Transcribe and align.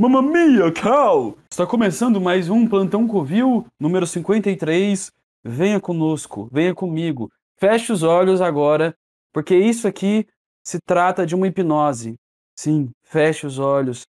Mamma 0.00 0.22
mia, 0.22 0.72
cow! 0.72 1.36
Está 1.50 1.66
começando 1.66 2.18
mais 2.22 2.48
um 2.48 2.66
Plantão 2.66 3.06
Covil, 3.06 3.66
número 3.78 4.06
53. 4.06 5.12
Venha 5.44 5.78
conosco, 5.78 6.48
venha 6.50 6.74
comigo. 6.74 7.30
Feche 7.58 7.92
os 7.92 8.02
olhos 8.02 8.40
agora, 8.40 8.96
porque 9.30 9.54
isso 9.54 9.86
aqui 9.86 10.26
se 10.64 10.78
trata 10.80 11.26
de 11.26 11.34
uma 11.34 11.46
hipnose. 11.46 12.18
Sim, 12.56 12.90
feche 13.02 13.46
os 13.46 13.58
olhos. 13.58 14.06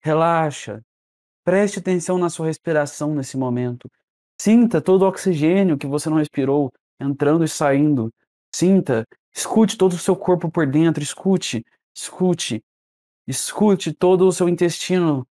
Relaxa. 0.00 0.80
Preste 1.44 1.78
atenção 1.78 2.16
na 2.16 2.30
sua 2.30 2.46
respiração 2.46 3.14
nesse 3.14 3.36
momento. 3.36 3.86
Sinta 4.40 4.80
todo 4.80 5.02
o 5.02 5.08
oxigênio 5.08 5.76
que 5.76 5.86
você 5.86 6.08
não 6.08 6.16
respirou 6.16 6.72
entrando 6.98 7.44
e 7.44 7.48
saindo. 7.48 8.10
Sinta, 8.50 9.06
escute 9.36 9.76
todo 9.76 9.92
o 9.92 9.98
seu 9.98 10.16
corpo 10.16 10.50
por 10.50 10.66
dentro, 10.66 11.02
escute, 11.02 11.62
escute. 11.94 12.64
Escute 13.28 13.92
todo 13.92 14.26
o 14.26 14.32
seu 14.32 14.48
intestino 14.48 15.28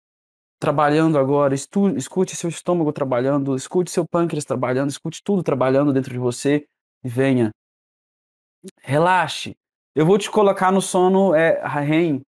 trabalhando 0.59 1.17
agora, 1.17 1.55
estu, 1.55 1.95
escute 1.95 2.35
seu 2.35 2.49
estômago 2.49 2.91
trabalhando, 2.91 3.55
escute 3.55 3.89
seu 3.89 4.05
pâncreas 4.05 4.43
trabalhando, 4.43 4.89
escute 4.89 5.21
tudo 5.23 5.41
trabalhando 5.41 5.93
dentro 5.93 6.11
de 6.11 6.19
você 6.19 6.65
e 7.01 7.07
venha. 7.07 7.51
Relaxe. 8.81 9.55
Eu 9.95 10.05
vou 10.05 10.17
te 10.17 10.29
colocar 10.29 10.73
no 10.73 10.81
sono 10.81 11.33
é, 11.33 11.65
REM 11.65 12.21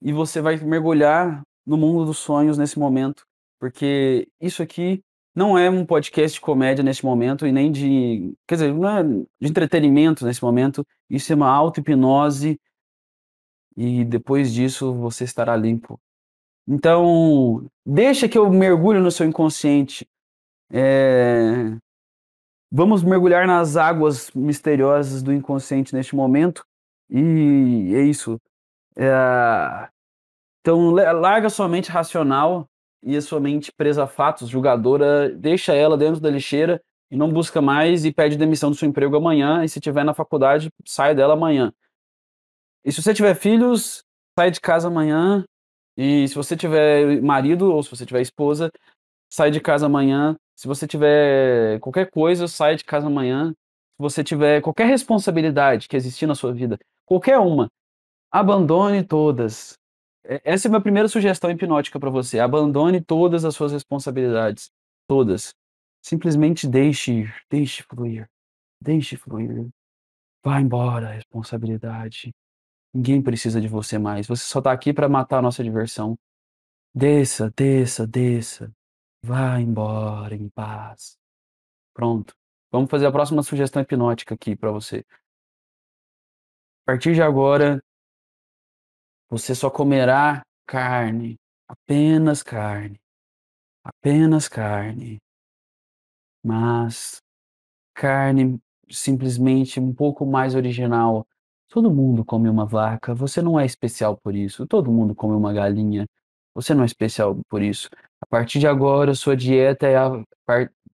e 0.00 0.10
você 0.10 0.40
vai 0.40 0.56
mergulhar 0.56 1.42
no 1.66 1.76
mundo 1.76 2.06
dos 2.06 2.16
sonhos 2.16 2.56
nesse 2.56 2.78
momento, 2.78 3.22
porque 3.60 4.26
isso 4.40 4.62
aqui 4.62 5.02
não 5.34 5.58
é 5.58 5.68
um 5.68 5.84
podcast 5.84 6.36
de 6.36 6.40
comédia 6.40 6.82
nesse 6.82 7.04
momento 7.04 7.46
e 7.46 7.52
nem 7.52 7.70
de, 7.70 8.32
quer 8.48 8.54
dizer, 8.54 8.72
não 8.72 8.88
é 8.88 9.02
de 9.02 9.48
entretenimento 9.50 10.24
nesse 10.24 10.42
momento, 10.42 10.82
isso 11.10 11.30
é 11.30 11.36
uma 11.36 11.50
auto-hipnose 11.50 12.58
e 13.76 14.04
depois 14.04 14.52
disso 14.52 14.94
você 14.94 15.24
estará 15.24 15.56
limpo. 15.56 15.98
Então, 16.66 17.66
deixa 17.84 18.28
que 18.28 18.38
eu 18.38 18.48
mergulhe 18.50 19.00
no 19.00 19.10
seu 19.10 19.26
inconsciente. 19.26 20.06
É... 20.72 21.76
Vamos 22.70 23.02
mergulhar 23.02 23.46
nas 23.46 23.76
águas 23.76 24.30
misteriosas 24.32 25.22
do 25.22 25.32
inconsciente 25.32 25.94
neste 25.94 26.14
momento. 26.14 26.64
E 27.08 27.92
é 27.94 28.02
isso. 28.02 28.40
É... 28.96 29.88
Então, 30.60 30.90
larga 30.90 31.48
sua 31.48 31.68
mente 31.68 31.90
racional 31.90 32.66
e 33.02 33.16
a 33.16 33.22
sua 33.22 33.40
mente 33.40 33.72
presa 33.72 34.04
a 34.04 34.06
fatos, 34.06 34.48
julgadora, 34.48 35.30
deixa 35.30 35.74
ela 35.74 35.96
dentro 35.96 36.20
da 36.20 36.30
lixeira 36.30 36.80
e 37.10 37.16
não 37.16 37.32
busca 37.32 37.60
mais 37.60 38.04
e 38.04 38.12
pede 38.12 38.36
demissão 38.36 38.70
do 38.70 38.76
seu 38.76 38.88
emprego 38.88 39.16
amanhã. 39.16 39.64
E 39.64 39.68
se 39.68 39.80
tiver 39.80 40.04
na 40.04 40.14
faculdade, 40.14 40.70
sai 40.86 41.14
dela 41.14 41.34
amanhã. 41.34 41.72
E 42.84 42.92
se 42.92 43.02
você 43.02 43.12
tiver 43.12 43.34
filhos, 43.34 44.02
sai 44.38 44.50
de 44.50 44.60
casa 44.60 44.88
amanhã. 44.88 45.44
E 45.96 46.26
se 46.28 46.34
você 46.34 46.56
tiver 46.56 47.20
marido 47.20 47.72
ou 47.72 47.82
se 47.82 47.90
você 47.90 48.06
tiver 48.06 48.22
esposa, 48.22 48.70
sai 49.30 49.50
de 49.50 49.60
casa 49.60 49.86
amanhã. 49.86 50.36
Se 50.56 50.66
você 50.66 50.86
tiver 50.86 51.78
qualquer 51.80 52.10
coisa, 52.10 52.48
sai 52.48 52.76
de 52.76 52.84
casa 52.84 53.06
amanhã. 53.06 53.50
Se 53.50 53.98
você 53.98 54.24
tiver 54.24 54.60
qualquer 54.60 54.86
responsabilidade 54.86 55.88
que 55.88 55.96
existir 55.96 56.26
na 56.26 56.34
sua 56.34 56.52
vida, 56.52 56.78
qualquer 57.04 57.38
uma, 57.38 57.68
abandone 58.30 59.04
todas. 59.04 59.74
Essa 60.24 60.66
é 60.66 60.68
a 60.68 60.70
minha 60.70 60.80
primeira 60.80 61.08
sugestão 61.08 61.50
hipnótica 61.50 61.98
para 61.98 62.10
você. 62.10 62.38
Abandone 62.38 63.00
todas 63.02 63.44
as 63.44 63.54
suas 63.54 63.72
responsabilidades. 63.72 64.70
Todas. 65.08 65.54
Simplesmente 66.02 66.66
deixe 66.66 67.12
ir, 67.12 67.34
deixe 67.50 67.82
fluir. 67.82 68.28
Deixe 68.80 69.16
fluir. 69.16 69.68
Vá 70.44 70.60
embora 70.60 71.08
a 71.08 71.12
responsabilidade. 71.12 72.30
Ninguém 72.92 73.22
precisa 73.22 73.60
de 73.60 73.68
você 73.68 73.98
mais. 73.98 74.26
Você 74.26 74.44
só 74.44 74.60
tá 74.60 74.72
aqui 74.72 74.92
para 74.92 75.08
matar 75.08 75.38
a 75.38 75.42
nossa 75.42 75.62
diversão. 75.62 76.18
Desça, 76.94 77.50
desça, 77.56 78.06
desça. 78.06 78.72
Vá 79.22 79.60
embora 79.60 80.34
em 80.34 80.48
paz. 80.48 81.16
Pronto. 81.94 82.34
Vamos 82.72 82.90
fazer 82.90 83.06
a 83.06 83.12
próxima 83.12 83.42
sugestão 83.42 83.82
hipnótica 83.82 84.34
aqui 84.34 84.56
para 84.56 84.70
você. 84.70 85.04
A 86.82 86.92
partir 86.92 87.14
de 87.14 87.22
agora, 87.22 87.80
você 89.28 89.54
só 89.54 89.70
comerá 89.70 90.42
carne, 90.66 91.36
apenas 91.68 92.42
carne, 92.42 93.00
apenas 93.84 94.48
carne. 94.48 95.18
Mas 96.42 97.20
carne 97.94 98.58
simplesmente 98.88 99.78
um 99.78 99.94
pouco 99.94 100.26
mais 100.26 100.54
original, 100.54 101.26
Todo 101.70 101.88
mundo 101.88 102.24
come 102.24 102.48
uma 102.48 102.66
vaca, 102.66 103.14
você 103.14 103.40
não 103.40 103.58
é 103.58 103.64
especial 103.64 104.16
por 104.16 104.34
isso. 104.34 104.66
Todo 104.66 104.90
mundo 104.90 105.14
come 105.14 105.36
uma 105.36 105.52
galinha, 105.52 106.04
você 106.52 106.74
não 106.74 106.82
é 106.82 106.86
especial 106.86 107.38
por 107.48 107.62
isso. 107.62 107.88
A 108.20 108.26
partir 108.26 108.58
de 108.58 108.66
agora, 108.66 109.14
sua 109.14 109.36
dieta 109.36 109.86
é 109.86 109.94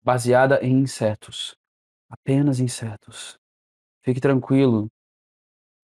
baseada 0.03 0.59
em 0.63 0.79
insetos. 0.81 1.55
Apenas 2.07 2.59
insetos. 2.59 3.39
Fique 4.03 4.21
tranquilo. 4.21 4.87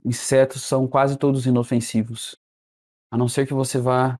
Insetos 0.05 0.61
são 0.61 0.87
quase 0.87 1.17
todos 1.17 1.47
inofensivos. 1.47 2.37
A 3.09 3.17
não 3.17 3.27
ser 3.27 3.47
que 3.47 3.53
você 3.53 3.79
vá, 3.79 4.19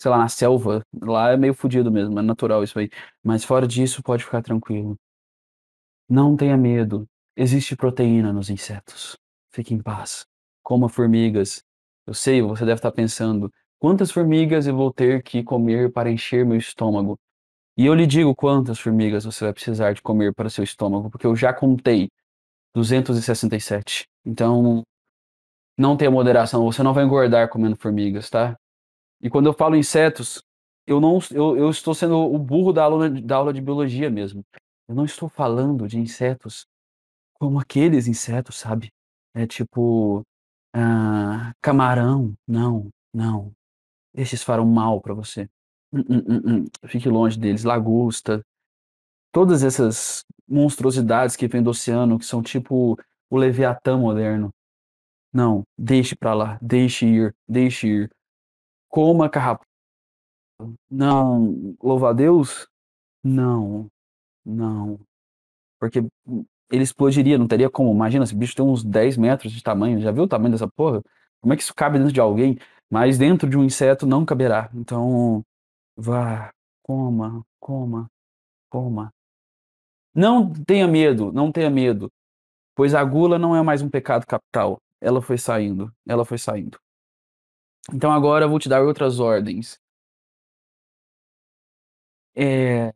sei 0.00 0.10
lá, 0.12 0.18
na 0.18 0.28
selva. 0.28 0.80
Lá 1.02 1.32
é 1.32 1.36
meio 1.36 1.54
fodido 1.54 1.90
mesmo, 1.90 2.16
é 2.20 2.22
natural 2.22 2.62
isso 2.62 2.78
aí. 2.78 2.88
Mas 3.22 3.42
fora 3.44 3.66
disso, 3.66 4.00
pode 4.02 4.24
ficar 4.24 4.42
tranquilo. 4.42 4.96
Não 6.08 6.36
tenha 6.36 6.56
medo. 6.56 7.04
Existe 7.36 7.76
proteína 7.76 8.32
nos 8.32 8.48
insetos. 8.48 9.16
Fique 9.50 9.74
em 9.74 9.82
paz. 9.82 10.26
Coma 10.62 10.88
formigas. 10.88 11.62
Eu 12.06 12.14
sei, 12.14 12.40
você 12.42 12.64
deve 12.64 12.78
estar 12.78 12.92
pensando, 12.92 13.52
quantas 13.78 14.10
formigas 14.10 14.66
eu 14.66 14.74
vou 14.76 14.92
ter 14.92 15.22
que 15.22 15.42
comer 15.42 15.92
para 15.92 16.10
encher 16.10 16.44
meu 16.44 16.56
estômago? 16.56 17.18
E 17.76 17.86
eu 17.86 17.94
lhe 17.94 18.06
digo 18.06 18.34
quantas 18.34 18.78
formigas 18.78 19.24
você 19.24 19.44
vai 19.44 19.52
precisar 19.52 19.92
de 19.92 20.02
comer 20.02 20.34
para 20.34 20.50
seu 20.50 20.64
estômago, 20.64 21.10
porque 21.10 21.26
eu 21.26 21.36
já 21.36 21.52
contei 21.52 22.08
267. 22.74 24.06
Então, 24.24 24.82
não 25.76 25.96
tenha 25.96 26.10
moderação, 26.10 26.64
você 26.64 26.82
não 26.82 26.92
vai 26.92 27.04
engordar 27.04 27.48
comendo 27.48 27.76
formigas, 27.76 28.28
tá? 28.28 28.56
E 29.20 29.30
quando 29.30 29.46
eu 29.46 29.52
falo 29.54 29.76
insetos, 29.76 30.42
eu 30.86 31.00
não 31.00 31.18
eu, 31.32 31.56
eu 31.56 31.70
estou 31.70 31.94
sendo 31.94 32.16
o 32.16 32.38
burro 32.38 32.72
da 32.72 32.84
aula, 32.84 33.10
da 33.10 33.36
aula 33.36 33.52
de 33.52 33.60
biologia 33.60 34.10
mesmo. 34.10 34.44
Eu 34.88 34.94
não 34.94 35.04
estou 35.04 35.28
falando 35.28 35.86
de 35.86 35.98
insetos 35.98 36.66
como 37.34 37.60
aqueles 37.60 38.08
insetos, 38.08 38.56
sabe? 38.58 38.90
É 39.34 39.46
tipo, 39.46 40.24
ah, 40.74 41.52
camarão, 41.62 42.34
não, 42.46 42.90
não. 43.14 43.52
Esses 44.14 44.42
farão 44.42 44.66
mal 44.66 45.00
para 45.00 45.14
você. 45.14 45.48
Hum, 45.92 46.04
hum, 46.08 46.24
hum, 46.28 46.42
hum, 46.46 46.88
Fique 46.88 47.08
longe 47.08 47.38
deles. 47.38 47.64
Lagosta, 47.64 48.42
todas 49.32 49.62
essas 49.64 50.24
monstruosidades 50.48 51.36
que 51.36 51.48
vêm 51.48 51.62
do 51.62 51.70
oceano, 51.70 52.18
que 52.18 52.24
são 52.26 52.42
tipo 52.42 52.98
o 53.30 53.36
Leviatã 53.36 53.98
moderno. 53.98 54.50
Não, 55.32 55.64
deixe 55.78 56.16
pra 56.16 56.34
lá, 56.34 56.58
deixe 56.62 57.06
ir, 57.06 57.34
deixe 57.48 57.88
ir. 57.88 58.10
Coma 58.88 59.28
carrapato. 59.30 59.66
Não, 60.90 61.76
louva 61.82 62.10
a 62.10 62.12
Deus? 62.12 62.66
Não, 63.24 63.88
não. 64.44 65.00
Porque 65.80 66.00
ele 66.70 66.82
explodiria, 66.82 67.38
não 67.38 67.46
teria 67.46 67.70
como. 67.70 67.92
Imagina, 67.92 68.24
esse 68.24 68.34
bicho 68.34 68.54
tem 68.54 68.64
uns 68.64 68.84
10 68.84 69.16
metros 69.16 69.52
de 69.52 69.62
tamanho. 69.62 70.00
Já 70.00 70.10
viu 70.12 70.24
o 70.24 70.28
tamanho 70.28 70.52
dessa 70.52 70.68
porra? 70.68 71.02
Como 71.40 71.52
é 71.52 71.56
que 71.56 71.62
isso 71.62 71.74
cabe 71.74 71.98
dentro 71.98 72.12
de 72.12 72.20
alguém? 72.20 72.58
Mas 72.90 73.18
dentro 73.18 73.48
de 73.48 73.56
um 73.56 73.64
inseto 73.64 74.06
não 74.06 74.24
caberá. 74.24 74.70
Então, 74.74 75.44
vá, 75.96 76.52
coma, 76.82 77.44
coma, 77.60 78.10
coma. 78.70 79.12
Não 80.14 80.52
tenha 80.52 80.88
medo, 80.88 81.32
não 81.32 81.52
tenha 81.52 81.70
medo. 81.70 82.10
Pois 82.74 82.94
a 82.94 83.04
gula 83.04 83.38
não 83.38 83.56
é 83.56 83.62
mais 83.62 83.82
um 83.82 83.90
pecado 83.90 84.26
capital. 84.26 84.78
Ela 85.00 85.22
foi 85.22 85.38
saindo, 85.38 85.92
ela 86.06 86.24
foi 86.24 86.38
saindo. 86.38 86.78
Então 87.92 88.12
agora 88.12 88.44
eu 88.44 88.48
vou 88.48 88.58
te 88.58 88.68
dar 88.68 88.82
outras 88.82 89.18
ordens. 89.20 89.78
É, 92.34 92.92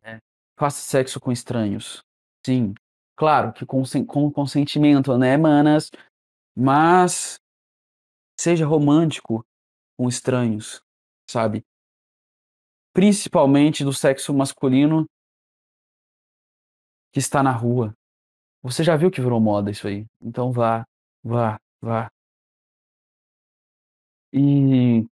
faça 0.57 0.81
sexo 0.81 1.19
com 1.19 1.31
estranhos. 1.31 2.03
Sim, 2.45 2.73
Claro 3.15 3.53
que 3.53 3.65
com 3.65 3.83
com 4.07 4.31
consentimento, 4.31 5.17
né, 5.17 5.37
manas? 5.37 5.91
Mas 6.55 7.39
seja 8.39 8.65
romântico 8.65 9.45
com 9.97 10.07
estranhos, 10.07 10.81
sabe? 11.29 11.63
Principalmente 12.93 13.83
do 13.83 13.93
sexo 13.93 14.33
masculino 14.33 15.05
que 17.11 17.19
está 17.19 17.43
na 17.43 17.51
rua. 17.51 17.95
Você 18.63 18.83
já 18.83 18.95
viu 18.95 19.11
que 19.11 19.21
virou 19.21 19.39
moda 19.39 19.69
isso 19.69 19.87
aí. 19.87 20.05
Então 20.21 20.51
vá, 20.51 20.85
vá, 21.23 21.59
vá. 21.81 22.09
E 24.31 25.05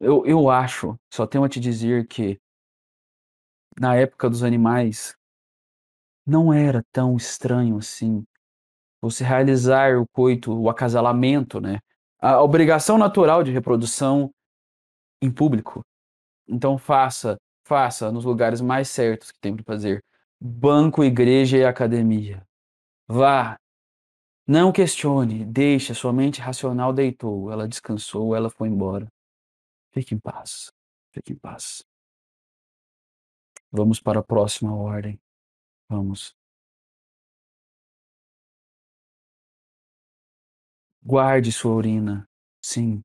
eu, 0.00 0.24
eu 0.26 0.50
acho, 0.50 0.96
só 1.12 1.26
tenho 1.26 1.44
a 1.44 1.48
te 1.48 1.58
dizer 1.58 2.06
que 2.06 2.38
na 3.78 3.96
época 3.96 4.28
dos 4.28 4.42
animais, 4.42 5.16
não 6.26 6.52
era 6.52 6.82
tão 6.92 7.16
estranho 7.16 7.78
assim 7.78 8.24
você 9.00 9.24
realizar 9.24 9.96
o 9.96 10.06
coito, 10.08 10.52
o 10.52 10.68
acasalamento, 10.68 11.60
né? 11.60 11.78
A 12.18 12.42
obrigação 12.42 12.98
natural 12.98 13.42
de 13.42 13.50
reprodução 13.50 14.30
em 15.22 15.30
público. 15.30 15.82
Então 16.46 16.76
faça, 16.76 17.38
faça 17.64 18.12
nos 18.12 18.24
lugares 18.24 18.60
mais 18.60 18.88
certos 18.88 19.30
que 19.30 19.40
tem 19.40 19.56
para 19.56 19.64
fazer. 19.64 20.04
Banco, 20.38 21.02
igreja 21.02 21.56
e 21.56 21.64
academia. 21.64 22.46
Vá. 23.08 23.56
Não 24.46 24.72
questione, 24.72 25.44
deixe, 25.44 25.94
sua 25.94 26.12
mente 26.12 26.40
racional 26.40 26.92
deitou, 26.92 27.52
ela 27.52 27.68
descansou, 27.68 28.34
ela 28.34 28.50
foi 28.50 28.68
embora. 28.68 29.06
Fique 29.92 30.14
em 30.14 30.18
paz, 30.18 30.72
fique 31.12 31.32
em 31.32 31.36
paz. 31.36 31.84
Vamos 33.70 34.00
para 34.00 34.18
a 34.18 34.22
próxima 34.24 34.74
ordem. 34.74 35.20
Vamos. 35.90 36.36
Guarde 41.02 41.50
sua 41.50 41.72
urina. 41.74 42.28
Sim. 42.62 43.02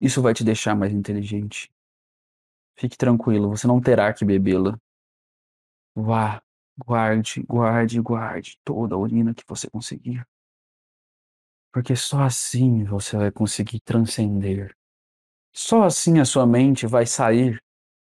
Isso 0.00 0.22
vai 0.22 0.32
te 0.32 0.42
deixar 0.42 0.74
mais 0.74 0.92
inteligente. 0.92 1.70
Fique 2.76 2.96
tranquilo, 2.96 3.48
você 3.50 3.66
não 3.66 3.80
terá 3.80 4.12
que 4.12 4.24
bebê-la. 4.24 4.78
Vá, 5.94 6.42
guarde, 6.78 7.42
guarde, 7.42 8.00
guarde 8.00 8.56
toda 8.64 8.94
a 8.94 8.98
urina 8.98 9.34
que 9.34 9.44
você 9.46 9.68
conseguir. 9.68 10.24
Porque 11.72 11.94
só 11.94 12.22
assim 12.22 12.84
você 12.84 13.16
vai 13.16 13.30
conseguir 13.30 13.80
transcender. 13.80 14.74
Só 15.54 15.84
assim 15.84 16.18
a 16.20 16.24
sua 16.24 16.46
mente 16.46 16.86
vai 16.86 17.06
sair 17.06 17.58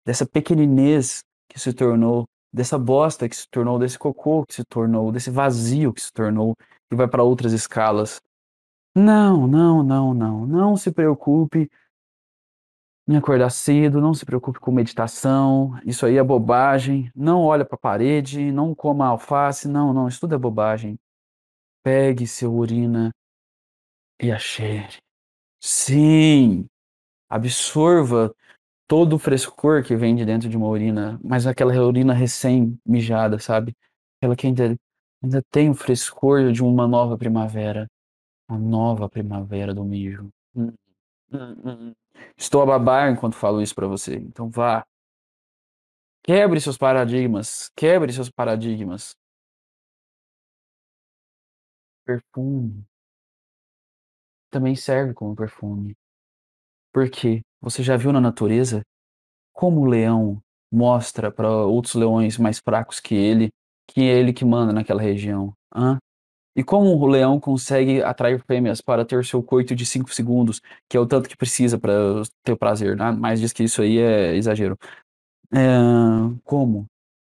dessa 0.06 0.28
pequeninez 0.28 1.24
que 1.50 1.60
se 1.60 1.74
tornou, 1.74 2.26
dessa 2.52 2.78
bosta 2.78 3.30
que 3.30 3.36
se 3.36 3.48
tornou, 3.50 3.80
desse 3.80 3.98
cocô 3.98 4.46
que 4.46 4.54
se 4.54 4.64
tornou, 4.64 5.12
desse 5.12 5.30
vazio 5.30 5.94
que 5.94 6.02
se 6.02 6.12
tornou 6.12 6.56
e 6.92 6.96
vai 6.96 7.08
para 7.08 7.24
outras 7.24 7.54
escalas. 7.54 8.22
Não, 8.96 9.48
não, 9.48 9.84
não, 9.84 10.14
não, 10.14 10.46
não 10.46 10.76
se 10.76 10.92
preocupe 10.92 11.70
em 13.08 13.16
acordar 13.16 13.50
cedo, 13.50 14.00
não 14.00 14.14
se 14.14 14.24
preocupe 14.24 14.60
com 14.60 14.72
meditação, 14.72 15.80
isso 15.84 16.06
aí 16.06 16.18
é 16.18 16.24
bobagem. 16.24 17.12
Não 17.16 17.42
olha 17.42 17.66
para 17.66 17.76
a 17.76 17.80
parede, 17.80 18.52
não 18.52 18.76
coma 18.76 19.08
alface, 19.08 19.68
não, 19.68 19.92
não, 19.92 20.08
isso 20.08 20.20
tudo 20.20 20.36
é 20.36 20.38
bobagem. 20.38 21.00
Pegue 21.84 22.28
seu 22.28 22.54
urina 22.54 23.12
e 24.22 24.32
a 24.32 24.38
cheire. 24.38 24.98
Sim, 25.60 26.68
absorva 27.30 28.34
todo 28.90 29.14
o 29.18 29.20
frescor 29.20 29.84
que 29.84 29.96
vem 29.96 30.16
de 30.16 30.26
dentro 30.26 30.50
de 30.50 30.58
uma 30.58 30.68
urina, 30.68 31.20
mas 31.24 31.46
aquela 31.48 31.74
urina 31.86 32.12
recém-mijada, 32.14 33.38
sabe? 33.40 33.76
Aquela 34.20 34.36
que 34.36 34.48
ainda, 34.48 34.76
ainda 35.24 35.44
tem 35.52 35.70
o 35.70 35.76
frescor 35.76 36.52
de 36.52 36.64
uma 36.64 36.88
nova 36.88 37.16
primavera. 37.18 37.88
Uma 38.50 38.60
nova 38.60 39.10
primavera 39.10 39.74
do 39.76 39.86
mijo. 39.86 40.30
Hum, 40.56 40.74
hum, 41.32 41.56
hum. 41.66 41.94
Estou 42.38 42.62
a 42.64 42.66
babar 42.66 43.12
enquanto 43.12 43.36
falo 43.36 43.62
isso 43.62 43.76
para 43.76 43.88
você. 43.88 44.16
Então 44.16 44.50
vá. 44.50 44.86
Quebre 46.24 46.60
seus 46.62 46.78
paradigmas. 46.78 47.72
Quebre 47.76 48.12
seus 48.14 48.30
paradigmas. 48.30 49.16
Perfume 52.06 52.84
também 54.52 54.76
serve 54.76 55.14
como 55.14 55.36
perfume. 55.36 55.96
Porque 56.94 57.44
você 57.62 57.84
já 57.84 57.98
viu 57.98 58.12
na 58.12 58.22
natureza 58.22 58.82
como 59.54 59.82
o 59.82 59.86
leão 59.86 60.42
mostra 60.72 61.32
para 61.32 61.50
outros 61.50 61.96
leões 61.96 62.38
mais 62.38 62.60
fracos 62.60 63.00
que 63.00 63.16
ele 63.16 63.50
que 63.90 64.02
é 64.02 64.20
ele 64.20 64.32
que 64.32 64.46
manda 64.46 64.72
naquela 64.72 65.02
região? 65.02 65.52
Hã? 65.76 65.98
E 66.56 66.64
como 66.64 66.90
o 66.90 67.08
leão 67.08 67.40
consegue 67.40 68.04
atrair 68.04 68.44
fêmeas 68.46 68.82
para 68.82 69.06
ter 69.06 69.24
seu 69.26 69.42
coito 69.42 69.76
de 69.76 69.86
5 69.86 70.14
segundos, 70.14 70.62
que 70.90 70.98
é 70.98 71.00
o 71.00 71.06
tanto 71.06 71.30
que 71.30 71.38
precisa 71.38 71.80
para 71.80 71.94
ter 72.44 72.56
prazer, 72.56 72.96
né? 72.98 73.12
Mas 73.12 73.40
diz 73.40 73.54
que 73.54 73.64
isso 73.64 73.82
aí 73.82 73.98
é 73.98 74.36
exagero. 74.36 74.78
É, 75.54 75.78
como? 76.44 76.86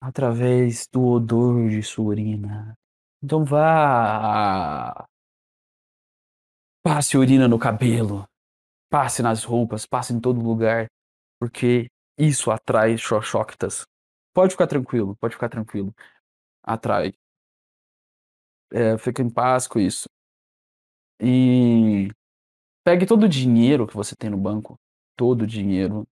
Através 0.01 0.89
do 0.93 1.07
odor 1.07 1.69
de 1.71 1.83
sua 1.83 2.07
urina. 2.07 2.75
Então 3.23 3.45
vá. 3.45 5.07
Passe 6.83 7.17
urina 7.17 7.47
no 7.47 7.59
cabelo, 7.59 8.25
passe 8.93 9.23
nas 9.23 9.43
roupas, 9.43 9.87
passe 9.87 10.12
em 10.12 10.21
todo 10.21 10.39
lugar, 10.39 10.87
porque 11.41 11.89
isso 12.19 12.50
atrai 12.50 12.99
xoxoctas. 12.99 13.87
Pode 14.35 14.53
ficar 14.53 14.67
tranquilo, 14.67 15.17
pode 15.17 15.35
ficar 15.35 15.49
tranquilo. 15.49 15.94
Atrai. 16.62 17.15
É, 18.71 18.99
fica 18.99 19.23
em 19.23 19.31
paz 19.31 19.67
com 19.67 19.79
isso. 19.79 20.06
E 21.19 22.11
pegue 22.85 23.06
todo 23.06 23.23
o 23.25 23.29
dinheiro 23.29 23.87
que 23.87 23.97
você 23.97 24.15
tem 24.15 24.29
no 24.29 24.37
banco, 24.37 24.79
todo 25.17 25.43
o 25.43 25.47
dinheiro. 25.47 26.06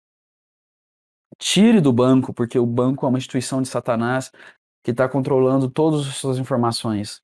Tire 1.37 1.81
do 1.81 1.91
banco, 1.91 2.33
porque 2.33 2.57
o 2.57 2.65
banco 2.65 3.05
é 3.05 3.09
uma 3.09 3.17
instituição 3.17 3.61
de 3.61 3.67
Satanás 3.67 4.31
que 4.83 4.91
está 4.91 5.09
controlando 5.09 5.69
todas 5.69 6.07
as 6.07 6.15
suas 6.15 6.37
informações. 6.37 7.19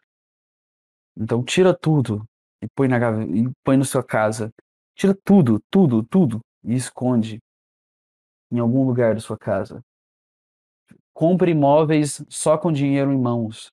Então 1.16 1.42
tira 1.42 1.74
tudo 1.74 2.28
e 2.62 2.68
põe 2.76 2.90
na 2.90 2.98
e 3.24 3.50
põe 3.64 3.78
na 3.78 3.86
sua 3.86 4.04
casa. 4.04 4.54
Tira 4.96 5.14
tudo, 5.24 5.60
tudo, 5.70 6.04
tudo 6.04 6.40
e 6.64 6.74
esconde 6.74 7.40
em 8.52 8.60
algum 8.60 8.86
lugar 8.86 9.14
da 9.14 9.20
sua 9.20 9.38
casa. 9.38 9.82
Compre 11.14 11.52
imóveis 11.52 12.24
só 12.30 12.58
com 12.58 12.72
dinheiro 12.72 13.12
em 13.12 13.18
mãos. 13.20 13.72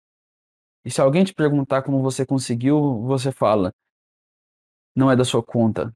E 0.84 0.90
se 0.90 1.00
alguém 1.00 1.24
te 1.24 1.34
perguntar 1.34 1.84
como 1.84 2.02
você 2.02 2.26
conseguiu, 2.26 3.02
você 3.04 3.32
fala: 3.32 3.72
não 4.96 5.10
é 5.12 5.16
da 5.16 5.24
sua 5.24 5.44
conta. 5.44 5.94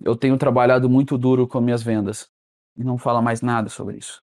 Eu 0.00 0.16
tenho 0.16 0.38
trabalhado 0.38 0.88
muito 0.90 1.18
duro 1.18 1.46
com 1.46 1.60
minhas 1.60 1.82
vendas. 1.82 2.28
E 2.76 2.84
não 2.84 2.98
fala 2.98 3.22
mais 3.22 3.42
nada 3.42 3.68
sobre 3.68 3.98
isso. 3.98 4.20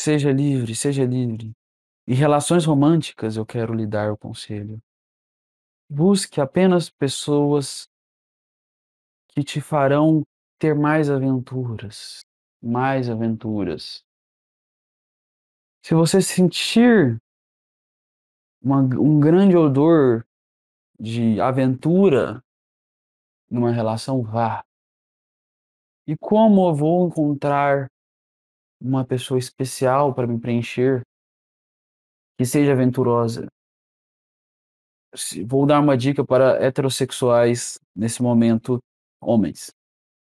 Seja 0.00 0.32
livre, 0.32 0.74
seja 0.74 1.04
livre. 1.04 1.52
Em 2.08 2.14
relações 2.14 2.64
românticas, 2.64 3.36
eu 3.36 3.46
quero 3.46 3.74
lhe 3.74 3.86
dar 3.86 4.12
o 4.12 4.18
conselho. 4.18 4.80
Busque 5.92 6.40
apenas 6.40 6.88
pessoas 6.88 7.88
que 9.34 9.42
te 9.42 9.60
farão 9.60 10.22
ter 10.56 10.72
mais 10.72 11.10
aventuras, 11.10 12.20
mais 12.62 13.10
aventuras. 13.10 14.04
Se 15.84 15.92
você 15.92 16.22
sentir 16.22 17.18
uma, 18.62 18.82
um 18.82 19.18
grande 19.18 19.56
odor 19.56 20.24
de 20.96 21.40
aventura 21.40 22.40
numa 23.50 23.72
relação, 23.72 24.22
vá. 24.22 24.64
E 26.06 26.16
como 26.16 26.68
eu 26.68 26.74
vou 26.76 27.08
encontrar 27.08 27.90
uma 28.80 29.04
pessoa 29.04 29.40
especial 29.40 30.14
para 30.14 30.28
me 30.28 30.38
preencher, 30.38 31.02
que 32.38 32.44
seja 32.44 32.74
aventurosa? 32.74 33.48
Vou 35.46 35.66
dar 35.66 35.80
uma 35.80 35.96
dica 35.96 36.24
para 36.24 36.62
heterossexuais 36.62 37.78
nesse 37.94 38.22
momento, 38.22 38.78
homens. 39.20 39.72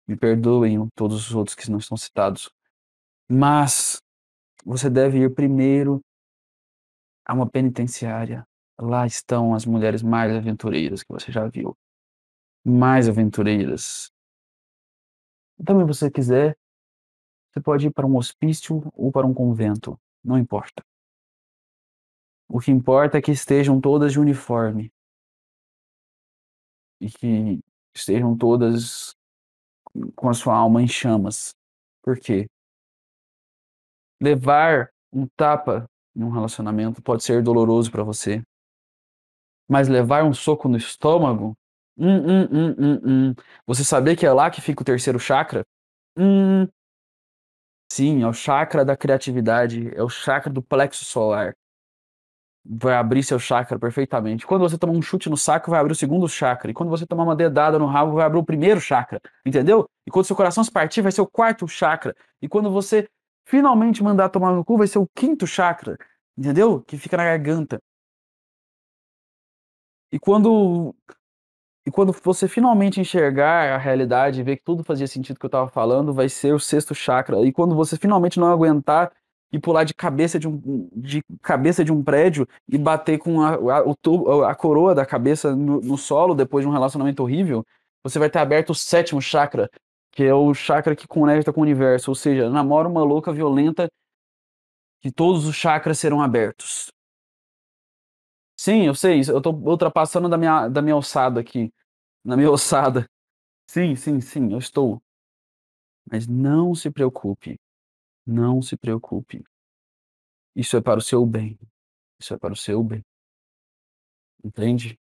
Me 0.08 0.18
perdoem 0.18 0.88
todos 0.96 1.28
os 1.28 1.34
outros 1.34 1.56
que 1.56 1.70
não 1.72 1.78
estão 1.78 1.96
citados. 1.96 2.50
Mas 3.30 4.02
você 4.66 4.90
deve 4.90 5.20
ir 5.20 5.34
primeiro 5.34 6.02
a 7.26 7.34
uma 7.34 7.50
penitenciária. 7.50 8.46
Lá 8.80 9.06
estão 9.06 9.54
as 9.54 9.66
mulheres 9.66 10.04
mais 10.04 10.36
aventureiras 10.36 11.02
que 11.04 11.14
você 11.14 11.32
já 11.32 11.48
viu. 11.48 11.78
Mais 12.66 13.08
aventureiras. 13.08 14.12
Também, 15.66 15.86
se 15.86 16.00
você 16.00 16.12
quiser, 16.12 16.58
você 17.52 17.62
pode 17.62 17.88
ir 17.88 17.92
para 17.92 18.06
um 18.06 18.18
hospício 18.18 18.92
ou 18.94 19.12
para 19.12 19.26
um 19.26 19.34
convento. 19.34 19.98
Não 20.24 20.38
importa. 20.38 20.84
O 22.54 22.60
que 22.60 22.70
importa 22.70 23.18
é 23.18 23.22
que 23.22 23.32
estejam 23.32 23.82
todas 23.82 24.12
de 24.12 24.20
uniforme. 24.20 24.92
E 27.02 27.10
que 27.10 27.60
estejam 27.96 28.38
todas 28.38 29.16
com 30.16 30.30
a 30.30 30.34
sua 30.36 30.56
alma 30.56 30.82
em 30.84 30.88
chamas. 30.88 31.56
Por 32.04 32.20
quê? 32.20 32.48
Levar 34.22 34.90
um 35.12 35.26
tapa 35.36 35.86
em 36.16 36.24
um 36.24 36.30
relacionamento 36.30 37.02
pode 37.02 37.24
ser 37.24 37.42
doloroso 37.42 37.90
para 37.92 38.04
você. 38.04 38.44
Mas 39.68 39.88
levar 39.88 40.24
um 40.24 40.34
soco 40.34 40.68
no 40.68 40.78
estômago, 40.78 41.56
hum, 41.98 42.18
hum, 42.18 42.48
hum, 42.52 42.76
hum, 42.78 43.02
hum. 43.32 43.36
Você 43.66 43.84
saber 43.84 44.16
que 44.16 44.26
é 44.26 44.32
lá 44.32 44.52
que 44.52 44.62
fica 44.62 44.82
o 44.82 44.86
terceiro 44.86 45.20
chakra? 45.20 45.64
Hum. 46.18 46.68
Sim, 47.92 48.24
é 48.24 48.28
o 48.28 48.34
chakra 48.34 48.84
da 48.84 48.98
criatividade, 48.98 49.90
é 49.96 50.04
o 50.04 50.10
chakra 50.10 50.52
do 50.52 50.62
plexo 50.62 51.06
solar. 51.06 51.54
Vai 52.66 52.96
abrir 52.96 53.24
seu 53.24 53.38
chakra 53.40 53.78
perfeitamente. 53.78 54.46
Quando 54.48 54.62
você 54.62 54.78
tomar 54.78 54.94
um 54.94 55.02
chute 55.02 55.30
no 55.30 55.36
saco, 55.38 55.70
vai 55.70 55.80
abrir 55.80 55.92
o 55.92 55.96
segundo 55.96 56.28
chakra. 56.30 56.72
E 56.72 56.74
quando 56.74 56.90
você 56.90 57.06
tomar 57.06 57.24
uma 57.24 57.36
dedada 57.36 57.78
no 57.78 57.86
rabo, 57.86 58.14
vai 58.14 58.26
abrir 58.26 58.40
o 58.40 58.46
primeiro 58.46 58.80
chakra. 58.80 59.20
Entendeu? 59.46 59.86
E 60.08 60.12
quando 60.12 60.26
seu 60.26 60.36
coração 60.36 60.64
se 60.64 60.72
partir, 60.72 61.02
vai 61.02 61.12
ser 61.12 61.22
o 61.22 61.28
quarto 61.28 61.68
chakra. 61.68 62.16
E 62.42 62.48
quando 62.48 62.72
você 62.72 63.08
finalmente 63.46 64.02
mandar 64.04 64.30
tomar 64.30 64.54
no 64.54 64.64
cu 64.64 64.78
vai 64.78 64.88
ser 64.88 65.00
o 65.00 65.08
quinto 65.14 65.46
chakra, 65.46 65.98
entendeu? 66.38 66.82
Que 66.82 66.98
fica 66.98 67.18
na 67.18 67.26
garganta. 67.26 67.80
E 70.12 70.20
quando 70.20 70.96
E 71.86 71.92
quando 71.92 72.14
você 72.14 72.48
finalmente 72.48 73.00
enxergar 73.02 73.74
a 73.74 73.78
realidade 73.78 74.40
e 74.40 74.44
ver 74.44 74.58
que 74.58 74.64
tudo 74.64 74.84
fazia 74.84 75.08
sentido 75.08 75.38
que 75.40 75.46
eu 75.46 75.50
estava 75.50 75.70
falando, 75.70 76.14
vai 76.14 76.30
ser 76.30 76.54
o 76.54 76.60
sexto 76.60 76.96
chakra. 76.96 77.42
E 77.46 77.52
quando 77.52 77.76
você 77.76 77.98
finalmente 77.98 78.40
não 78.40 78.48
aguentar 78.50 79.12
e 79.54 79.60
pular 79.60 79.84
de 79.84 79.94
cabeça 79.94 80.40
de 80.40 80.48
um, 80.48 80.90
de 80.96 81.24
cabeça 81.44 81.86
de 81.86 81.92
um 81.92 82.04
prédio 82.04 82.48
e 82.68 82.76
bater 82.76 83.20
com 83.20 83.40
a, 83.40 83.54
a, 83.54 83.84
o, 83.86 84.44
a 84.44 84.56
coroa 84.56 84.96
da 84.96 85.06
cabeça 85.06 85.56
no, 85.56 85.80
no, 85.80 85.96
solo 85.96 86.34
depois 86.34 86.66
de 86.66 86.68
um 86.68 86.72
relacionamento 86.72 87.22
horrível, 87.22 87.64
você 88.04 88.18
vai 88.18 88.32
ter 88.32 88.40
aberto 88.40 88.72
o 88.72 88.76
sétimo 88.76 89.22
chakra, 89.22 89.70
que 90.12 90.24
é 90.24 90.34
o 90.34 90.56
chakra 90.56 90.96
que 90.96 91.08
conecta 91.08 91.54
com 91.54 91.60
o 91.60 91.64
universo. 91.64 92.10
Ou 92.10 92.16
seja, 92.16 92.50
namora 92.50 92.90
uma 92.90 93.04
louca 93.04 93.32
violenta 93.32 93.88
que 95.02 95.12
todos 95.12 95.46
os 95.46 95.56
chakras 95.56 96.00
serão 96.00 96.20
abertos. 96.20 96.88
Sim, 98.58 98.86
eu 98.88 98.96
sei, 98.96 99.22
eu 99.28 99.42
tô 99.42 99.52
ultrapassando 99.52 100.28
da 100.28 100.38
minha, 100.38 100.68
da 100.68 100.82
minha 100.82 100.96
alçada 100.96 101.40
aqui. 101.40 101.72
Na 102.26 102.36
minha 102.36 102.50
alçada. 102.50 103.06
Sim, 103.70 103.96
sim, 103.96 104.20
sim, 104.20 104.52
eu 104.52 104.58
estou. 104.58 105.02
Mas 106.10 106.28
não 106.28 106.74
se 106.74 106.90
preocupe. 106.90 107.60
Não 108.26 108.62
se 108.62 108.78
preocupe. 108.78 109.44
Isso 110.56 110.78
é 110.78 110.82
para 110.82 111.00
o 111.00 111.02
seu 111.02 111.26
bem. 111.26 111.60
Isso 112.20 112.34
é 112.34 112.38
para 112.38 112.54
o 112.54 112.58
seu 112.58 112.84
bem. 112.84 113.04
Entende? 114.44 115.00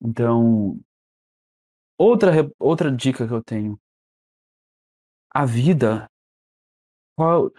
Então, 0.00 0.80
outra, 1.98 2.30
outra 2.58 2.90
dica 2.90 3.26
que 3.26 3.32
eu 3.32 3.42
tenho. 3.42 3.78
A 5.30 5.44
vida. 5.44 6.08
Qual, 7.16 7.52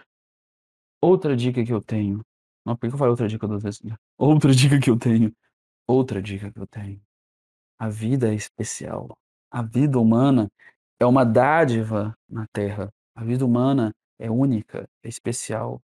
outra 1.00 1.36
dica 1.36 1.64
que 1.64 1.72
eu 1.72 1.82
tenho. 1.82 2.24
Não, 2.64 2.76
por 2.76 2.88
que 2.88 2.94
eu 2.94 2.98
falei 2.98 3.10
outra 3.10 3.28
dica 3.28 3.46
duas 3.46 3.62
vezes? 3.62 3.80
Outra 4.18 4.52
dica 4.54 4.78
que 4.78 4.90
eu 4.90 4.98
tenho. 4.98 5.34
Outra 5.86 6.20
dica 6.20 6.52
que 6.52 6.58
eu 6.58 6.66
tenho. 6.66 7.00
A 7.78 7.88
vida 7.88 8.30
é 8.30 8.34
especial. 8.34 9.16
A 9.50 9.62
vida 9.62 9.98
humana 9.98 10.50
é 11.00 11.06
uma 11.06 11.24
dádiva 11.24 12.14
na 12.28 12.46
Terra. 12.52 12.92
A 13.20 13.22
vida 13.22 13.44
humana 13.44 13.94
é 14.18 14.30
única, 14.30 14.88
é 15.02 15.08
especial. 15.08 15.82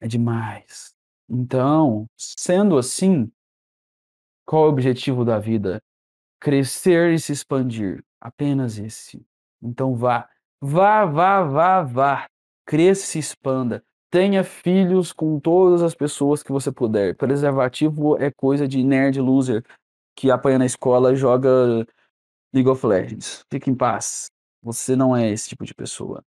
É 0.00 0.08
demais. 0.08 0.94
Então, 1.28 2.06
sendo 2.16 2.78
assim, 2.78 3.30
qual 4.46 4.64
é 4.64 4.66
o 4.68 4.70
objetivo 4.70 5.26
da 5.26 5.38
vida? 5.38 5.78
Crescer 6.40 7.12
e 7.12 7.18
se 7.18 7.32
expandir. 7.32 8.02
Apenas 8.18 8.78
esse. 8.78 9.22
Então 9.60 9.94
vá, 9.94 10.26
vá, 10.58 11.04
vá, 11.04 11.42
vá, 11.42 11.82
vá. 11.82 12.26
Cresça 12.64 13.04
e 13.04 13.06
se 13.06 13.18
expanda. 13.18 13.84
Tenha 14.10 14.42
filhos 14.42 15.12
com 15.12 15.38
todas 15.38 15.82
as 15.82 15.94
pessoas 15.94 16.42
que 16.42 16.50
você 16.50 16.72
puder. 16.72 17.14
Preservativo 17.14 18.16
é 18.16 18.30
coisa 18.30 18.66
de 18.66 18.82
nerd 18.82 19.20
loser 19.20 19.62
que 20.16 20.30
apanha 20.30 20.60
na 20.60 20.66
escola 20.66 21.12
e 21.12 21.16
joga 21.16 21.86
League 22.54 22.70
of 22.70 22.86
Legends. 22.86 23.44
Fique 23.52 23.68
em 23.68 23.74
paz. 23.74 24.30
Você 24.62 24.94
não 24.96 25.16
é 25.16 25.30
esse 25.30 25.48
tipo 25.48 25.64
de 25.64 25.74
pessoa. 25.74 26.22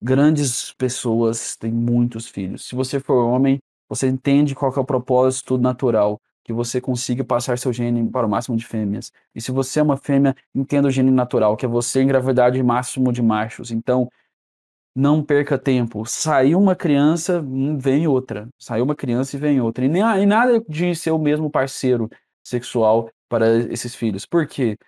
Grandes 0.00 0.72
pessoas 0.74 1.56
têm 1.56 1.72
muitos 1.72 2.28
filhos. 2.28 2.66
Se 2.66 2.74
você 2.74 3.00
for 3.00 3.24
homem, 3.24 3.58
você 3.88 4.08
entende 4.08 4.54
qual 4.54 4.72
é 4.74 4.80
o 4.80 4.84
propósito 4.84 5.56
natural, 5.58 6.20
que 6.44 6.52
você 6.52 6.80
consiga 6.80 7.24
passar 7.24 7.58
seu 7.58 7.72
gene 7.72 8.08
para 8.10 8.26
o 8.26 8.30
máximo 8.30 8.56
de 8.56 8.64
fêmeas. 8.64 9.12
E 9.34 9.40
se 9.40 9.50
você 9.50 9.80
é 9.80 9.82
uma 9.82 9.96
fêmea, 9.96 10.34
entenda 10.54 10.88
o 10.88 10.90
gene 10.90 11.10
natural, 11.10 11.56
que 11.56 11.64
é 11.64 11.68
você 11.68 12.02
engravidar 12.02 12.52
de 12.52 12.62
máximo 12.62 13.12
de 13.12 13.22
machos. 13.22 13.70
Então, 13.70 14.08
não 14.94 15.22
perca 15.22 15.58
tempo. 15.58 16.06
Saiu 16.06 16.58
uma 16.58 16.74
criança, 16.74 17.40
hum, 17.40 17.78
vem 17.78 18.06
outra. 18.06 18.48
Saiu 18.58 18.84
uma 18.84 18.94
criança 18.94 19.36
e 19.36 19.40
vem 19.40 19.60
outra. 19.60 19.84
E, 19.84 19.88
nem, 19.88 20.02
e 20.02 20.26
nada 20.26 20.60
de 20.68 20.94
ser 20.94 21.10
o 21.10 21.18
mesmo 21.18 21.50
parceiro 21.50 22.08
sexual 22.42 23.10
para 23.28 23.58
esses 23.72 23.94
filhos. 23.94 24.24
Por 24.24 24.46
quê? 24.46 24.78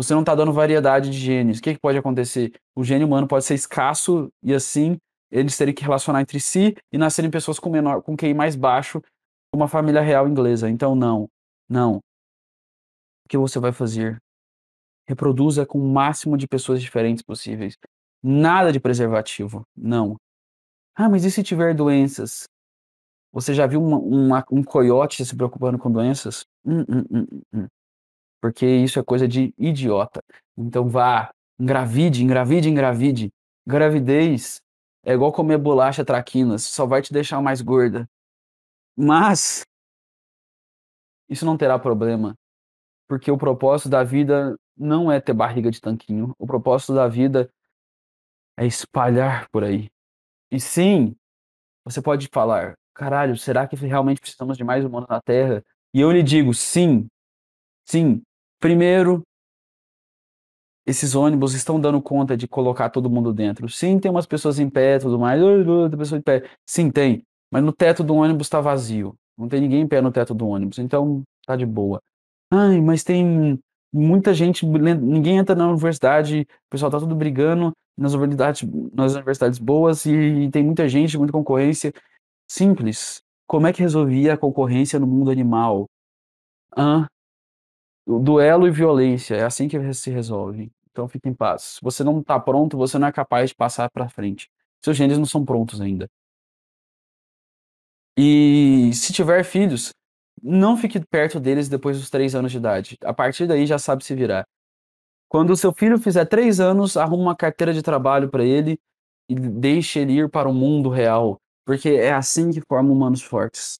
Você 0.00 0.14
não 0.14 0.20
está 0.20 0.34
dando 0.34 0.50
variedade 0.50 1.10
de 1.10 1.18
genes. 1.18 1.58
O 1.58 1.62
que, 1.62 1.74
que 1.74 1.78
pode 1.78 1.98
acontecer? 1.98 2.54
O 2.74 2.82
gene 2.82 3.04
humano 3.04 3.28
pode 3.28 3.44
ser 3.44 3.52
escasso 3.52 4.32
e 4.42 4.54
assim 4.54 4.96
eles 5.30 5.54
terem 5.58 5.74
que 5.74 5.82
relacionar 5.82 6.22
entre 6.22 6.40
si 6.40 6.74
e 6.90 6.96
nascerem 6.96 7.30
pessoas 7.30 7.58
com 7.58 7.68
menor, 7.68 8.00
com 8.00 8.16
QI 8.16 8.32
mais 8.32 8.56
baixo, 8.56 9.02
uma 9.54 9.68
família 9.68 10.00
real 10.00 10.26
inglesa. 10.26 10.70
Então 10.70 10.94
não, 10.94 11.28
não. 11.68 11.96
O 11.96 13.28
que 13.28 13.36
você 13.36 13.58
vai 13.58 13.72
fazer? 13.72 14.16
Reproduza 15.06 15.66
com 15.66 15.78
o 15.78 15.86
máximo 15.86 16.38
de 16.38 16.48
pessoas 16.48 16.80
diferentes 16.80 17.22
possíveis. 17.22 17.76
Nada 18.22 18.72
de 18.72 18.80
preservativo, 18.80 19.66
não. 19.76 20.16
Ah, 20.94 21.10
mas 21.10 21.26
e 21.26 21.30
se 21.30 21.42
tiver 21.42 21.74
doenças? 21.74 22.48
Você 23.32 23.52
já 23.52 23.66
viu 23.66 23.84
uma, 23.84 23.98
uma, 23.98 24.44
um 24.50 24.64
coiote 24.64 25.26
se 25.26 25.36
preocupando 25.36 25.78
com 25.78 25.92
doenças? 25.92 26.46
Hum, 26.64 26.86
hum, 26.88 27.04
hum, 27.10 27.26
hum, 27.30 27.42
hum. 27.52 27.66
Porque 28.40 28.66
isso 28.66 28.98
é 28.98 29.02
coisa 29.02 29.28
de 29.28 29.54
idiota. 29.58 30.22
Então 30.56 30.88
vá, 30.88 31.30
engravide, 31.58 32.24
engravide, 32.24 32.68
engravide. 32.68 33.30
Gravidez 33.66 34.60
é 35.04 35.12
igual 35.12 35.32
comer 35.32 35.58
bolacha 35.58 36.04
traquinas, 36.04 36.62
só 36.64 36.86
vai 36.86 37.02
te 37.02 37.12
deixar 37.12 37.40
mais 37.40 37.60
gorda. 37.60 38.08
Mas 38.96 39.64
isso 41.28 41.46
não 41.46 41.56
terá 41.56 41.78
problema, 41.78 42.34
porque 43.08 43.30
o 43.30 43.38
propósito 43.38 43.88
da 43.88 44.02
vida 44.02 44.56
não 44.76 45.10
é 45.10 45.20
ter 45.20 45.32
barriga 45.32 45.70
de 45.70 45.80
tanquinho. 45.80 46.34
O 46.38 46.46
propósito 46.46 46.94
da 46.94 47.06
vida 47.06 47.50
é 48.56 48.66
espalhar 48.66 49.48
por 49.50 49.64
aí. 49.64 49.88
E 50.50 50.60
sim, 50.60 51.14
você 51.84 52.02
pode 52.02 52.28
falar, 52.32 52.74
caralho, 52.94 53.36
será 53.36 53.66
que 53.66 53.76
realmente 53.76 54.20
precisamos 54.20 54.56
de 54.56 54.64
mais 54.64 54.84
humanos 54.84 55.08
na 55.08 55.20
Terra? 55.20 55.62
E 55.94 56.00
eu 56.00 56.10
lhe 56.10 56.22
digo, 56.22 56.52
sim, 56.54 57.08
sim. 57.86 58.22
Primeiro, 58.60 59.22
esses 60.86 61.14
ônibus 61.14 61.54
estão 61.54 61.80
dando 61.80 62.00
conta 62.00 62.36
de 62.36 62.46
colocar 62.46 62.90
todo 62.90 63.10
mundo 63.10 63.32
dentro. 63.32 63.68
Sim, 63.68 63.98
tem 63.98 64.10
umas 64.10 64.26
pessoas 64.26 64.58
em 64.58 64.68
pé 64.68 64.96
e 64.96 64.98
tudo 65.00 65.18
mais. 65.18 65.40
Outra 65.42 65.96
pessoa 65.96 66.18
em 66.18 66.22
pé. 66.22 66.48
Sim, 66.66 66.90
tem. 66.90 67.22
Mas 67.50 67.64
no 67.64 67.72
teto 67.72 68.04
do 68.04 68.14
ônibus 68.14 68.46
está 68.46 68.60
vazio. 68.60 69.14
Não 69.36 69.48
tem 69.48 69.60
ninguém 69.60 69.80
em 69.80 69.88
pé 69.88 70.00
no 70.00 70.12
teto 70.12 70.34
do 70.34 70.46
ônibus. 70.46 70.78
Então, 70.78 71.22
tá 71.46 71.56
de 71.56 71.64
boa. 71.64 72.00
Ai, 72.52 72.80
mas 72.80 73.02
tem 73.02 73.58
muita 73.92 74.34
gente, 74.34 74.66
ninguém 74.66 75.38
entra 75.38 75.54
na 75.54 75.68
universidade, 75.68 76.42
o 76.42 76.70
pessoal 76.70 76.90
tá 76.90 76.98
tudo 76.98 77.14
brigando 77.14 77.72
nas 77.96 78.12
universidades, 78.12 78.62
nas 78.92 79.14
universidades 79.14 79.58
boas 79.58 80.04
e, 80.06 80.48
tem 80.52 80.62
muita 80.64 80.88
gente, 80.88 81.16
muita 81.18 81.32
concorrência. 81.32 81.92
Simples. 82.48 83.20
Como 83.46 83.66
é 83.66 83.72
que 83.72 83.82
resolvia 83.82 84.34
a 84.34 84.38
concorrência 84.38 84.98
no 84.98 85.06
mundo 85.06 85.30
animal? 85.30 85.86
Ah, 86.76 87.06
duelo 88.18 88.66
e 88.66 88.70
violência, 88.70 89.36
é 89.36 89.44
assim 89.44 89.68
que 89.68 89.92
se 89.94 90.10
resolve. 90.10 90.72
Então 90.90 91.08
fique 91.08 91.28
em 91.28 91.34
paz. 91.34 91.62
Se 91.62 91.80
você 91.82 92.02
não 92.02 92.20
está 92.20 92.38
pronto, 92.38 92.76
você 92.76 92.98
não 92.98 93.08
é 93.08 93.12
capaz 93.12 93.50
de 93.50 93.56
passar 93.56 93.90
para 93.90 94.08
frente. 94.08 94.50
Seus 94.84 94.96
genes 94.96 95.18
não 95.18 95.26
são 95.26 95.44
prontos 95.44 95.80
ainda. 95.80 96.08
E 98.16 98.90
se 98.94 99.12
tiver 99.12 99.44
filhos, 99.44 99.92
não 100.42 100.76
fique 100.76 101.00
perto 101.00 101.40
deles 101.40 101.68
depois 101.68 101.98
dos 101.98 102.10
três 102.10 102.34
anos 102.34 102.52
de 102.52 102.58
idade. 102.58 102.98
A 103.04 103.14
partir 103.14 103.46
daí 103.46 103.66
já 103.66 103.78
sabe 103.78 104.04
se 104.04 104.14
virar. 104.14 104.46
Quando 105.28 105.50
o 105.50 105.56
seu 105.56 105.72
filho 105.72 105.98
fizer 105.98 106.26
três 106.26 106.60
anos, 106.60 106.96
arruma 106.96 107.22
uma 107.22 107.36
carteira 107.36 107.72
de 107.72 107.82
trabalho 107.82 108.28
para 108.28 108.44
ele 108.44 108.78
e 109.28 109.34
deixe 109.34 110.00
ele 110.00 110.14
ir 110.14 110.28
para 110.28 110.48
o 110.48 110.54
mundo 110.54 110.90
real, 110.90 111.40
porque 111.64 111.90
é 111.90 112.12
assim 112.12 112.50
que 112.50 112.60
forma 112.68 112.92
humanos 112.92 113.22
fortes. 113.22 113.79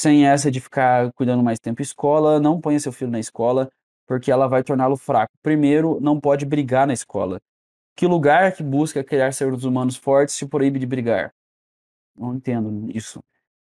Sem 0.00 0.28
essa 0.28 0.48
de 0.48 0.60
ficar 0.60 1.12
cuidando 1.14 1.42
mais 1.42 1.58
tempo 1.58 1.82
escola, 1.82 2.38
não 2.38 2.60
ponha 2.60 2.78
seu 2.78 2.92
filho 2.92 3.10
na 3.10 3.18
escola, 3.18 3.68
porque 4.06 4.30
ela 4.30 4.46
vai 4.46 4.62
torná-lo 4.62 4.96
fraco. 4.96 5.32
Primeiro, 5.42 5.98
não 6.00 6.20
pode 6.20 6.46
brigar 6.46 6.86
na 6.86 6.92
escola. 6.92 7.40
Que 7.96 8.06
lugar 8.06 8.52
que 8.54 8.62
busca 8.62 9.02
criar 9.02 9.32
seres 9.32 9.64
humanos 9.64 9.96
fortes 9.96 10.36
se 10.36 10.46
proíbe 10.46 10.78
de 10.78 10.86
brigar? 10.86 11.32
Não 12.16 12.36
entendo 12.36 12.88
isso. 12.96 13.18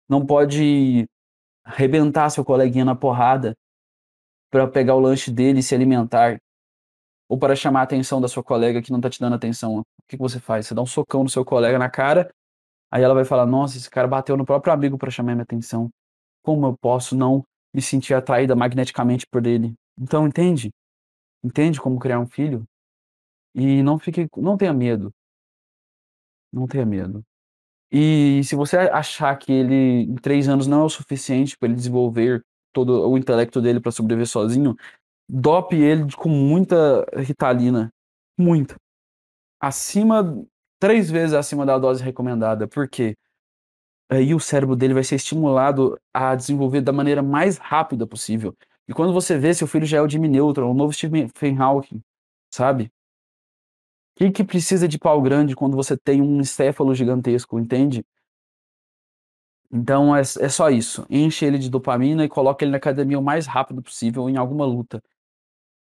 Não 0.09 0.25
pode 0.25 1.07
arrebentar 1.63 2.29
seu 2.29 2.43
coleguinha 2.43 2.83
na 2.83 2.95
porrada 2.97 3.55
para 4.51 4.67
pegar 4.67 4.95
o 4.95 4.99
lanche 4.99 5.31
dele 5.31 5.59
e 5.59 5.63
se 5.63 5.73
alimentar 5.73 6.38
ou 7.29 7.39
para 7.39 7.55
chamar 7.55 7.79
a 7.79 7.83
atenção 7.83 8.19
da 8.19 8.27
sua 8.27 8.43
colega 8.43 8.81
que 8.81 8.91
não 8.91 8.99
tá 8.99 9.09
te 9.09 9.21
dando 9.21 9.38
atenção, 9.38 9.79
o 9.79 9.83
que, 10.05 10.17
que 10.17 10.21
você 10.21 10.38
faz? 10.38 10.67
Você 10.67 10.75
dá 10.75 10.81
um 10.81 10.85
socão 10.85 11.23
no 11.23 11.29
seu 11.29 11.45
colega 11.45 11.79
na 11.79 11.89
cara, 11.89 12.29
aí 12.91 13.01
ela 13.03 13.13
vai 13.13 13.23
falar: 13.23 13.45
Nossa, 13.45 13.77
esse 13.77 13.89
cara 13.89 14.05
bateu 14.05 14.35
no 14.35 14.45
próprio 14.45 14.73
amigo 14.73 14.97
para 14.97 15.09
chamar 15.09 15.33
minha 15.33 15.43
atenção. 15.43 15.89
Como 16.49 16.65
eu 16.65 16.75
posso 16.75 17.15
não 17.15 17.45
me 17.71 17.79
sentir 17.79 18.15
atraída 18.15 18.55
magneticamente 18.55 19.23
por 19.27 19.45
ele? 19.45 19.75
Então, 19.95 20.25
entende? 20.25 20.71
Entende 21.43 21.79
como 21.79 21.99
criar 21.99 22.19
um 22.19 22.25
filho? 22.25 22.65
E 23.53 23.83
não 23.83 23.99
fique, 23.99 24.27
não 24.35 24.57
tenha 24.57 24.73
medo. 24.73 25.13
Não 26.51 26.65
tenha 26.65 26.87
medo. 26.87 27.23
E 27.91 28.41
se 28.43 28.55
você 28.55 28.77
achar 28.77 29.37
que 29.37 29.51
ele 29.51 29.75
em 30.09 30.15
três 30.15 30.49
anos 30.49 30.65
não 30.65 30.81
é 30.81 30.85
o 30.85 30.89
suficiente 30.89 31.55
para 31.55 31.67
ele 31.67 31.75
desenvolver 31.75 32.43
todo 32.73 33.07
o 33.07 33.15
intelecto 33.15 33.61
dele 33.61 33.79
para 33.79 33.91
sobreviver 33.91 34.27
sozinho, 34.27 34.75
dope 35.29 35.75
ele 35.75 36.11
com 36.13 36.29
muita 36.29 37.05
ritalina. 37.15 37.91
Muita. 38.35 38.75
Acima, 39.61 40.43
três 40.79 41.11
vezes 41.11 41.35
acima 41.35 41.63
da 41.63 41.77
dose 41.77 42.03
recomendada. 42.03 42.67
Por 42.67 42.89
quê? 42.89 43.15
Aí 44.09 44.33
o 44.33 44.39
cérebro 44.39 44.75
dele 44.75 44.93
vai 44.93 45.03
ser 45.03 45.15
estimulado 45.15 45.99
a 46.13 46.35
desenvolver 46.35 46.81
da 46.81 46.91
maneira 46.91 47.21
mais 47.21 47.57
rápida 47.57 48.07
possível. 48.07 48.55
E 48.87 48.93
quando 48.93 49.13
você 49.13 49.37
vê, 49.37 49.53
seu 49.53 49.67
filho 49.67 49.85
já 49.85 49.97
é 49.99 50.01
o 50.01 50.09
Jimmy 50.09 50.27
Neutron, 50.27 50.71
o 50.71 50.73
novo 50.73 50.91
Stephen 50.93 51.57
Hawking, 51.59 52.01
sabe? 52.51 52.91
Que 54.15 54.29
que 54.31 54.43
precisa 54.43 54.87
de 54.87 54.99
pau 54.99 55.19
grande 55.21 55.55
quando 55.55 55.75
você 55.75 55.97
tem 55.97 56.21
um 56.21 56.39
encéfalo 56.41 56.93
gigantesco, 56.93 57.57
entende? 57.59 58.05
Então 59.71 60.15
é 60.15 60.21
é 60.21 60.49
só 60.49 60.69
isso, 60.69 61.05
enche 61.09 61.45
ele 61.45 61.57
de 61.59 61.69
dopamina 61.69 62.23
e 62.25 62.29
coloca 62.29 62.63
ele 62.63 62.71
na 62.71 62.77
academia 62.77 63.19
o 63.19 63.23
mais 63.23 63.45
rápido 63.45 63.81
possível 63.83 64.29
em 64.29 64.37
alguma 64.37 64.65
luta. 64.65 65.01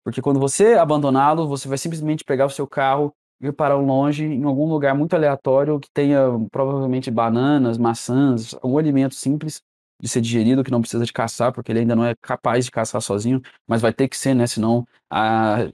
Porque 0.05 0.23
quando 0.23 0.41
você 0.41 0.75
abandoná-lo, 0.75 1.49
você 1.49 1.69
vai 1.69 1.79
simplesmente 1.79 2.25
pegar 2.25 2.47
o 2.47 2.51
seu 2.51 2.67
carro, 2.67 3.15
ir 3.41 3.53
para 3.53 3.77
longe, 3.77 4.25
em 4.25 4.45
algum 4.45 4.67
lugar 4.69 4.95
muito 4.95 5.15
aleatório 5.15 5.81
que 5.81 5.89
tenha 5.93 6.21
provavelmente 6.51 7.11
bananas, 7.11 7.79
maçãs, 7.79 8.55
algum 8.63 8.79
alimento 8.79 9.15
simples 9.15 9.63
de 10.01 10.09
ser 10.09 10.21
digerido, 10.21 10.65
que 10.65 10.71
não 10.71 10.81
precisa 10.81 11.05
de 11.05 11.13
caçar, 11.13 11.53
porque 11.53 11.73
ele 11.73 11.81
ainda 11.81 11.95
não 11.97 12.05
é 12.05 12.15
capaz 12.23 12.65
de 12.65 12.71
caçar 12.71 13.01
sozinho, 13.03 13.41
mas 13.67 13.83
vai 13.83 13.93
ter 13.93 14.09
que 14.09 14.17
ser, 14.17 14.35
né, 14.35 14.47
senão 14.47 14.87
a 15.11 15.69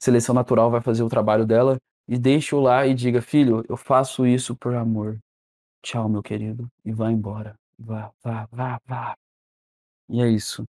seleção 0.00 0.34
natural 0.34 0.70
vai 0.70 0.80
fazer 0.80 1.02
o 1.02 1.08
trabalho 1.08 1.46
dela, 1.46 1.78
e 2.08 2.18
deixe-o 2.18 2.60
lá 2.60 2.86
e 2.86 2.94
diga: 2.94 3.22
"Filho, 3.22 3.64
eu 3.68 3.76
faço 3.76 4.26
isso 4.26 4.56
por 4.56 4.74
amor. 4.74 5.18
Tchau, 5.82 6.08
meu 6.08 6.22
querido", 6.22 6.68
e 6.84 6.92
vá 6.92 7.10
embora. 7.12 7.54
Vá, 7.78 8.10
vá, 8.22 8.48
vá, 8.52 8.80
vá. 8.86 9.14
E 10.08 10.20
é 10.22 10.28
isso. 10.28 10.64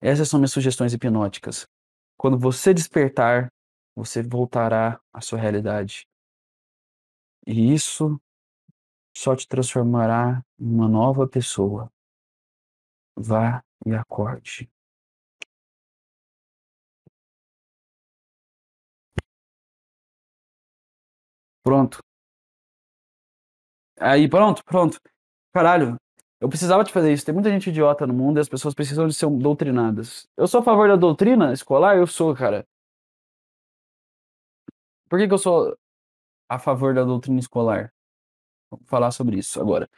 Essas 0.00 0.28
são 0.28 0.38
minhas 0.40 0.52
sugestões 0.52 0.92
hipnóticas. 0.94 1.66
Quando 2.16 2.38
você 2.38 2.74
despertar, 2.74 3.48
você 3.98 4.22
voltará 4.22 5.00
à 5.12 5.20
sua 5.20 5.38
realidade. 5.40 6.06
E 7.46 7.74
isso 7.74 8.20
só 9.16 9.34
te 9.34 9.48
transformará 9.48 10.44
em 10.58 10.66
uma 10.66 10.88
nova 10.88 11.26
pessoa. 11.26 11.90
Vá 13.16 13.62
e 13.84 13.92
acorde. 13.94 14.70
Pronto. 21.62 21.98
Aí, 24.00 24.28
pronto, 24.28 24.62
pronto. 24.64 24.98
Caralho, 25.52 25.96
eu 26.40 26.48
precisava 26.48 26.84
te 26.84 26.92
fazer 26.92 27.12
isso. 27.12 27.24
Tem 27.24 27.34
muita 27.34 27.50
gente 27.50 27.70
idiota 27.70 28.06
no 28.06 28.14
mundo 28.14 28.38
e 28.38 28.40
as 28.40 28.48
pessoas 28.48 28.74
precisam 28.74 29.08
de 29.08 29.14
ser 29.14 29.28
doutrinadas. 29.30 30.28
Eu 30.36 30.46
sou 30.46 30.60
a 30.60 30.64
favor 30.64 30.88
da 30.88 30.96
doutrina 30.96 31.52
escolar? 31.52 31.96
Eu 31.96 32.06
sou, 32.06 32.34
cara. 32.34 32.64
Por 35.08 35.18
que 35.18 35.26
que 35.28 35.34
eu 35.34 35.38
sou 35.38 35.76
a 36.48 36.58
favor 36.58 36.94
da 36.94 37.04
doutrina 37.04 37.38
escolar? 37.40 37.92
Vamos 38.70 38.86
falar 38.88 39.10
sobre 39.10 39.38
isso 39.38 39.60
agora. 39.60 39.88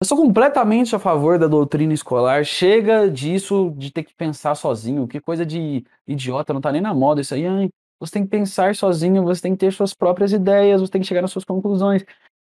Eu 0.00 0.06
sou 0.06 0.16
completamente 0.16 0.94
a 0.94 0.98
favor 0.98 1.38
da 1.38 1.48
doutrina 1.48 1.92
escolar. 1.92 2.44
Chega 2.44 3.10
disso 3.10 3.74
de 3.76 3.90
ter 3.90 4.04
que 4.04 4.14
pensar 4.14 4.54
sozinho. 4.54 5.08
Que 5.08 5.20
coisa 5.20 5.44
de 5.44 5.84
idiota, 6.06 6.52
não 6.54 6.60
tá 6.60 6.70
nem 6.70 6.80
na 6.80 6.94
moda 6.94 7.20
isso 7.20 7.34
aí. 7.34 7.46
Ai, 7.46 7.68
você 7.98 8.12
tem 8.12 8.24
que 8.24 8.30
pensar 8.30 8.74
sozinho, 8.76 9.24
você 9.24 9.42
tem 9.42 9.52
que 9.52 9.58
ter 9.58 9.72
suas 9.72 9.92
próprias 9.94 10.32
ideias, 10.32 10.80
você 10.80 10.92
tem 10.92 11.00
que 11.00 11.06
chegar 11.06 11.22
nas 11.22 11.32
suas 11.32 11.44
conclusões. 11.44 12.04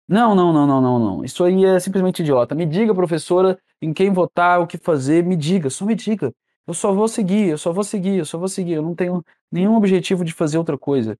Não, 0.07 0.33
não, 0.35 0.53
não, 0.53 0.65
não, 0.65 0.81
não, 0.81 0.99
não. 0.99 1.25
Isso 1.25 1.43
aí 1.43 1.65
é 1.65 1.79
simplesmente 1.79 2.21
idiota. 2.21 2.55
Me 2.55 2.65
diga, 2.65 2.93
professora, 2.93 3.59
em 3.81 3.93
quem 3.93 4.11
votar, 4.11 4.61
o 4.61 4.67
que 4.67 4.77
fazer, 4.77 5.23
me 5.23 5.35
diga, 5.35 5.69
só 5.69 5.85
me 5.85 5.95
diga. 5.95 6.33
Eu 6.67 6.73
só 6.73 6.93
vou 6.93 7.07
seguir, 7.07 7.49
eu 7.49 7.57
só 7.57 7.73
vou 7.73 7.83
seguir, 7.83 8.17
eu 8.17 8.25
só 8.25 8.37
vou 8.37 8.47
seguir. 8.47 8.73
Eu 8.73 8.81
não 8.81 8.95
tenho 8.95 9.23
nenhum 9.51 9.75
objetivo 9.75 10.23
de 10.23 10.33
fazer 10.33 10.57
outra 10.57 10.77
coisa. 10.77 11.17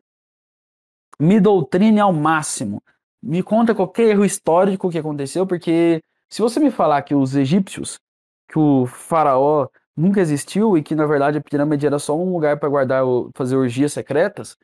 Me 1.21 1.39
doutrine 1.39 1.99
ao 1.99 2.11
máximo. 2.11 2.81
Me 3.21 3.43
conta 3.43 3.75
qualquer 3.75 4.09
erro 4.09 4.25
histórico 4.25 4.89
que 4.89 4.97
aconteceu, 4.97 5.45
porque 5.45 6.01
se 6.27 6.41
você 6.41 6.59
me 6.59 6.71
falar 6.71 7.03
que 7.03 7.13
os 7.13 7.35
egípcios, 7.35 7.99
que 8.49 8.57
o 8.57 8.87
faraó 8.87 9.67
nunca 9.95 10.19
existiu 10.19 10.75
e 10.75 10.81
que 10.81 10.95
na 10.95 11.05
verdade 11.05 11.37
a 11.37 11.41
pirâmide 11.41 11.85
era 11.85 11.99
só 11.99 12.17
um 12.17 12.33
lugar 12.33 12.59
para 12.59 12.69
guardar, 12.69 13.03
fazer 13.35 13.55
orgias 13.55 13.93
secretas, 13.93 14.57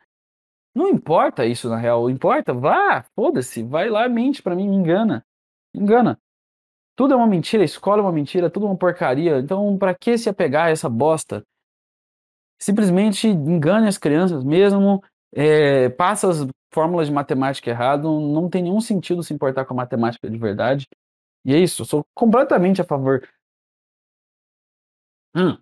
não 0.73 0.89
importa 0.89 1.45
isso 1.45 1.69
na 1.69 1.77
real, 1.77 2.09
importa, 2.09 2.55
vá, 2.55 3.05
foda-se, 3.15 3.61
vai 3.61 3.87
lá, 3.87 4.09
mente 4.09 4.41
para 4.41 4.55
mim, 4.55 4.67
me 4.67 4.77
engana, 4.77 5.23
me 5.71 5.81
engana. 5.83 6.19
Tudo 6.95 7.13
é 7.13 7.17
uma 7.17 7.27
mentira, 7.27 7.61
a 7.61 7.65
escola 7.65 8.01
é 8.01 8.03
uma 8.03 8.11
mentira, 8.11 8.49
tudo 8.49 8.65
é 8.65 8.69
uma 8.69 8.77
porcaria, 8.77 9.37
então 9.37 9.77
para 9.77 9.93
que 9.93 10.17
se 10.17 10.27
apegar 10.27 10.65
a 10.65 10.69
essa 10.71 10.89
bosta? 10.89 11.43
Simplesmente 12.59 13.27
engane 13.27 13.87
as 13.87 13.99
crianças 13.99 14.43
mesmo, 14.43 15.03
é, 15.33 15.89
passa 15.89 16.29
as 16.29 16.47
fórmulas 16.73 17.07
de 17.07 17.13
matemática 17.13 17.69
errado, 17.69 18.03
não 18.19 18.49
tem 18.49 18.63
nenhum 18.63 18.81
sentido 18.81 19.23
se 19.23 19.33
importar 19.33 19.65
com 19.65 19.73
a 19.73 19.77
matemática 19.77 20.29
de 20.29 20.37
verdade. 20.37 20.87
E 21.45 21.53
é 21.53 21.59
isso, 21.59 21.81
eu 21.81 21.85
sou 21.85 22.05
completamente 22.13 22.81
a 22.81 22.85
favor. 22.85 23.27
Hum. 25.35 25.57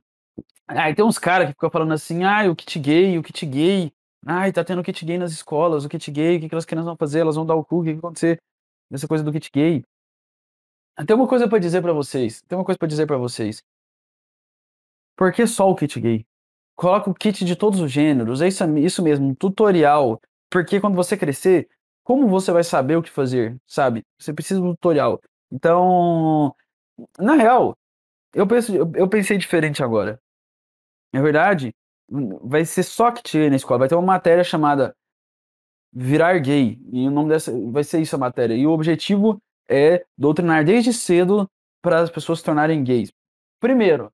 Aí 0.68 0.96
tem 0.96 1.06
uns 1.06 1.20
caras 1.20 1.48
que 1.48 1.54
ficam 1.54 1.70
falando 1.70 1.94
assim, 1.94 2.24
ah, 2.24 2.50
o 2.50 2.56
kit 2.56 2.80
gay, 2.80 3.18
o 3.18 3.24
kit 3.24 3.46
gay, 3.46 3.94
ai, 4.26 4.52
tá 4.52 4.64
tendo 4.64 4.84
kit 4.84 5.06
gay 5.06 5.18
nas 5.18 5.32
escolas, 5.32 5.86
o 5.86 5.90
kit 5.90 6.10
gay, 6.12 6.38
o 6.38 6.40
que, 6.42 6.50
que 6.50 6.56
as 6.56 6.66
crianças 6.66 6.88
vão 6.88 6.98
fazer? 6.98 7.20
Elas 7.20 7.36
vão 7.36 7.46
dar 7.46 7.56
o 7.56 7.64
cu, 7.64 7.82
o 7.82 7.84
que, 7.84 7.90
que 7.90 7.96
vai 7.96 8.00
acontecer 8.00 8.42
nessa 8.90 9.08
coisa 9.08 9.24
do 9.24 9.32
kit 9.32 9.52
gay? 9.54 9.84
Tem 11.06 11.16
uma 11.16 11.28
coisa 11.28 11.48
para 11.48 11.60
dizer 11.60 11.82
para 11.82 11.94
vocês, 11.94 12.42
tem 12.44 12.58
uma 12.58 12.66
coisa 12.66 12.80
para 12.80 12.88
dizer 12.88 13.06
para 13.06 13.18
vocês. 13.18 13.64
Por 15.16 15.32
que 15.34 15.46
só 15.46 15.70
o 15.70 15.76
kit 15.76 16.00
gay? 16.00 16.26
Coloca 16.76 17.10
o 17.10 17.14
kit 17.14 17.46
de 17.46 17.56
todos 17.56 17.80
os 17.80 17.92
gêneros, 17.92 18.42
é 18.42 18.48
isso, 18.48 18.64
isso 18.78 19.02
mesmo, 19.02 19.28
um 19.28 19.36
tutorial. 19.36 20.22
Porque 20.50 20.80
quando 20.80 20.96
você 20.96 21.16
crescer, 21.18 21.70
como 22.04 22.28
você 22.28 22.52
vai 22.52 22.64
saber 22.64 22.98
o 22.98 23.04
que 23.04 23.10
fazer, 23.10 23.58
sabe? 23.66 24.04
Você 24.20 24.34
precisa 24.34 24.60
de 24.60 24.68
um 24.68 24.72
tutorial. 24.76 25.22
Então, 25.52 26.54
na 27.20 27.36
real, 27.36 27.78
eu, 28.34 28.46
penso, 28.48 28.74
eu 28.76 29.08
pensei 29.10 29.38
diferente 29.38 29.84
agora. 29.84 30.20
Na 31.14 31.22
verdade, 31.22 31.74
vai 32.44 32.66
ser 32.66 32.84
só 32.84 33.12
kit 33.12 33.38
gay 33.38 33.50
na 33.50 33.56
escola, 33.56 33.80
vai 33.80 33.88
ter 33.90 33.96
uma 33.96 34.06
matéria 34.06 34.44
chamada 34.44 34.96
Virar 35.98 36.38
Gay, 36.40 36.78
e 36.92 37.08
o 37.08 37.12
nome 37.12 37.30
dessa 37.30 37.54
vai 37.72 37.84
ser 37.84 38.02
isso 38.02 38.16
a 38.18 38.20
matéria. 38.20 38.54
E 38.54 38.68
o 38.68 38.72
objetivo 38.72 39.42
é 39.70 40.06
doutrinar 40.18 40.66
desde 40.66 40.92
cedo 40.92 41.50
para 41.82 42.02
as 42.02 42.10
pessoas 42.10 42.40
se 42.40 42.46
tornarem 42.46 42.84
gays. 42.84 43.14
Primeiro, 43.62 44.12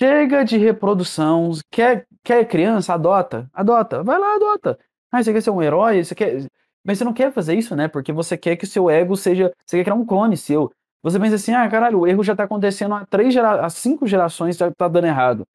Chega 0.00 0.44
de 0.44 0.56
reprodução. 0.56 1.52
Quer, 1.70 2.06
quer 2.24 2.46
criança? 2.46 2.94
Adota. 2.94 3.50
Adota. 3.52 4.02
Vai 4.02 4.18
lá, 4.18 4.34
adota. 4.36 4.78
Ah, 5.12 5.22
você 5.22 5.30
quer 5.30 5.42
ser 5.42 5.50
um 5.50 5.60
herói? 5.60 6.02
Você 6.02 6.14
quer. 6.14 6.46
Mas 6.82 6.96
você 6.96 7.04
não 7.04 7.12
quer 7.12 7.30
fazer 7.30 7.54
isso, 7.54 7.76
né? 7.76 7.86
Porque 7.86 8.10
você 8.10 8.38
quer 8.38 8.56
que 8.56 8.64
o 8.64 8.66
seu 8.66 8.88
ego 8.88 9.14
seja. 9.14 9.52
Você 9.66 9.76
quer 9.76 9.84
criar 9.84 9.96
um 9.96 10.06
clone 10.06 10.38
seu. 10.38 10.72
Você 11.02 11.20
pensa 11.20 11.34
assim, 11.34 11.52
ah, 11.52 11.68
caralho, 11.68 12.00
o 12.00 12.06
erro 12.06 12.24
já 12.24 12.34
tá 12.34 12.44
acontecendo 12.44 12.94
há 12.94 13.04
três 13.06 13.32
gera... 13.34 13.64
há 13.64 13.68
cinco 13.68 14.06
gerações, 14.06 14.56
já 14.56 14.70
tá 14.70 14.88
dando 14.88 15.06
errado. 15.06 15.46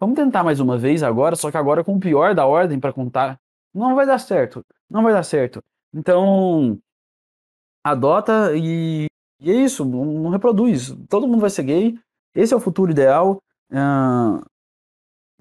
Vamos 0.00 0.16
tentar 0.16 0.42
mais 0.42 0.58
uma 0.58 0.76
vez 0.76 1.02
agora, 1.04 1.36
só 1.36 1.50
que 1.50 1.56
agora 1.56 1.84
com 1.84 1.94
o 1.94 2.00
pior 2.00 2.34
da 2.34 2.46
ordem 2.46 2.80
para 2.80 2.92
contar. 2.92 3.38
Não 3.72 3.94
vai 3.94 4.06
dar 4.06 4.18
certo. 4.18 4.64
Não 4.90 5.02
vai 5.02 5.12
dar 5.12 5.22
certo. 5.22 5.62
Então, 5.94 6.78
adota 7.84 8.56
e, 8.56 9.06
e 9.40 9.50
é 9.50 9.54
isso, 9.54 9.84
não 9.84 10.30
reproduz. 10.30 10.92
Todo 11.08 11.28
mundo 11.28 11.40
vai 11.40 11.50
ser 11.50 11.62
gay. 11.64 11.98
Esse 12.34 12.52
é 12.52 12.56
o 12.56 12.60
futuro 12.60 12.90
ideal 12.90 13.40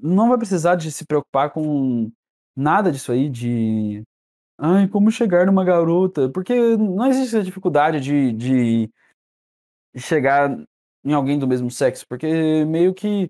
não 0.01 0.29
vai 0.29 0.37
precisar 0.37 0.75
de 0.75 0.91
se 0.91 1.05
preocupar 1.05 1.51
com 1.51 2.11
nada 2.55 2.91
disso 2.91 3.11
aí 3.11 3.29
de 3.29 4.03
ai, 4.57 4.87
como 4.87 5.11
chegar 5.11 5.45
numa 5.45 5.65
garota, 5.65 6.29
porque 6.29 6.53
não 6.77 7.07
existe 7.07 7.37
a 7.37 7.43
dificuldade 7.43 7.99
de, 7.99 8.31
de 8.33 8.89
chegar 9.97 10.55
em 11.03 11.13
alguém 11.13 11.39
do 11.39 11.47
mesmo 11.47 11.71
sexo, 11.71 12.05
porque 12.07 12.63
meio 12.65 12.93
que 12.93 13.29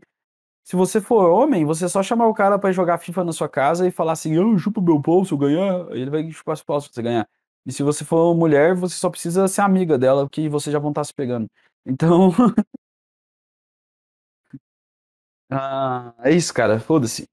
se 0.63 0.75
você 0.75 1.01
for 1.01 1.29
homem, 1.29 1.65
você 1.65 1.89
só 1.89 2.03
chamar 2.03 2.27
o 2.27 2.33
cara 2.33 2.59
para 2.59 2.71
jogar 2.71 2.97
FIFA 2.97 3.23
na 3.25 3.33
sua 3.33 3.49
casa 3.49 3.87
e 3.87 3.91
falar 3.91 4.13
assim, 4.13 4.33
eu 4.35 4.57
chupo 4.57 4.81
meu 4.81 5.01
pau 5.01 5.25
se 5.25 5.31
eu 5.33 5.37
ganhar, 5.37 5.89
ele 5.91 6.09
vai 6.09 6.29
chupar 6.31 6.55
seu 6.57 6.65
pau 6.65 6.79
se 6.79 6.89
você 6.91 7.01
ganhar. 7.01 7.27
E 7.65 7.71
se 7.71 7.83
você 7.83 8.03
for 8.05 8.35
mulher, 8.35 8.75
você 8.75 8.95
só 8.95 9.09
precisa 9.09 9.47
ser 9.47 9.61
amiga 9.61 9.97
dela, 9.97 10.29
que 10.29 10.49
vocês 10.49 10.71
já 10.71 10.79
vão 10.79 10.91
estar 10.91 11.03
se 11.03 11.13
pegando. 11.13 11.47
Então, 11.85 12.31
Ah, 15.51 16.13
é 16.23 16.31
isso, 16.33 16.53
cara, 16.53 16.79
foda-se. 16.79 17.27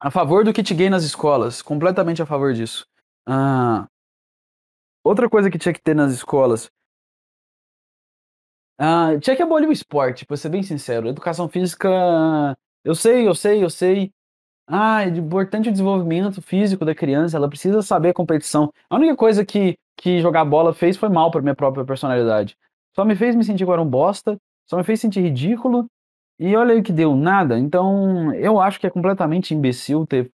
A 0.00 0.10
favor 0.10 0.44
do 0.44 0.52
kit 0.52 0.74
gay 0.74 0.90
nas 0.90 1.04
escolas, 1.04 1.62
completamente 1.62 2.20
a 2.22 2.26
favor 2.26 2.52
disso. 2.52 2.86
Ah, 3.26 3.86
outra 5.04 5.28
coisa 5.30 5.50
que 5.50 5.58
tinha 5.58 5.72
que 5.72 5.80
ter 5.82 5.94
nas 5.94 6.12
escolas. 6.12 6.70
Ah, 8.78 9.16
tinha 9.20 9.36
que 9.36 9.42
abolir 9.42 9.68
o 9.68 9.72
esporte, 9.72 10.26
pra 10.26 10.36
ser 10.36 10.48
bem 10.48 10.62
sincero. 10.62 11.08
Educação 11.08 11.48
física, 11.48 11.88
eu 12.84 12.94
sei, 12.94 13.26
eu 13.28 13.34
sei, 13.34 13.62
eu 13.62 13.70
sei. 13.70 14.10
Ah, 14.68 15.04
é 15.04 15.08
importante 15.08 15.68
o 15.68 15.72
desenvolvimento 15.72 16.42
físico 16.42 16.84
da 16.84 16.94
criança, 16.94 17.36
ela 17.36 17.48
precisa 17.48 17.82
saber 17.82 18.10
a 18.10 18.14
competição. 18.14 18.72
A 18.90 18.96
única 18.96 19.16
coisa 19.16 19.44
que, 19.46 19.76
que 19.96 20.20
jogar 20.20 20.44
bola 20.44 20.74
fez 20.74 20.96
foi 20.96 21.08
mal 21.08 21.30
pra 21.30 21.42
minha 21.42 21.56
própria 21.56 21.84
personalidade. 21.84 22.56
Só 22.96 23.04
me 23.04 23.16
fez 23.16 23.36
me 23.36 23.44
sentir 23.44 23.64
agora 23.64 23.82
um 23.82 23.88
bosta 23.88 24.38
só 24.72 24.78
me 24.78 24.84
fez 24.84 25.02
sentir 25.02 25.20
ridículo. 25.20 25.86
E 26.38 26.56
olha 26.56 26.72
aí 26.72 26.82
que 26.82 26.92
deu 26.92 27.14
nada. 27.14 27.58
Então, 27.58 28.34
eu 28.34 28.58
acho 28.58 28.80
que 28.80 28.86
é 28.86 28.90
completamente 28.90 29.52
imbecil 29.52 30.06
ter 30.06 30.32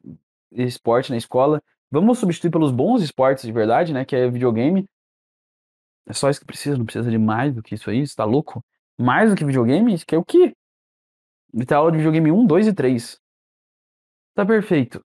esporte 0.52 1.10
na 1.10 1.16
escola. 1.16 1.60
Vamos 1.90 2.20
substituir 2.20 2.52
pelos 2.52 2.70
bons 2.70 3.02
esportes 3.02 3.44
de 3.44 3.50
verdade, 3.50 3.92
né? 3.92 4.04
Que 4.04 4.14
é 4.14 4.30
videogame. 4.30 4.86
É 6.06 6.12
só 6.12 6.30
isso 6.30 6.38
que 6.38 6.46
precisa, 6.46 6.78
não 6.78 6.84
precisa 6.84 7.10
de 7.10 7.18
mais 7.18 7.52
do 7.52 7.62
que 7.64 7.74
isso 7.74 7.90
aí, 7.90 8.06
você 8.06 8.14
tá 8.14 8.24
louco? 8.24 8.64
Mais 8.96 9.28
do 9.28 9.36
que 9.36 9.44
videogame? 9.44 9.92
Isso 9.92 10.06
que 10.06 10.14
é 10.14 10.18
o 10.18 10.24
quê? 10.24 10.54
Tem 11.66 11.76
aula 11.76 11.90
de 11.90 11.98
videogame 11.98 12.30
1, 12.30 12.46
2 12.46 12.68
e 12.68 12.72
3. 12.72 13.18
Tá 14.34 14.46
perfeito. 14.46 15.04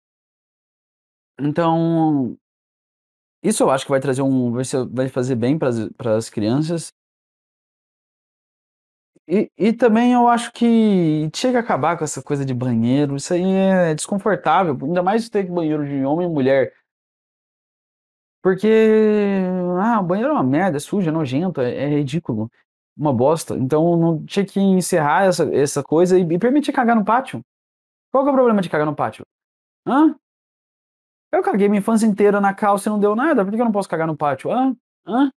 Então, 1.40 2.38
isso 3.44 3.64
eu 3.64 3.72
acho 3.72 3.84
que 3.84 3.92
vai 3.92 4.00
trazer 4.00 4.22
um 4.22 4.52
vai 4.52 4.64
vai 4.92 5.10
fazer 5.10 5.36
bem 5.36 5.58
para 5.58 6.16
as 6.16 6.30
crianças. 6.30 6.94
E 9.28 9.50
e 9.58 9.72
também 9.72 10.12
eu 10.14 10.28
acho 10.28 10.52
que 10.52 11.30
tinha 11.32 11.52
que 11.54 11.58
acabar 11.58 11.98
com 11.98 12.04
essa 12.04 12.22
coisa 12.22 12.44
de 12.46 12.54
banheiro, 12.54 13.16
isso 13.16 13.34
aí 13.34 13.42
é 13.54 13.96
desconfortável, 13.96 14.78
ainda 14.84 15.02
mais 15.02 15.30
ter 15.30 15.50
banheiro 15.50 15.86
de 15.88 16.04
homem 16.04 16.28
e 16.28 16.30
mulher. 16.30 16.74
Porque, 18.42 18.68
ah, 19.80 20.02
o 20.02 20.04
banheiro 20.04 20.32
é 20.32 20.34
uma 20.34 20.44
merda, 20.44 20.76
é 20.78 20.80
sujo, 20.80 21.08
é 21.10 21.12
nojento, 21.12 21.62
é 21.62 21.74
é 21.86 21.88
ridículo, 21.88 22.52
uma 22.98 23.14
bosta, 23.14 23.56
então 23.56 23.96
não 23.98 24.26
tinha 24.26 24.46
que 24.46 24.60
encerrar 24.60 25.24
essa 25.26 25.46
essa 25.56 25.82
coisa 25.82 26.20
e 26.20 26.24
e 26.24 26.38
permitir 26.40 26.74
cagar 26.74 26.96
no 26.96 27.06
pátio. 27.06 27.42
Qual 28.12 28.24
que 28.24 28.30
é 28.30 28.34
o 28.34 28.36
problema 28.36 28.62
de 28.62 28.70
cagar 28.70 28.88
no 28.88 28.96
pátio? 28.96 29.26
Hã? 29.88 30.16
Eu 31.32 31.42
caguei 31.42 31.68
minha 31.68 31.80
infância 31.80 32.06
inteira 32.06 32.40
na 32.40 32.54
calça 32.54 32.88
e 32.90 32.92
não 32.92 33.00
deu 33.00 33.16
nada, 33.16 33.44
por 33.44 33.52
que 33.54 33.60
eu 33.60 33.66
não 33.66 33.72
posso 33.72 33.90
cagar 33.90 34.08
no 34.08 34.16
pátio? 34.18 34.52
Hã? 34.52 34.76
Hã? 35.08 35.32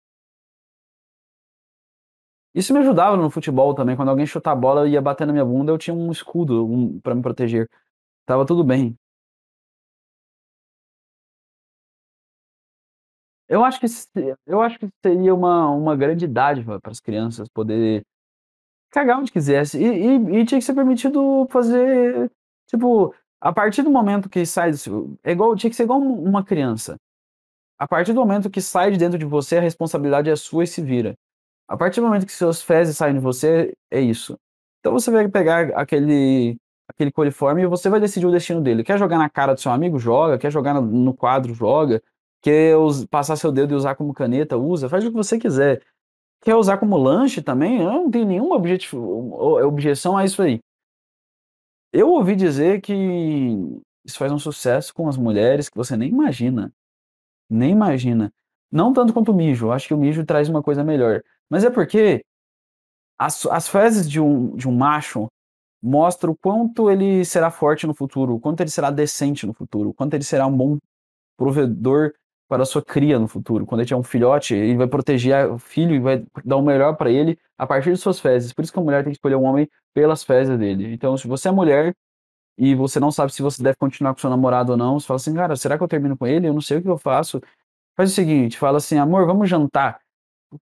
Isso 2.55 2.73
me 2.73 2.79
ajudava 2.79 3.17
no 3.17 3.29
futebol 3.31 3.75
também, 3.75 3.97
quando 3.97 4.11
alguém 4.11 4.25
chutar 4.27 4.53
a 4.53 4.55
bola 4.57 4.87
e 4.88 4.93
ia 4.93 5.03
bater 5.03 5.27
na 5.27 5.33
minha 5.33 5.45
bunda, 5.45 5.73
eu 5.73 5.79
tinha 5.79 5.93
um 5.95 6.12
escudo, 6.12 6.64
um 6.64 7.01
pra 7.01 7.12
me 7.14 7.21
proteger. 7.21 7.69
Estava 8.25 8.47
tudo 8.47 8.64
bem. 8.64 8.97
Eu 13.49 13.64
acho 13.64 13.79
que 13.81 13.87
eu 14.47 14.62
acho 14.62 14.79
que 14.79 14.88
seria 15.05 15.35
uma 15.35 15.69
uma 15.71 15.95
grande 15.97 16.27
dádiva 16.27 16.81
para 16.81 16.90
as 16.90 17.01
crianças 17.01 17.47
poder 17.49 18.03
cagar 18.90 19.19
onde 19.21 19.33
quisesse 19.33 19.79
e 19.79 19.85
e 19.87 20.40
e 20.43 20.47
tinha 20.47 20.61
que 20.61 20.67
ser 20.67 20.75
permitido 20.75 21.47
fazer, 21.51 22.31
tipo, 22.69 23.14
a 23.40 23.53
partir 23.53 23.83
do 23.83 23.90
momento 23.90 24.29
que 24.31 24.47
sai 24.47 24.73
do 24.73 25.19
é 25.25 25.33
igual 25.33 25.57
tinha 25.57 25.71
que 25.71 25.77
ser 25.77 25.85
igual 25.85 26.01
um 26.01 26.23
uma 26.25 26.45
criança. 26.45 26.97
A 27.79 27.88
partir 27.88 28.12
do 28.14 28.21
momento 28.21 28.51
que 28.51 28.61
sai 28.62 28.90
de 28.93 28.99
dentro 28.99 29.19
de 29.19 29.25
você, 29.27 29.59
a 29.59 29.61
responsabilidade 29.62 30.31
é 30.31 30.37
sua 30.37 30.64
e 30.64 30.67
se 30.69 30.83
vira. 30.83 31.14
A 31.68 31.77
partir 31.77 32.00
do 32.00 32.07
momento 32.07 32.27
que 32.27 32.33
seus 32.33 32.62
fezes 32.62 32.96
saem 32.96 33.14
de 33.14 33.20
você, 33.20 33.72
é 33.90 34.00
isso. 34.00 34.38
Então 34.81 34.92
você 34.92 35.11
vai 35.11 35.29
pegar 35.29 35.70
aquele 35.74 36.57
aquele 36.88 37.11
coliforme 37.11 37.62
e 37.62 37.66
você 37.66 37.88
vai 37.88 37.98
decidir 37.98 38.27
o 38.27 38.31
destino 38.31 38.61
dele. 38.61 38.85
Quer 38.85 38.98
jogar 38.98 39.18
na 39.18 39.31
cara 39.31 39.55
do 39.55 39.61
seu 39.61 39.72
amigo? 39.72 39.98
Joga. 39.98 40.38
Quer 40.38 40.50
jogar 40.53 40.74
no 40.81 41.14
quadro? 41.14 41.55
Joga. 41.55 42.03
Quer 42.42 42.77
passar 43.11 43.37
seu 43.37 43.50
dedo 43.50 43.72
e 43.72 43.77
usar 43.77 43.94
como 43.94 44.12
caneta? 44.12 44.57
Usa. 44.59 44.88
Faz 44.88 45.05
o 45.05 45.11
que 45.11 45.16
você 45.16 45.38
quiser. 45.38 45.83
Quer 46.42 46.55
usar 46.57 46.77
como 46.77 46.96
lanche 46.98 47.40
também? 47.40 47.81
Eu 47.81 47.90
não 47.90 48.11
tenho 48.11 48.27
nenhuma 48.27 48.57
objeção 48.57 50.16
a 50.16 50.24
isso 50.27 50.42
aí. 50.42 50.61
Eu 51.90 52.11
ouvi 52.11 52.37
dizer 52.37 52.83
que 52.83 52.94
isso 54.05 54.18
faz 54.18 54.31
um 54.31 54.38
sucesso 54.38 54.92
com 54.92 55.09
as 55.09 55.16
mulheres 55.16 55.70
que 55.70 55.77
você 55.77 55.96
nem 55.96 56.11
imagina. 56.11 56.70
Nem 57.48 57.70
imagina. 57.70 58.31
Não 58.70 58.92
tanto 58.92 59.14
quanto 59.14 59.33
o 59.33 59.35
mijo, 59.35 59.70
acho 59.70 59.88
que 59.88 59.94
o 59.94 59.98
mijo 59.98 60.24
traz 60.27 60.48
uma 60.48 60.62
coisa 60.62 60.85
melhor. 60.85 61.22
Mas 61.55 61.64
é 61.64 61.71
porque 61.71 62.21
as 63.19 63.47
as 63.47 63.69
fezes 63.69 64.11
de 64.11 64.21
um 64.21 64.57
de 64.57 64.69
um 64.69 64.73
macho 64.77 65.29
mostra 65.83 66.31
o 66.31 66.37
quanto 66.37 66.90
ele 66.90 67.25
será 67.25 67.51
forte 67.51 67.87
no 67.87 67.95
futuro, 67.95 68.35
o 68.37 68.40
quanto 68.40 68.61
ele 68.62 68.71
será 68.71 68.90
decente 68.90 69.47
no 69.47 69.55
futuro, 69.55 69.90
o 69.90 69.95
quanto 69.95 70.14
ele 70.14 70.25
será 70.25 70.47
um 70.47 70.57
bom 70.57 70.79
provedor 71.38 72.12
para 72.49 72.64
a 72.64 72.67
sua 72.67 72.83
cria 72.85 73.19
no 73.19 73.29
futuro. 73.29 73.67
Quando 73.67 73.81
ele 73.83 73.88
tiver 73.88 74.01
um 74.01 74.05
filhote, 74.05 74.55
ele 74.55 74.77
vai 74.77 74.88
proteger 74.88 75.51
o 75.51 75.59
filho 75.59 75.95
e 75.95 76.01
vai 76.01 76.25
dar 76.45 76.57
o 76.59 76.62
melhor 76.62 76.97
para 76.97 77.11
ele 77.11 77.38
a 77.59 77.67
partir 77.67 77.93
de 77.93 77.99
suas 77.99 78.21
fezes. 78.21 78.53
Por 78.53 78.62
isso 78.64 78.73
que 78.73 78.79
a 78.81 78.83
mulher 78.83 79.05
tem 79.05 79.12
que 79.12 79.19
escolher 79.19 79.37
um 79.37 79.45
homem 79.45 79.69
pelas 79.95 80.25
fezes 80.25 80.59
dele. 80.59 80.93
Então, 80.95 81.17
se 81.19 81.29
você 81.29 81.49
é 81.49 81.53
mulher 81.53 81.95
e 82.59 82.75
você 82.75 83.01
não 83.01 83.12
sabe 83.12 83.33
se 83.33 83.43
você 83.43 83.62
deve 83.62 83.77
continuar 83.79 84.14
com 84.14 84.21
seu 84.21 84.31
namorado 84.31 84.73
ou 84.73 84.79
não, 84.79 85.01
você 85.01 85.07
fala 85.07 85.17
assim: 85.17 85.35
"Cara, 85.35 85.57
será 85.57 85.77
que 85.79 85.85
eu 85.85 85.88
termino 85.88 86.17
com 86.17 86.27
ele? 86.27 86.49
Eu 86.49 86.55
não 86.55 86.61
sei 86.62 86.79
o 86.79 86.83
que 86.83 86.88
eu 86.88 86.99
faço". 86.99 87.40
Faz 87.97 88.12
o 88.12 88.14
seguinte, 88.14 88.59
fala 88.59 88.79
assim: 88.79 88.99
"Amor, 88.99 89.27
vamos 89.27 89.49
jantar". 89.51 90.01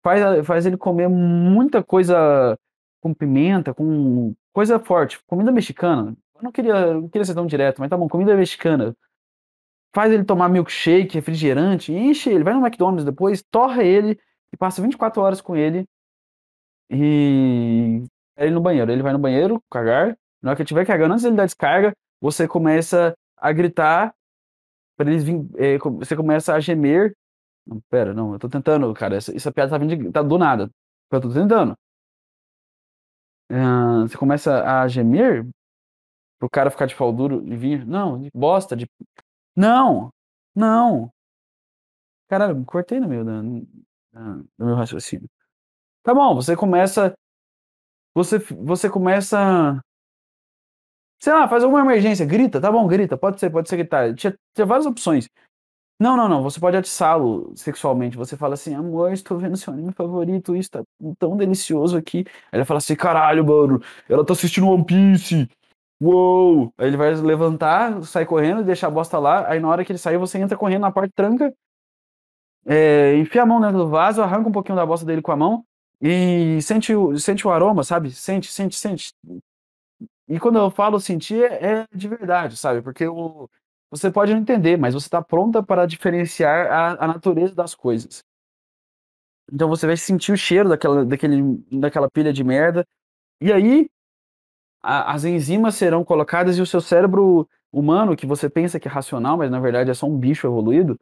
Faz 0.04 0.46
faz 0.46 0.65
ele 0.65 0.78
comer 0.78 1.10
muita 1.10 1.84
coisa 1.84 2.58
com 3.02 3.13
pimenta, 3.13 3.74
com 3.74 4.34
coisa 4.54 4.80
forte, 4.80 5.20
comida 5.26 5.52
mexicana. 5.52 6.15
Eu 6.36 6.44
não 6.44 6.52
queria 6.52 6.94
não 6.94 7.10
queria 7.10 7.26
ser 7.26 7.34
tão 7.36 7.46
direto, 7.46 7.80
mas 7.80 7.89
tá 7.89 7.98
bom, 7.98 8.08
comida 8.08 8.36
mexicana. 8.36 8.96
Faz 9.94 10.12
ele 10.13 10.24
tomar 10.24 10.50
milkshake, 10.50 11.15
refrigerante, 11.15 11.91
enche 11.94 12.30
ele, 12.30 12.44
vai 12.44 12.54
no 12.54 12.65
McDonald's 12.65 13.04
depois, 13.06 13.44
torra 13.52 13.84
ele 13.84 14.17
e 14.54 14.58
passa 14.58 14.82
24 14.82 15.22
horas 15.22 15.41
com 15.41 15.56
ele. 15.56 15.86
E 16.89 18.04
ele 18.38 18.52
no 18.52 18.62
banheiro, 18.62 18.91
ele 18.91 19.04
vai 19.04 19.13
no 19.13 19.20
banheiro 19.20 19.62
cagar, 19.70 20.17
na 20.41 20.52
hora 20.52 20.56
que 20.56 20.62
ele 20.62 20.65
estiver 20.65 20.86
cagando, 20.86 21.13
antes 21.13 21.24
dele 21.24 21.36
dar 21.36 21.46
descarga, 21.46 21.94
você 22.20 22.48
começa 22.48 23.15
a 23.38 23.52
gritar 23.52 24.13
pra 24.98 25.10
eles 25.10 25.24
vim 25.24 25.50
eh, 25.58 25.78
você 25.80 26.15
começa 26.15 26.54
a 26.54 26.60
gemer. 26.60 27.15
Não, 27.67 27.78
espera, 27.78 28.13
não, 28.13 28.34
eu 28.34 28.39
tô 28.39 28.50
tentando, 28.50 28.91
cara, 28.93 29.15
essa 29.15 29.36
essa 29.36 29.52
piada 29.52 29.71
tá 29.71 29.78
vindo 29.78 29.95
de 29.95 30.12
tá 30.12 30.21
do 30.21 30.38
nada. 30.38 30.69
Eu 31.12 31.21
tô 31.21 31.30
tentando. 31.32 31.76
Hã, 33.50 34.08
você 34.08 34.17
começa 34.17 34.63
a 34.82 34.88
gemer, 34.88 35.45
para 36.39 36.47
o 36.47 36.50
cara 36.50 36.71
ficar 36.71 36.88
de 36.88 36.95
pau 36.95 37.13
duro 37.13 37.43
e 37.47 37.56
vir 37.58 37.86
não, 37.86 38.19
de 38.21 38.30
bosta, 38.34 38.76
de 38.76 38.88
não, 39.56 40.12
não. 40.56 41.12
Caralho, 42.30 42.63
cortei 42.65 43.00
no 43.00 43.08
meio 43.08 43.24
do 43.26 44.65
meu 44.65 44.76
raciocínio. 44.76 45.30
Tá 46.04 46.13
bom, 46.13 46.36
você 46.36 46.56
começa 46.56 47.13
você 48.15 48.39
você 48.39 48.89
começa 48.89 49.82
sei 51.19 51.34
lá, 51.34 51.47
faz 51.47 51.63
alguma 51.63 51.82
emergência, 51.82 52.26
grita, 52.26 52.60
tá 52.60 52.71
bom, 52.71 52.88
grita, 52.88 53.15
pode 53.17 53.39
ser, 53.39 53.50
pode 53.52 53.69
ser 53.69 53.78
gritar. 53.78 54.13
Tinha 54.15 54.36
tinha 54.56 54.65
várias 54.65 54.86
opções. 54.88 55.28
Não, 56.02 56.18
não, 56.18 56.28
não, 56.28 56.42
você 56.42 56.60
pode 56.60 56.76
atiçá-lo 56.76 57.54
sexualmente, 57.56 58.18
você 58.18 58.36
fala 58.36 58.56
assim: 58.56 58.74
"Amor, 58.74 59.14
estou 59.14 59.38
vendo 59.38 59.56
seu 59.56 59.72
anime 59.72 59.92
favorito, 59.94 60.56
isso 60.56 60.72
tá 60.72 60.84
tão 61.20 61.38
delicioso 61.38 61.96
aqui". 61.96 62.26
Aí 62.52 62.58
ele 62.58 62.66
fala 62.66 62.80
assim: 62.80 62.96
"Caralho, 62.96 63.46
mano, 63.46 63.80
ela 64.10 64.26
tá 64.26 64.34
assistindo 64.34 64.68
One 64.68 64.84
Piece. 64.84 65.48
Uou!". 66.02 66.74
Aí 66.78 66.88
ele 66.88 66.98
vai 66.98 67.14
levantar, 67.16 68.02
sair 68.04 68.26
correndo, 68.28 68.64
deixar 68.64 68.88
a 68.88 68.92
bosta 68.92 69.20
lá, 69.20 69.50
aí 69.50 69.60
na 69.60 69.70
hora 69.70 69.86
que 69.86 69.92
ele 69.92 70.00
sair, 70.00 70.18
você 70.20 70.40
entra 70.40 70.58
correndo 70.58 70.84
na 70.84 70.92
porta, 70.94 71.12
tranca 71.16 71.54
eh, 72.66 73.18
enfia 73.18 73.44
a 73.44 73.46
mão 73.46 73.60
dentro 73.62 73.78
do 73.78 73.90
vaso, 73.90 74.22
arranca 74.22 74.48
um 74.50 74.52
pouquinho 74.52 74.76
da 74.76 74.86
bosta 74.86 75.06
dele 75.06 75.22
com 75.22 75.32
a 75.32 75.36
mão 75.36 75.64
e 76.02 76.60
sente 76.62 76.94
o 76.96 77.18
sente 77.18 77.48
o 77.48 77.52
aroma, 77.52 77.84
sabe, 77.84 78.12
sente, 78.12 78.52
sente, 78.52 78.76
sente. 78.76 79.14
E 80.28 80.40
quando 80.40 80.58
eu 80.60 80.70
falo 80.72 81.00
sentir, 81.00 81.44
é 81.44 81.82
é 81.84 81.88
de 81.94 82.08
verdade, 82.08 82.58
sabe, 82.58 82.82
porque 82.82 83.08
o 83.08 83.50
você 83.92 84.12
pode 84.12 84.34
não 84.34 84.42
entender, 84.42 84.78
mas 84.78 84.94
você 84.96 85.10
tá 85.10 85.22
pronta 85.22 85.64
para 85.64 85.86
diferenciar 85.86 86.72
a 86.72 87.06
a 87.06 87.08
natureza 87.10 87.56
das 87.56 87.76
coisas. 87.76 88.24
Então 89.52 89.68
você 89.70 89.86
vai 89.88 89.98
sentir 89.98 90.32
o 90.32 90.38
cheiro 90.38 90.70
daquela 90.70 91.06
daquele 91.06 91.42
daquela 91.72 92.10
pilha 92.10 92.32
de 92.34 92.44
merda, 92.44 92.86
e 93.42 93.52
aí 93.54 93.90
a 94.84 95.14
as 95.14 95.26
enzimas 95.26 95.76
serão 95.76 96.04
colocadas 96.06 96.58
e 96.58 96.62
o 96.62 96.66
seu 96.66 96.82
cérebro 96.82 97.48
humano, 97.72 98.16
que 98.18 98.26
você 98.28 98.50
pensa 98.50 98.80
que 98.80 98.88
é 98.88 98.92
racional, 98.92 99.38
mas 99.38 99.52
na 99.52 99.60
verdade 99.60 99.92
é 99.92 99.94
só 99.94 100.08
um 100.08 100.18
bicho 100.18 100.48
evoluído, 100.48 101.00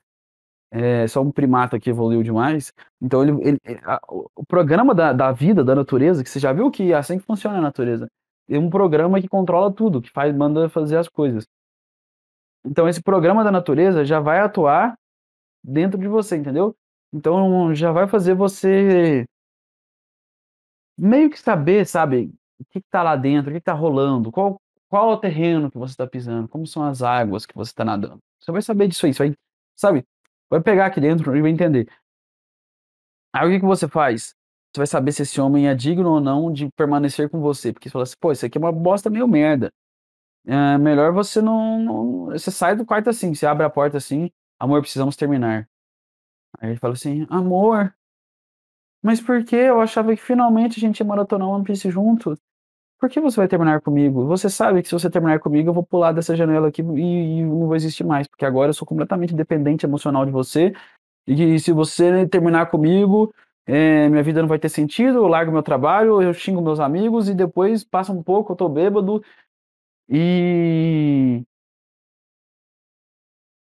é 0.72 1.08
só 1.08 1.22
um 1.22 1.32
primata 1.32 1.80
que 1.80 1.90
evoluiu 1.90 2.24
demais, 2.24 2.74
então 3.02 3.24
ele 3.24 3.34
ele 3.50 3.60
a 3.86 4.00
o 4.38 4.46
programa 4.48 4.96
da 4.96 5.14
da 5.14 5.32
vida, 5.32 5.64
da 5.64 5.76
natureza, 5.76 6.24
que 6.24 6.30
você 6.30 6.40
já 6.40 6.54
viu 6.54 6.72
que 6.72 6.92
é 6.94 6.96
assim 6.98 7.20
que 7.20 7.26
funciona 7.26 7.58
a 7.60 7.62
natureza, 7.62 8.10
tem 8.48 8.60
um 8.60 8.70
programa 8.70 9.22
que 9.22 9.28
controla 9.30 9.72
tudo, 9.74 10.02
que 10.02 10.12
faz 10.12 10.36
manda 10.36 10.70
fazer 10.70 10.98
as 10.98 11.10
coisas. 11.10 11.46
Então 12.66 12.88
esse 12.88 13.02
programa 13.02 13.44
da 13.44 13.52
natureza 13.52 14.04
já 14.06 14.20
vai 14.20 14.40
atuar 14.40 14.96
dentro 15.64 16.00
de 16.00 16.08
você, 16.08 16.38
entendeu? 16.38 16.76
Então 17.14 17.74
já 17.76 17.92
vai 17.92 18.08
fazer 18.08 18.36
você 18.36 19.26
meio 20.98 21.30
que 21.30 21.40
saber, 21.40 21.86
sabe, 21.86 22.32
o 22.60 22.66
que 22.66 22.82
que 22.82 22.90
tá 22.90 23.02
lá 23.04 23.16
dentro, 23.16 23.50
o 23.50 23.54
que 23.54 23.60
que 23.60 23.66
tá 23.66 23.74
rolando, 23.74 24.32
qual 24.32 24.60
qual 24.90 25.12
é 25.12 25.14
o 25.14 25.18
terreno 25.20 25.70
que 25.70 25.78
você 25.78 25.96
tá 25.96 26.08
pisando, 26.08 26.48
como 26.48 26.66
são 26.66 26.84
as 26.84 27.04
águas 27.04 27.46
que 27.46 27.54
você 27.54 27.72
tá 27.72 27.86
nadando. 27.86 28.18
Você 28.40 28.52
vai 28.52 28.62
saber 28.62 28.88
disso 28.88 29.06
aí, 29.06 29.12
vai, 29.12 29.36
sabe, 29.76 30.04
vai 30.50 30.60
pegar 30.62 30.88
aqui 30.88 31.00
dentro 31.00 31.36
e 31.38 31.42
vai 31.44 31.52
entender. 31.52 31.88
Aí 33.34 33.48
o 33.48 33.52
que 33.52 33.60
que 33.60 33.66
você 33.66 33.88
faz? 33.88 34.34
Você 34.74 34.80
vai 34.80 34.88
saber 34.88 35.12
se 35.12 35.22
esse 35.24 35.40
homem 35.40 35.68
é 35.68 35.76
digno 35.76 36.10
ou 36.10 36.20
não 36.20 36.52
de 36.52 36.70
permanecer 36.76 37.30
com 37.30 37.40
você, 37.40 37.72
porque 37.74 37.88
você 37.90 37.94
fala 37.94 38.04
assim: 38.04 38.16
"Pô, 38.20 38.32
isso 38.32 38.46
aqui 38.46 38.58
é 38.58 38.62
uma 38.62 38.72
bosta 38.72 39.10
meio 39.10 39.28
merda". 39.28 39.72
É 40.52 40.78
melhor 40.80 41.14
você 41.14 41.42
não 41.42 41.80
não 41.80 42.26
você 42.28 42.50
sai 42.50 42.76
do 42.76 42.84
quarto 42.84 43.08
assim, 43.10 43.36
você 43.36 43.46
abre 43.46 43.64
a 43.66 43.70
porta 43.70 43.98
assim: 43.98 44.32
"Amor, 44.60 44.82
precisamos 44.82 45.16
terminar". 45.16 45.70
Aí 46.60 46.72
ele 46.72 46.80
fala 46.80 46.94
assim: 46.94 47.28
"Amor" 47.30 47.94
"mas 49.04 49.22
por 49.22 49.44
quê? 49.44 49.56
Eu 49.56 49.80
achava 49.80 50.16
que 50.16 50.22
finalmente 50.22 50.78
a 50.78 50.82
gente 50.82 51.00
ia 51.00 51.06
maratonar 51.06 51.48
One 51.48 51.64
Piece 51.64 51.90
junto. 51.90 52.38
Por 53.00 53.10
que 53.10 53.20
você 53.22 53.38
vai 53.38 53.48
terminar 53.48 53.82
comigo? 53.82 54.26
Você 54.28 54.50
sabe 54.50 54.82
que 54.82 54.90
se 54.90 54.94
você 54.96 55.10
terminar 55.10 55.40
comigo 55.40 55.70
eu 55.70 55.74
vou 55.74 55.84
pular 55.86 56.14
dessa 56.14 56.36
janela 56.36 56.70
aqui 56.70 56.82
e 56.84 57.40
e 57.40 57.44
não 57.46 57.68
vou 57.68 57.76
existir 57.76 58.04
mais, 58.06 58.28
porque 58.28 58.46
agora 58.46 58.70
eu 58.72 58.74
sou 58.74 58.88
completamente 58.88 59.34
dependente 59.36 59.86
emocional 59.86 60.26
de 60.26 60.32
você, 60.32 60.74
e 61.28 61.36
que 61.36 61.60
se 61.60 61.72
você 61.74 62.28
terminar 62.28 62.68
comigo, 62.72 63.34
é, 63.68 64.10
minha 64.10 64.24
vida 64.24 64.42
não 64.42 64.50
vai 64.50 64.60
ter 64.60 64.70
sentido, 64.70 65.20
eu 65.20 65.28
largo 65.28 65.52
meu 65.52 65.64
trabalho, 65.64 66.22
eu 66.22 66.34
xingo 66.34 66.62
meus 66.62 66.80
amigos 66.80 67.30
e 67.30 67.36
depois 67.36 67.84
passa 67.84 68.12
um 68.14 68.24
pouco, 68.24 68.54
eu 68.54 68.58
tô 68.58 68.70
bêbado 68.70 69.24
e 70.10 71.44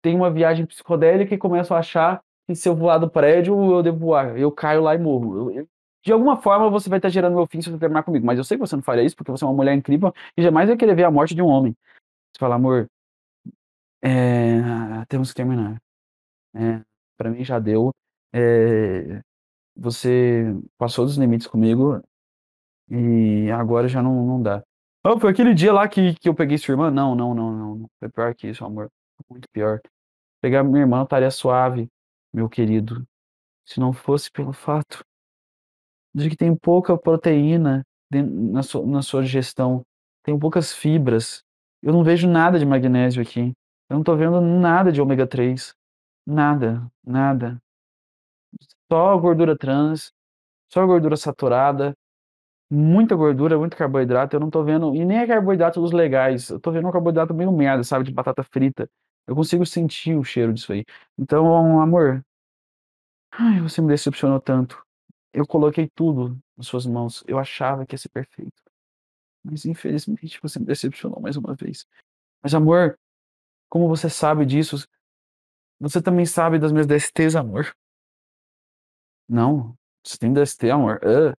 tem 0.01 0.15
uma 0.15 0.31
viagem 0.31 0.65
psicodélica 0.65 1.33
e 1.35 1.37
começo 1.37 1.73
a 1.73 1.79
achar 1.79 2.21
que 2.47 2.55
se 2.55 2.69
eu 2.69 2.75
voar 2.75 2.97
do 2.97 3.09
prédio, 3.09 3.53
eu 3.73 3.83
devo 3.83 3.97
voar. 3.97 4.37
Eu 4.37 4.51
caio 4.51 4.81
lá 4.81 4.95
e 4.95 4.97
morro. 4.97 5.51
Eu, 5.51 5.61
eu, 5.61 5.69
de 6.03 6.13
alguma 6.13 6.37
forma 6.37 6.69
você 6.69 6.89
vai 6.89 6.99
estar 6.99 7.09
gerando 7.09 7.35
meu 7.35 7.45
fim 7.47 7.61
se 7.61 7.69
você 7.69 7.77
terminar 7.77 8.03
comigo, 8.03 8.25
mas 8.25 8.37
eu 8.37 8.43
sei 8.43 8.57
que 8.57 8.65
você 8.65 8.75
não 8.75 8.83
faria 8.83 9.03
isso 9.03 9.15
porque 9.15 9.31
você 9.31 9.43
é 9.43 9.47
uma 9.47 9.53
mulher 9.53 9.73
incrível 9.75 10.13
e 10.37 10.41
jamais 10.41 10.69
vai 10.69 10.77
querer 10.77 10.95
ver 10.95 11.03
a 11.03 11.11
morte 11.11 11.35
de 11.35 11.41
um 11.41 11.47
homem. 11.47 11.75
Você 12.31 12.39
fala, 12.39 12.55
amor, 12.55 12.87
é, 14.01 15.05
temos 15.09 15.29
que 15.29 15.35
terminar. 15.35 15.81
É, 16.55 16.81
para 17.17 17.29
mim 17.29 17.43
já 17.43 17.59
deu. 17.59 17.91
É, 18.33 19.21
você 19.75 20.45
passou 20.77 21.05
dos 21.05 21.17
limites 21.17 21.47
comigo 21.47 22.01
e 22.89 23.49
agora 23.51 23.87
já 23.87 24.01
não, 24.01 24.25
não 24.25 24.41
dá. 24.41 24.63
Oh, 25.09 25.17
foi 25.17 25.31
aquele 25.31 25.53
dia 25.53 25.71
lá 25.71 25.87
que, 25.87 26.15
que 26.15 26.27
eu 26.27 26.35
peguei 26.35 26.57
sua 26.57 26.73
irmã? 26.73 26.91
Não, 26.91 27.15
não, 27.15 27.33
não, 27.33 27.51
não. 27.53 27.89
Foi 27.97 28.09
pior 28.09 28.35
que 28.35 28.49
isso, 28.49 28.65
amor. 28.65 28.91
Muito 29.29 29.47
pior. 29.53 29.79
Pegar 30.41 30.63
minha 30.65 30.81
irmã 30.81 31.03
estaria 31.03 31.31
suave, 31.31 31.87
meu 32.33 32.49
querido. 32.49 33.07
Se 33.65 33.79
não 33.79 33.93
fosse 33.93 34.29
pelo 34.29 34.51
fato 34.51 35.05
de 36.13 36.29
que 36.29 36.35
tem 36.35 36.53
pouca 36.53 36.97
proteína 36.97 37.85
na 38.11 38.61
sua, 38.61 38.85
na 38.85 39.01
sua 39.01 39.23
digestão, 39.23 39.81
tem 40.23 40.37
poucas 40.37 40.73
fibras. 40.73 41.41
Eu 41.81 41.93
não 41.93 42.03
vejo 42.03 42.27
nada 42.27 42.59
de 42.59 42.65
magnésio 42.65 43.21
aqui. 43.21 43.53
Eu 43.89 43.95
não 43.95 44.03
tô 44.03 44.13
vendo 44.13 44.41
nada 44.41 44.91
de 44.91 45.01
ômega 45.01 45.25
3. 45.25 45.73
Nada, 46.25 46.85
nada. 47.01 47.57
Só 48.91 49.17
gordura 49.17 49.57
trans, 49.57 50.11
só 50.69 50.85
gordura 50.85 51.15
saturada, 51.15 51.95
muita 52.69 53.15
gordura, 53.15 53.57
muito 53.57 53.77
carboidrato. 53.77 54.35
Eu 54.35 54.39
não 54.39 54.49
tô 54.49 54.63
vendo. 54.63 54.95
E 54.95 55.05
nem 55.05 55.19
é 55.19 55.27
carboidrato 55.27 55.81
dos 55.81 55.91
legais. 55.91 56.49
Eu 56.49 56.59
tô 56.59 56.71
vendo 56.71 56.87
um 56.87 56.91
carboidrato 56.91 57.33
meio 57.33 57.51
merda, 57.51 57.83
sabe? 57.83 58.05
De 58.05 58.11
batata 58.11 58.43
frita. 58.43 58.89
Eu 59.27 59.35
consigo 59.35 59.65
sentir 59.65 60.15
o 60.15 60.23
cheiro 60.23 60.53
disso 60.53 60.71
aí. 60.73 60.85
Então, 61.17 61.79
amor. 61.81 62.23
Ai, 63.31 63.61
você 63.61 63.81
me 63.81 63.87
decepcionou 63.87 64.39
tanto. 64.39 64.83
Eu 65.33 65.45
coloquei 65.45 65.89
tudo 65.93 66.37
nas 66.57 66.67
suas 66.67 66.85
mãos. 66.85 67.23
Eu 67.27 67.37
achava 67.37 67.85
que 67.85 67.93
ia 67.93 67.97
ser 67.97 68.09
perfeito. 68.09 68.61
Mas 69.43 69.65
infelizmente 69.65 70.39
você 70.41 70.59
me 70.59 70.65
decepcionou 70.65 71.21
mais 71.21 71.37
uma 71.37 71.55
vez. 71.55 71.85
Mas 72.43 72.53
amor, 72.53 72.97
como 73.69 73.87
você 73.87 74.09
sabe 74.09 74.45
disso? 74.45 74.87
Você 75.79 76.01
também 76.01 76.25
sabe 76.25 76.59
das 76.59 76.71
minhas 76.71 76.87
DSTs, 76.87 77.35
amor. 77.35 77.75
Não, 79.29 79.77
você 80.03 80.17
tem 80.17 80.33
DST, 80.33 80.69
amor. 80.69 80.99
Uh, 81.03 81.35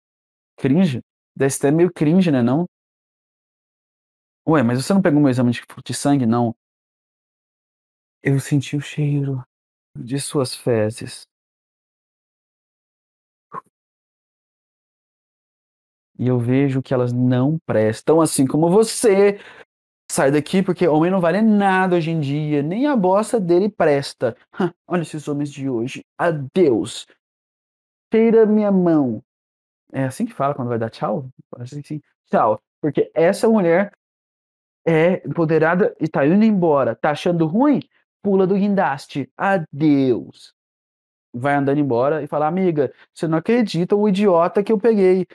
cringe. 0.57 1.03
DST 1.39 1.69
é 1.69 1.71
meio 1.71 1.93
cringe, 1.93 2.33
né, 2.33 2.43
não? 2.43 2.67
Ué, 4.49 4.61
mas 4.65 4.85
você 4.85 4.93
não 4.93 5.01
pegou 5.01 5.21
meu 5.21 5.31
exame 5.31 5.53
de, 5.53 5.63
de 5.85 5.95
sangue, 5.95 6.27
não? 6.27 6.53
Eu 8.23 8.41
senti 8.41 8.77
o 8.77 8.81
cheiro 8.81 9.45
de 9.97 10.19
suas 10.19 10.55
fezes. 10.55 11.29
E 16.19 16.27
eu 16.27 16.41
vejo 16.41 16.83
que 16.83 16.93
elas 16.93 17.13
não 17.13 17.57
prestam, 17.65 18.21
assim 18.21 18.45
como 18.45 18.69
você. 18.69 19.39
Sai 20.11 20.33
daqui 20.33 20.63
porque 20.63 20.89
homem 20.89 21.11
não 21.11 21.21
vale 21.21 21.41
nada 21.43 21.97
hoje 21.97 22.11
em 22.11 22.19
dia, 22.21 22.63
nem 22.63 22.87
a 22.87 22.97
bosta 22.97 23.39
dele 23.39 23.69
presta. 23.69 24.37
Olha 24.89 25.03
esses 25.03 25.29
homens 25.29 25.53
de 25.53 25.69
hoje. 25.71 26.05
Adeus. 26.19 27.07
Cheira 28.13 28.45
minha 28.47 28.73
mão. 28.73 29.23
É 29.93 30.05
assim 30.05 30.27
que 30.27 30.33
fala 30.33 30.55
quando 30.55 30.69
vai 30.69 30.79
dar 30.79 30.91
tchau? 30.91 31.29
Assim, 31.57 31.81
assim, 31.81 32.01
tchau. 32.27 32.61
Porque 32.81 33.11
essa 33.15 33.49
mulher 33.49 33.93
é 34.87 35.27
empoderada 35.27 35.95
e 36.01 36.09
tá 36.09 36.27
indo 36.27 36.45
embora. 36.45 36.95
Tá 36.95 37.11
achando 37.11 37.47
ruim? 37.47 37.81
Pula 38.23 38.47
do 38.47 38.55
guindaste. 38.55 39.31
Adeus. 39.37 40.55
Vai 41.33 41.55
andando 41.55 41.79
embora 41.79 42.23
e 42.23 42.27
fala, 42.27 42.47
amiga, 42.47 42.93
você 43.13 43.29
não 43.29 43.39
acredita 43.39 43.95
o 43.95 44.09
idiota 44.09 44.63
que 44.63 44.73
eu 44.73 44.79
peguei. 44.79 45.27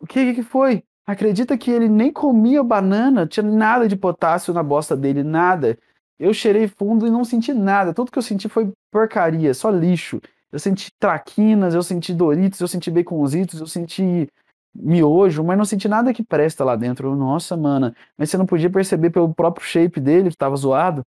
O 0.00 0.06
que, 0.06 0.34
que 0.34 0.42
foi? 0.42 0.82
Acredita 1.06 1.58
que 1.58 1.70
ele 1.70 1.88
nem 1.88 2.12
comia 2.12 2.62
banana, 2.62 3.26
tinha 3.26 3.44
nada 3.44 3.88
de 3.88 3.96
potássio 3.96 4.54
na 4.54 4.62
bosta 4.62 4.96
dele, 4.96 5.22
nada. 5.22 5.78
Eu 6.18 6.32
cheirei 6.32 6.68
fundo 6.68 7.06
e 7.06 7.10
não 7.10 7.24
senti 7.24 7.52
nada. 7.52 7.92
Tudo 7.92 8.10
que 8.10 8.18
eu 8.18 8.22
senti 8.22 8.48
foi 8.48 8.72
porcaria, 8.90 9.52
só 9.52 9.70
lixo. 9.70 10.20
Eu 10.52 10.58
senti 10.58 10.90
traquinas, 10.98 11.74
eu 11.74 11.82
senti 11.82 12.12
Doritos, 12.12 12.60
eu 12.60 12.68
senti 12.68 12.90
baconzitos, 12.90 13.60
eu 13.60 13.66
senti 13.66 14.28
miojo, 14.74 15.44
mas 15.44 15.58
não 15.58 15.64
senti 15.64 15.88
nada 15.88 16.12
que 16.12 16.22
presta 16.24 16.64
lá 16.64 16.76
dentro. 16.76 17.14
Nossa, 17.16 17.56
mana, 17.56 17.94
mas 18.16 18.30
você 18.30 18.36
não 18.36 18.46
podia 18.46 18.70
perceber 18.70 19.10
pelo 19.10 19.32
próprio 19.34 19.64
shape 19.66 20.00
dele 20.00 20.30
que 20.30 20.36
tava 20.36 20.56
zoado? 20.56 21.04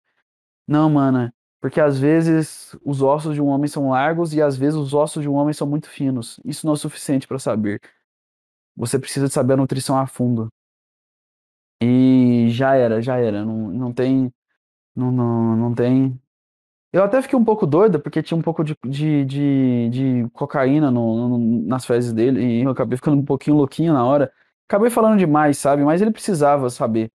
Não, 0.67 0.89
mana, 0.89 1.33
porque 1.61 1.79
às 1.81 1.99
vezes 1.99 2.75
os 2.83 3.01
ossos 3.01 3.35
de 3.35 3.41
um 3.41 3.47
homem 3.47 3.67
são 3.67 3.89
largos 3.89 4.33
e 4.33 4.41
às 4.41 4.57
vezes 4.57 4.75
os 4.75 4.93
ossos 4.93 5.23
de 5.23 5.29
um 5.29 5.35
homem 5.35 5.53
são 5.53 5.67
muito 5.67 5.89
finos. 5.89 6.39
Isso 6.45 6.65
não 6.65 6.73
é 6.73 6.77
suficiente 6.77 7.27
para 7.27 7.39
saber. 7.39 7.81
Você 8.75 8.99
precisa 8.99 9.27
de 9.27 9.33
saber 9.33 9.53
a 9.53 9.57
nutrição 9.57 9.97
a 9.97 10.07
fundo. 10.07 10.49
E 11.81 12.47
já 12.49 12.75
era, 12.75 13.01
já 13.01 13.17
era. 13.17 13.43
Não, 13.45 13.69
não 13.69 13.93
tem. 13.93 14.31
Não, 14.95 15.11
não, 15.11 15.55
não 15.55 15.73
tem 15.75 16.19
eu 16.93 17.03
até 17.03 17.21
fiquei 17.21 17.37
um 17.37 17.43
pouco 17.43 17.65
doida, 17.65 17.99
porque 17.99 18.21
tinha 18.21 18.37
um 18.37 18.41
pouco 18.41 18.63
de, 18.63 18.77
de, 18.85 19.25
de, 19.25 19.89
de 19.89 20.29
cocaína 20.31 20.91
no, 20.91 21.27
no, 21.29 21.67
nas 21.67 21.85
fezes 21.85 22.13
dele, 22.13 22.41
e 22.41 22.63
eu 22.63 22.69
acabei 22.71 22.97
ficando 22.97 23.17
um 23.17 23.25
pouquinho 23.25 23.57
louquinho 23.57 23.93
na 23.93 24.05
hora. 24.05 24.31
Acabei 24.67 24.89
falando 24.91 25.17
demais, 25.17 25.57
sabe? 25.57 25.83
Mas 25.83 26.01
ele 26.01 26.11
precisava 26.11 26.69
saber. 26.69 27.11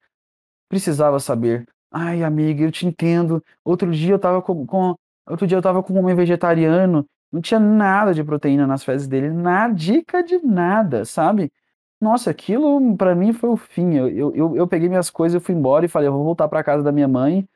Precisava 0.69 1.21
saber. 1.21 1.67
Ai, 1.91 2.23
amiga, 2.23 2.65
eu 2.65 2.73
te 2.73 2.87
entendo. 2.87 3.43
Outro 3.65 3.91
dia 3.93 4.13
eu 4.15 4.19
tava 4.19 4.43
com, 4.43 4.67
com 4.67 4.97
outro 5.29 5.47
dia 5.47 5.57
eu 5.59 5.63
tava 5.63 5.83
com 5.83 5.93
um 5.95 5.99
homem 6.01 6.15
vegetariano, 6.15 7.07
não 7.33 7.41
tinha 7.41 7.61
nada 7.61 8.15
de 8.15 8.25
proteína 8.25 8.67
nas 8.67 8.85
fezes 8.85 9.07
dele, 9.07 9.31
nada, 9.31 9.75
dica 9.75 10.23
de 10.23 10.39
nada, 10.39 11.05
sabe? 11.05 11.53
Nossa, 12.01 12.31
aquilo 12.31 12.97
para 12.97 13.15
mim 13.15 13.33
foi 13.33 13.51
o 13.51 13.57
fim. 13.57 13.95
Eu, 13.95 14.35
eu, 14.35 14.57
eu, 14.57 14.69
peguei 14.69 14.89
minhas 14.89 15.11
coisas, 15.11 15.35
eu 15.35 15.41
fui 15.41 15.55
embora 15.55 15.85
e 15.85 15.89
falei, 15.89 16.09
eu 16.09 16.13
vou 16.13 16.25
voltar 16.25 16.49
para 16.49 16.65
casa 16.65 16.83
da 16.83 16.93
minha 16.93 17.09
mãe 17.09 17.49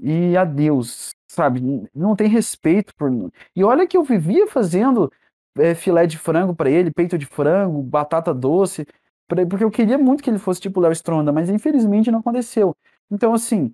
e 0.00 0.36
adeus, 0.36 1.10
sabe? 1.30 1.60
Não 1.94 2.16
tem 2.16 2.28
respeito 2.28 2.92
por. 2.96 3.08
E 3.54 3.62
olha 3.62 3.86
que 3.86 3.96
eu 3.96 4.02
vivia 4.02 4.48
fazendo 4.48 5.12
é, 5.56 5.74
filé 5.74 6.06
de 6.06 6.18
frango 6.18 6.54
para 6.54 6.68
ele, 6.70 6.90
peito 6.90 7.16
de 7.16 7.26
frango, 7.26 7.82
batata 7.82 8.34
doce, 8.34 8.84
pra... 9.28 9.46
porque 9.46 9.62
eu 9.64 9.70
queria 9.70 9.96
muito 9.96 10.22
que 10.24 10.30
ele 10.30 10.38
fosse 10.38 10.60
tipo 10.60 10.80
Léo 10.80 10.92
Stronda, 10.92 11.32
mas 11.32 11.48
infelizmente 11.48 12.10
não 12.10 12.18
aconteceu. 12.18 12.76
Então, 13.10 13.32
assim, 13.32 13.72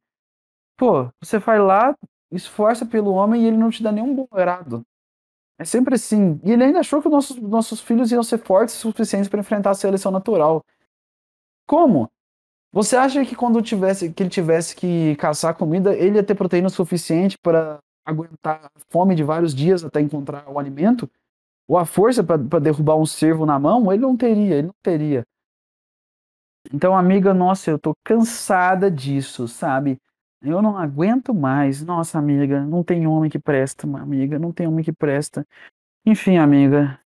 pô, 0.76 1.10
você 1.22 1.38
vai 1.38 1.58
lá, 1.58 1.96
esforça 2.30 2.84
pelo 2.86 3.12
homem 3.12 3.42
e 3.44 3.46
ele 3.46 3.56
não 3.56 3.70
te 3.70 3.82
dá 3.82 3.92
nenhum 3.92 4.14
bom 4.14 4.28
grado. 4.32 4.84
É 5.58 5.64
sempre 5.64 5.94
assim. 5.94 6.40
E 6.44 6.52
ele 6.52 6.64
ainda 6.64 6.80
achou 6.80 7.02
que 7.02 7.08
nossos, 7.08 7.36
nossos 7.38 7.80
filhos 7.80 8.12
iam 8.12 8.22
ser 8.22 8.38
fortes 8.38 8.76
o 8.76 8.78
suficiente 8.80 9.30
para 9.30 9.40
enfrentar 9.40 9.70
a 9.70 9.74
seleção 9.74 10.12
natural. 10.12 10.62
Como? 11.66 12.10
Você 12.76 12.94
acha 12.94 13.24
que 13.24 13.34
quando 13.34 13.62
tivesse, 13.62 14.12
que 14.12 14.22
ele 14.22 14.28
tivesse 14.28 14.76
que 14.76 15.16
caçar 15.16 15.54
comida, 15.54 15.96
ele 15.96 16.16
ia 16.16 16.22
ter 16.22 16.34
proteína 16.34 16.68
suficiente 16.68 17.38
para 17.38 17.78
aguentar 18.04 18.66
a 18.66 18.80
fome 18.90 19.14
de 19.14 19.24
vários 19.24 19.54
dias 19.54 19.82
até 19.82 19.98
encontrar 19.98 20.46
o 20.46 20.58
alimento? 20.58 21.10
Ou 21.66 21.78
a 21.78 21.86
força 21.86 22.22
para 22.22 22.58
derrubar 22.60 22.96
um 22.96 23.06
cervo 23.06 23.46
na 23.46 23.58
mão? 23.58 23.90
Ele 23.90 24.02
não 24.02 24.14
teria, 24.14 24.56
ele 24.56 24.66
não 24.66 24.74
teria. 24.82 25.24
Então, 26.70 26.94
amiga, 26.94 27.32
nossa, 27.32 27.70
eu 27.70 27.78
tô 27.78 27.94
cansada 28.04 28.90
disso, 28.90 29.48
sabe? 29.48 29.96
Eu 30.42 30.60
não 30.60 30.76
aguento 30.76 31.32
mais. 31.32 31.82
Nossa, 31.82 32.18
amiga, 32.18 32.60
não 32.60 32.84
tem 32.84 33.06
homem 33.06 33.30
que 33.30 33.38
presta, 33.38 33.86
amiga, 33.86 34.38
não 34.38 34.52
tem 34.52 34.66
homem 34.66 34.84
que 34.84 34.92
presta. 34.92 35.46
Enfim, 36.04 36.36
amiga, 36.36 37.00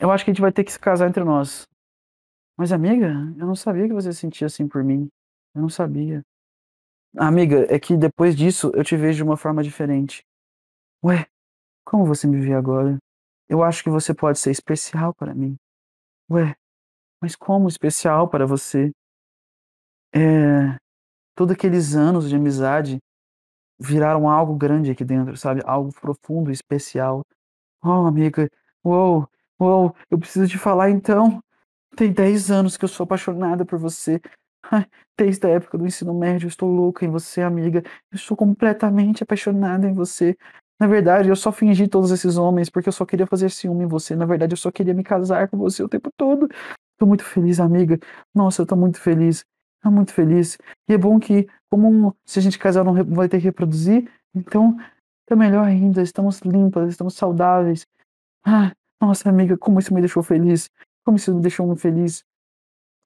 eu 0.00 0.10
acho 0.10 0.24
que 0.24 0.30
a 0.30 0.32
gente 0.32 0.40
vai 0.40 0.52
ter 0.52 0.64
que 0.64 0.72
se 0.72 0.78
casar 0.78 1.06
entre 1.06 1.22
nós. 1.22 1.68
Mas, 2.56 2.72
amiga, 2.72 3.08
eu 3.38 3.46
não 3.46 3.54
sabia 3.54 3.86
que 3.86 3.94
você 3.94 4.12
sentia 4.12 4.46
assim 4.46 4.68
por 4.68 4.84
mim. 4.84 5.08
Eu 5.54 5.62
não 5.62 5.68
sabia. 5.68 6.22
Amiga, 7.16 7.66
é 7.74 7.78
que 7.78 7.96
depois 7.96 8.34
disso 8.36 8.72
eu 8.74 8.84
te 8.84 8.96
vejo 8.96 9.18
de 9.18 9.22
uma 9.22 9.36
forma 9.36 9.62
diferente. 9.62 10.24
Ué, 11.04 11.26
como 11.84 12.06
você 12.06 12.26
me 12.26 12.40
vê 12.40 12.54
agora? 12.54 12.98
Eu 13.48 13.62
acho 13.62 13.82
que 13.82 13.90
você 13.90 14.14
pode 14.14 14.38
ser 14.38 14.50
especial 14.50 15.14
para 15.14 15.34
mim. 15.34 15.56
Ué, 16.30 16.54
mas 17.20 17.36
como 17.36 17.68
especial 17.68 18.28
para 18.28 18.46
você? 18.46 18.92
É. 20.14 20.76
Todos 21.34 21.54
aqueles 21.54 21.94
anos 21.94 22.28
de 22.28 22.36
amizade 22.36 22.98
viraram 23.78 24.28
algo 24.28 24.54
grande 24.56 24.90
aqui 24.90 25.04
dentro, 25.04 25.36
sabe? 25.36 25.62
Algo 25.64 25.92
profundo 25.92 26.50
e 26.50 26.54
especial. 26.54 27.22
Oh, 27.84 28.06
amiga, 28.06 28.48
uou, 28.84 29.28
uou, 29.60 29.94
eu 30.10 30.18
preciso 30.18 30.48
te 30.48 30.58
falar 30.58 30.90
então. 30.90 31.42
Tem 31.96 32.12
10 32.12 32.50
anos 32.50 32.76
que 32.76 32.84
eu 32.84 32.88
sou 32.88 33.04
apaixonada 33.04 33.64
por 33.64 33.78
você. 33.78 34.20
Desde 35.18 35.46
a 35.46 35.50
época 35.50 35.76
do 35.76 35.86
ensino 35.86 36.14
médio, 36.14 36.46
eu 36.46 36.48
estou 36.48 36.68
louca 36.68 37.04
em 37.04 37.10
você, 37.10 37.42
amiga. 37.42 37.82
Eu 38.10 38.16
estou 38.16 38.36
completamente 38.36 39.22
apaixonada 39.22 39.86
em 39.86 39.92
você. 39.92 40.36
Na 40.80 40.86
verdade, 40.86 41.28
eu 41.28 41.36
só 41.36 41.52
fingi 41.52 41.86
todos 41.86 42.10
esses 42.10 42.36
homens 42.36 42.68
porque 42.70 42.88
eu 42.88 42.92
só 42.92 43.04
queria 43.04 43.26
fazer 43.26 43.50
ciúme 43.50 43.84
em 43.84 43.86
você. 43.86 44.16
Na 44.16 44.26
verdade, 44.26 44.52
eu 44.54 44.56
só 44.56 44.70
queria 44.70 44.94
me 44.94 45.04
casar 45.04 45.48
com 45.48 45.56
você 45.56 45.82
o 45.82 45.88
tempo 45.88 46.10
todo. 46.16 46.48
Tô 46.98 47.06
muito 47.06 47.24
feliz, 47.24 47.60
amiga. 47.60 47.98
Nossa, 48.34 48.62
eu 48.62 48.66
tô 48.66 48.74
muito 48.74 48.98
feliz. 48.98 49.44
Tô 49.82 49.90
muito 49.90 50.12
feliz. 50.12 50.56
E 50.88 50.94
é 50.94 50.98
bom 50.98 51.18
que, 51.18 51.46
como 51.70 52.16
se 52.24 52.38
a 52.38 52.42
gente 52.42 52.58
casar 52.58 52.84
não 52.84 52.94
vai 53.04 53.28
ter 53.28 53.38
que 53.38 53.44
reproduzir, 53.44 54.10
então 54.34 54.76
tá 55.26 55.36
melhor 55.36 55.66
ainda. 55.66 56.02
Estamos 56.02 56.40
limpas, 56.40 56.88
estamos 56.88 57.14
saudáveis. 57.14 57.86
Ah, 58.44 58.72
nossa, 59.00 59.28
amiga, 59.28 59.58
como 59.58 59.78
isso 59.78 59.92
me 59.92 60.00
deixou 60.00 60.22
feliz. 60.22 60.70
Como 61.04 61.16
isso 61.16 61.34
me 61.34 61.40
deixou 61.40 61.66
muito 61.66 61.80
feliz. 61.80 62.24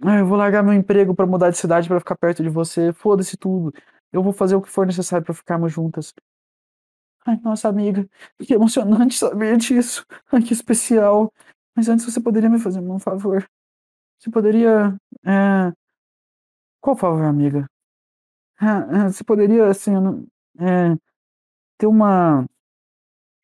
Ah, 0.03 0.19
eu 0.19 0.27
vou 0.27 0.37
largar 0.37 0.63
meu 0.63 0.75
emprego 0.75 1.15
para 1.15 1.27
mudar 1.27 1.51
de 1.51 1.57
cidade 1.57 1.89
para 1.89 1.99
ficar 1.99 2.17
perto 2.17 2.43
de 2.43 2.49
você. 2.49 2.93
Foda-se 2.93 3.37
tudo. 3.37 3.73
Eu 4.13 4.23
vou 4.23 4.33
fazer 4.33 4.55
o 4.57 4.63
que 4.63 4.71
for 4.71 4.87
necessário 4.87 5.25
para 5.25 5.35
ficarmos 5.35 5.73
juntas. 5.73 6.13
Ai, 7.27 7.41
nossa 7.43 7.69
amiga, 7.69 8.09
que 8.39 8.55
emocionante 8.55 9.19
saber 9.19 9.57
disso. 9.57 10.05
Ai, 10.33 10.43
que 10.43 10.53
especial. 10.53 11.33
Mas 11.75 11.89
antes 11.89 12.05
você 12.05 12.21
poderia 12.21 12.49
me 12.49 12.59
fazer 12.59 12.81
um 12.81 12.99
favor. 12.99 13.47
Você 14.19 14.31
poderia. 14.31 14.97
É... 15.25 15.73
Qual 16.81 16.97
favor, 16.97 17.25
amiga? 17.25 17.67
É, 18.61 19.07
é, 19.07 19.11
você 19.11 19.25
poderia, 19.25 19.69
assim, 19.69 19.93
é, 20.59 20.97
ter 21.79 21.87
uma. 21.87 22.47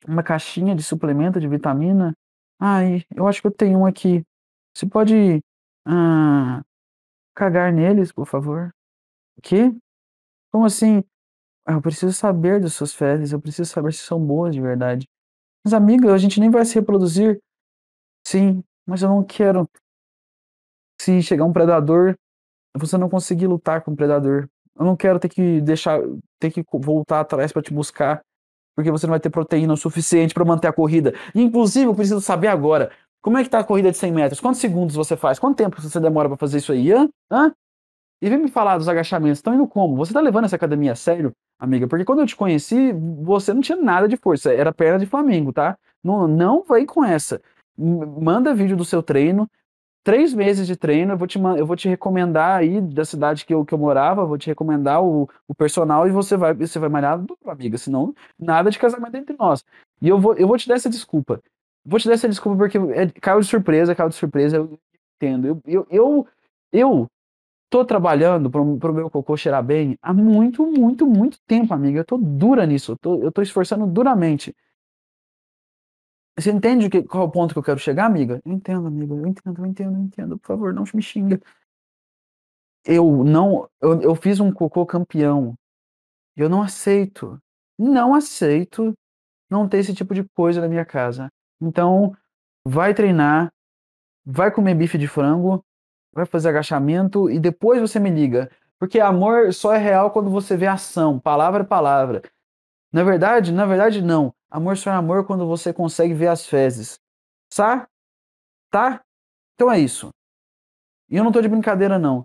Uma 0.06 0.22
caixinha 0.22 0.74
de 0.74 0.82
suplemento 0.82 1.38
de 1.38 1.46
vitamina? 1.46 2.12
Ai, 2.58 3.04
eu 3.14 3.26
acho 3.28 3.40
que 3.40 3.46
eu 3.46 3.52
tenho 3.52 3.80
um 3.80 3.86
aqui. 3.86 4.24
Você 4.74 4.86
pode. 4.86 5.40
Ah, 5.86 6.62
cagar 7.34 7.72
neles, 7.72 8.12
por 8.12 8.26
favor? 8.26 8.72
O 9.38 9.42
quê? 9.42 9.72
Como 10.52 10.66
assim? 10.66 11.04
Ah, 11.66 11.74
eu 11.74 11.82
preciso 11.82 12.12
saber 12.12 12.60
das 12.60 12.74
suas 12.74 12.94
fezes, 12.94 13.32
eu 13.32 13.40
preciso 13.40 13.70
saber 13.70 13.92
se 13.92 14.00
são 14.00 14.20
boas 14.24 14.54
de 14.54 14.60
verdade. 14.60 15.08
Mas, 15.64 15.74
amiga, 15.74 16.12
a 16.14 16.18
gente 16.18 16.40
nem 16.40 16.50
vai 16.50 16.64
se 16.64 16.74
reproduzir. 16.74 17.40
Sim, 18.26 18.64
mas 18.86 19.02
eu 19.02 19.08
não 19.08 19.24
quero. 19.24 19.68
Se 21.00 21.22
chegar 21.22 21.44
um 21.44 21.52
predador, 21.52 22.14
você 22.76 22.96
não 22.98 23.08
conseguir 23.08 23.46
lutar 23.46 23.82
com 23.82 23.92
o 23.92 23.96
predador. 23.96 24.48
Eu 24.78 24.84
não 24.84 24.96
quero 24.96 25.18
ter 25.18 25.28
que 25.28 25.60
deixar, 25.60 26.00
ter 26.40 26.50
que 26.50 26.64
voltar 26.72 27.20
atrás 27.20 27.52
para 27.52 27.62
te 27.62 27.72
buscar, 27.72 28.22
porque 28.74 28.90
você 28.90 29.06
não 29.06 29.12
vai 29.12 29.20
ter 29.20 29.30
proteína 29.30 29.74
o 29.74 29.76
suficiente 29.76 30.34
para 30.34 30.44
manter 30.44 30.68
a 30.68 30.72
corrida. 30.72 31.12
Inclusive, 31.34 31.86
eu 31.86 31.94
preciso 31.94 32.20
saber 32.20 32.48
agora, 32.48 32.90
como 33.22 33.38
é 33.38 33.44
que 33.44 33.48
tá 33.48 33.60
a 33.60 33.64
corrida 33.64 33.90
de 33.90 33.96
100 33.96 34.12
metros? 34.12 34.40
Quantos 34.40 34.60
segundos 34.60 34.96
você 34.96 35.16
faz? 35.16 35.38
Quanto 35.38 35.56
tempo 35.56 35.80
você 35.80 36.00
demora 36.00 36.28
para 36.28 36.36
fazer 36.36 36.58
isso 36.58 36.72
aí? 36.72 36.92
Hã? 36.92 37.08
Hã? 37.30 37.54
E 38.20 38.28
vem 38.28 38.38
me 38.38 38.48
falar 38.48 38.78
dos 38.78 38.88
agachamentos. 38.88 39.38
Estão 39.38 39.54
indo 39.54 39.66
como? 39.66 39.96
Você 39.96 40.12
tá 40.12 40.20
levando 40.20 40.44
essa 40.44 40.56
academia 40.56 40.92
a 40.92 40.96
sério, 40.96 41.32
amiga? 41.58 41.86
Porque 41.86 42.04
quando 42.04 42.20
eu 42.20 42.26
te 42.26 42.36
conheci, 42.36 42.92
você 42.92 43.54
não 43.54 43.60
tinha 43.60 43.76
nada 43.80 44.08
de 44.08 44.16
força. 44.16 44.52
Era 44.52 44.72
perna 44.72 44.98
de 44.98 45.06
Flamengo, 45.06 45.52
tá? 45.52 45.78
Não, 46.02 46.26
não 46.26 46.64
vai 46.64 46.84
com 46.84 47.04
essa. 47.04 47.40
Manda 47.78 48.54
vídeo 48.54 48.76
do 48.76 48.84
seu 48.84 49.02
treino. 49.02 49.48
Três 50.04 50.34
meses 50.34 50.66
de 50.66 50.74
treino, 50.74 51.12
eu 51.12 51.16
vou 51.16 51.28
te, 51.28 51.38
eu 51.38 51.64
vou 51.64 51.76
te 51.76 51.88
recomendar 51.88 52.58
aí 52.58 52.80
da 52.80 53.04
cidade 53.04 53.46
que 53.46 53.54
eu, 53.54 53.64
que 53.64 53.72
eu 53.72 53.78
morava, 53.78 54.26
vou 54.26 54.36
te 54.36 54.48
recomendar 54.48 55.00
o, 55.00 55.28
o 55.46 55.54
personal 55.54 56.08
e 56.08 56.10
você 56.10 56.36
vai, 56.36 56.52
você 56.54 56.76
vai 56.76 56.88
malhar 56.88 57.20
amiga. 57.46 57.78
Senão, 57.78 58.12
nada 58.36 58.68
de 58.68 58.80
casamento 58.80 59.16
entre 59.16 59.36
nós. 59.38 59.64
E 60.00 60.08
eu 60.08 60.18
vou, 60.18 60.34
eu 60.34 60.48
vou 60.48 60.58
te 60.58 60.66
dar 60.68 60.74
essa 60.74 60.90
desculpa. 60.90 61.40
Vou 61.84 61.98
te 61.98 62.06
dar 62.08 62.14
essa 62.14 62.28
desculpa 62.28 62.58
porque 62.58 62.78
é, 62.78 63.08
caiu 63.20 63.40
de 63.40 63.46
surpresa, 63.46 63.94
caiu 63.94 64.08
de 64.08 64.14
surpresa, 64.14 64.56
eu 64.56 64.78
entendo. 65.16 65.46
Eu, 65.46 65.62
eu, 65.66 65.86
eu, 65.90 66.28
eu 66.72 67.06
tô 67.70 67.84
trabalhando 67.84 68.50
pro, 68.50 68.78
pro 68.78 68.94
meu 68.94 69.10
cocô 69.10 69.36
cheirar 69.36 69.64
bem 69.64 69.98
há 70.02 70.12
muito, 70.12 70.66
muito, 70.66 71.06
muito 71.06 71.38
tempo, 71.46 71.74
amiga. 71.74 72.00
Eu 72.00 72.04
tô 72.04 72.18
dura 72.18 72.66
nisso, 72.66 72.92
eu 72.92 72.96
tô, 72.98 73.22
eu 73.22 73.32
tô 73.32 73.42
esforçando 73.42 73.86
duramente. 73.86 74.54
Você 76.38 76.50
entende 76.50 76.88
que, 76.88 77.02
qual 77.02 77.24
é 77.24 77.26
o 77.26 77.30
ponto 77.30 77.52
que 77.52 77.58
eu 77.58 77.62
quero 77.62 77.78
chegar, 77.78 78.06
amiga? 78.06 78.40
Eu 78.44 78.52
entendo, 78.52 78.86
amiga, 78.86 79.14
eu 79.14 79.26
entendo, 79.26 79.58
eu 79.60 79.66
entendo, 79.66 79.96
eu 79.96 80.02
entendo. 80.02 80.38
Por 80.38 80.46
favor, 80.46 80.72
não 80.72 80.84
me 80.94 81.02
xinga. 81.02 81.40
Eu 82.84 83.22
não, 83.24 83.68
eu, 83.80 84.00
eu 84.02 84.14
fiz 84.14 84.40
um 84.40 84.52
cocô 84.52 84.84
campeão. 84.86 85.54
Eu 86.36 86.48
não 86.48 86.62
aceito, 86.62 87.38
não 87.78 88.14
aceito 88.14 88.94
não 89.50 89.68
ter 89.68 89.78
esse 89.78 89.94
tipo 89.94 90.14
de 90.14 90.24
coisa 90.34 90.60
na 90.60 90.68
minha 90.68 90.84
casa. 90.84 91.30
Então, 91.62 92.12
vai 92.66 92.92
treinar, 92.92 93.52
vai 94.26 94.50
comer 94.50 94.74
bife 94.74 94.98
de 94.98 95.06
frango, 95.06 95.64
vai 96.12 96.26
fazer 96.26 96.48
agachamento 96.48 97.30
e 97.30 97.38
depois 97.38 97.80
você 97.80 98.00
me 98.00 98.10
liga. 98.10 98.50
Porque 98.80 98.98
amor 98.98 99.54
só 99.54 99.72
é 99.72 99.78
real 99.78 100.10
quando 100.10 100.28
você 100.28 100.56
vê 100.56 100.66
ação, 100.66 101.20
palavra 101.20 101.62
é 101.62 101.66
palavra. 101.66 102.22
Na 102.92 103.04
verdade, 103.04 103.52
na 103.52 103.64
verdade 103.64 104.02
não. 104.02 104.34
Amor 104.50 104.76
só 104.76 104.90
é 104.90 104.94
amor 104.94 105.24
quando 105.24 105.46
você 105.46 105.72
consegue 105.72 106.12
ver 106.12 106.26
as 106.26 106.44
fezes. 106.44 106.98
Tá? 107.54 107.88
Tá? 108.68 109.00
Então 109.54 109.70
é 109.70 109.78
isso. 109.78 110.10
E 111.08 111.16
eu 111.16 111.22
não 111.22 111.30
tô 111.30 111.40
de 111.40 111.48
brincadeira 111.48 111.96
não. 111.96 112.24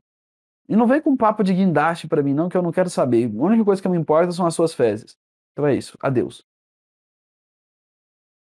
E 0.67 0.75
não 0.75 0.87
vem 0.87 1.01
com 1.01 1.15
papo 1.15 1.43
de 1.43 1.53
guindaste 1.53 2.07
para 2.07 2.23
mim 2.23 2.33
não, 2.33 2.49
que 2.49 2.57
eu 2.57 2.63
não 2.63 2.71
quero 2.71 2.89
saber. 2.89 3.25
A 3.25 3.43
única 3.43 3.63
coisa 3.63 3.81
que 3.81 3.87
me 3.87 3.97
importa 3.97 4.31
são 4.31 4.47
as 4.47 4.55
suas 4.55 4.73
fezes. 4.73 5.15
Então 5.53 5.67
é 5.67 5.75
isso. 5.75 5.95
Adeus. 6.01 6.43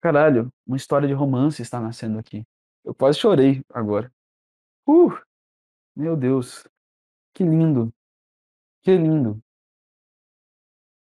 Caralho, 0.03 0.51
uma 0.67 0.75
história 0.75 1.07
de 1.07 1.13
romance 1.13 1.61
está 1.61 1.79
nascendo 1.79 2.19
aqui. 2.19 2.43
Eu 2.83 2.93
quase 2.93 3.17
chorei 3.17 3.63
agora. 3.69 4.11
Uh! 4.85 5.17
Meu 5.95 6.17
Deus. 6.17 6.67
Que 7.33 7.41
lindo. 7.41 7.89
Que 8.81 8.97
lindo. 8.97 9.41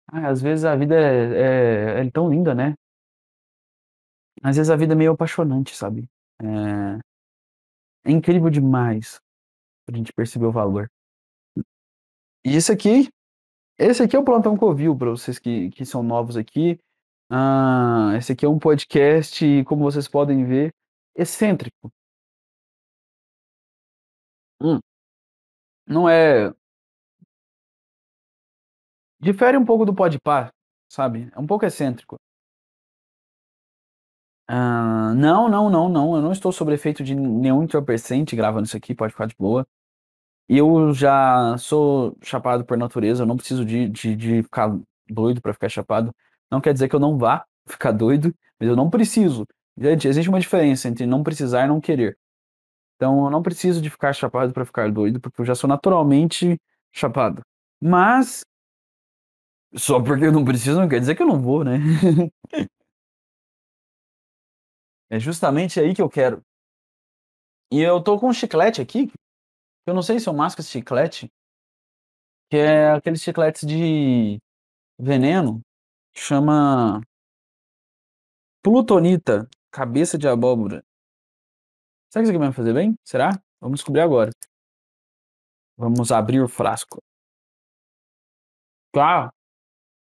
Ah, 0.08 0.30
às 0.30 0.42
vezes 0.42 0.66
a 0.66 0.76
vida 0.76 0.96
é, 0.96 2.00
é, 2.00 2.08
é 2.08 2.10
tão 2.10 2.28
linda, 2.28 2.56
né? 2.56 2.74
Às 4.42 4.56
vezes 4.56 4.72
a 4.72 4.76
vida 4.76 4.94
é 4.94 4.96
meio 4.96 5.12
apaixonante, 5.12 5.76
sabe? 5.76 6.10
É, 6.42 8.10
é 8.10 8.12
incrível 8.12 8.50
demais 8.50 9.22
pra 9.86 9.96
gente 9.96 10.12
perceber 10.12 10.48
o 10.48 10.52
valor. 10.52 10.90
E 12.44 12.56
esse 12.56 12.72
aqui, 12.72 13.10
esse 13.78 14.02
aqui 14.02 14.16
é 14.16 14.20
o 14.20 14.26
Plantão 14.26 14.58
Covil, 14.58 14.98
para 14.98 15.12
vocês 15.12 15.38
que, 15.38 15.70
que 15.70 15.86
são 15.86 16.02
novos 16.02 16.36
aqui. 16.36 16.80
Ah, 17.30 18.14
esse 18.18 18.32
aqui 18.32 18.46
é 18.46 18.50
um 18.50 18.58
podcast, 18.60 19.64
como 19.66 19.84
vocês 19.84 20.08
podem 20.08 20.46
ver, 20.46 20.74
excêntrico. 21.16 21.92
Hum. 24.62 24.82
Não 25.88 26.08
é 26.10 26.54
Difere 29.20 29.58
um 29.58 29.66
pouco 29.66 29.86
do 29.86 29.94
Podpah, 29.96 30.52
sabe, 30.88 31.30
é 31.36 31.40
um 31.40 31.48
pouco 31.48 31.66
excêntrico. 31.66 32.18
Ah, 34.50 35.14
não, 35.16 35.50
não, 35.50 35.70
não, 35.70 35.90
não, 35.90 36.16
eu 36.16 36.22
não 36.22 36.32
estou 36.32 36.52
sob 36.54 36.72
efeito 36.74 37.04
de 37.04 37.14
nenhum 37.14 37.64
entorpecente 37.64 38.34
gravando 38.36 38.66
isso 38.66 38.78
aqui, 38.78 38.96
pode 38.96 39.12
ficar 39.12 39.26
de 39.28 39.36
boa. 39.38 39.68
Eu 40.50 40.94
já 40.94 41.58
sou 41.60 42.18
chapado 42.24 42.66
por 42.66 42.78
natureza, 42.78 43.24
eu 43.24 43.28
não 43.28 43.38
preciso 43.38 43.66
de 43.66 43.90
de 43.90 44.16
de 44.16 44.44
ficar 44.44 44.78
doido 45.10 45.42
pra 45.42 45.54
ficar 45.54 45.70
chapado. 45.70 46.14
Não 46.52 46.62
quer 46.62 46.74
dizer 46.74 46.88
que 46.90 46.96
eu 46.96 47.00
não 47.00 47.18
vá 47.18 47.46
ficar 47.68 47.92
doido, 47.92 48.34
mas 48.60 48.70
eu 48.70 48.76
não 48.76 48.90
preciso. 48.90 49.46
Gente, 49.78 50.08
existe 50.08 50.30
uma 50.30 50.40
diferença 50.40 50.88
entre 50.88 51.06
não 51.06 51.24
precisar 51.24 51.66
e 51.66 51.68
não 51.68 51.82
querer. 51.82 52.18
Então 52.96 53.26
eu 53.26 53.32
não 53.32 53.44
preciso 53.44 53.82
de 53.82 53.90
ficar 53.90 54.14
chapado 54.14 54.54
pra 54.54 54.66
ficar 54.66 54.92
doido, 54.92 55.20
porque 55.22 55.42
eu 55.42 55.46
já 55.46 55.56
sou 55.56 55.70
naturalmente 55.70 56.58
chapado. 56.94 57.42
Mas 57.82 58.44
só 59.76 60.02
porque 60.02 60.26
eu 60.26 60.32
não 60.32 60.46
preciso 60.46 60.80
não 60.80 60.88
quer 60.88 61.00
dizer 61.00 61.16
que 61.16 61.22
eu 61.24 61.28
não 61.28 61.42
vou, 61.42 61.64
né. 61.64 61.78
É 65.10 65.20
justamente 65.20 65.80
aí 65.80 65.94
que 65.94 66.02
eu 66.02 66.10
quero. 66.10 66.42
E 67.72 67.80
eu 67.82 68.02
tô 68.02 68.20
com 68.20 68.28
um 68.30 68.34
chiclete 68.34 68.82
aqui, 68.82 69.10
eu 69.88 69.94
não 69.94 70.02
sei 70.04 70.20
se 70.20 70.30
eu 70.30 70.34
masco 70.34 70.62
esse 70.62 70.72
chiclete 70.72 71.30
que 72.50 72.58
é 72.58 72.92
aqueles 72.92 73.22
chicletes 73.22 73.66
de 73.68 74.40
veneno, 75.00 75.62
chama 76.18 77.02
Plutonita, 78.64 79.48
cabeça 79.72 80.18
de 80.18 80.28
abóbora. 80.28 80.84
Será 82.10 82.22
que 82.22 82.24
isso 82.24 82.32
aqui 82.32 82.40
vai 82.40 82.48
me 82.50 82.54
fazer 82.54 82.74
bem? 82.74 82.96
Será? 83.04 83.30
Vamos 83.62 83.80
descobrir 83.80 84.02
agora. 84.02 84.32
Vamos 85.78 86.12
abrir 86.12 86.42
o 86.42 86.48
frasco. 86.48 87.02
Tá. 88.92 89.32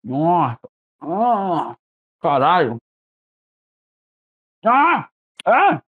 Nossa. 0.03 0.59
Ah, 1.01 1.76
caralho. 2.20 2.78
Ah! 4.64 5.09
Ah! 5.45 5.82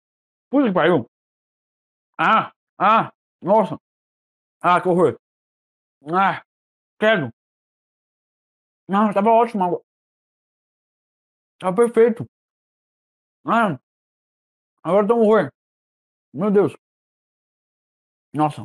Puta 0.50 0.68
que 0.68 0.74
pariu. 0.74 1.06
Ah! 2.18 2.50
Ah! 2.78 3.12
Nossa! 3.42 3.76
Ah, 4.62 4.80
que 4.80 4.88
horror. 4.88 5.18
Ah! 6.10 6.42
Credo. 6.98 7.30
Não, 8.88 9.08
estava 9.08 9.30
ótimo 9.30 9.83
Estava 11.54 11.74
perfeito. 11.76 12.24
Ah! 13.46 13.78
Agora 14.82 15.06
tá 15.06 15.14
um 15.14 15.20
horror. 15.20 15.50
Meu 16.32 16.50
Deus. 16.50 16.74
Nossa. 18.32 18.64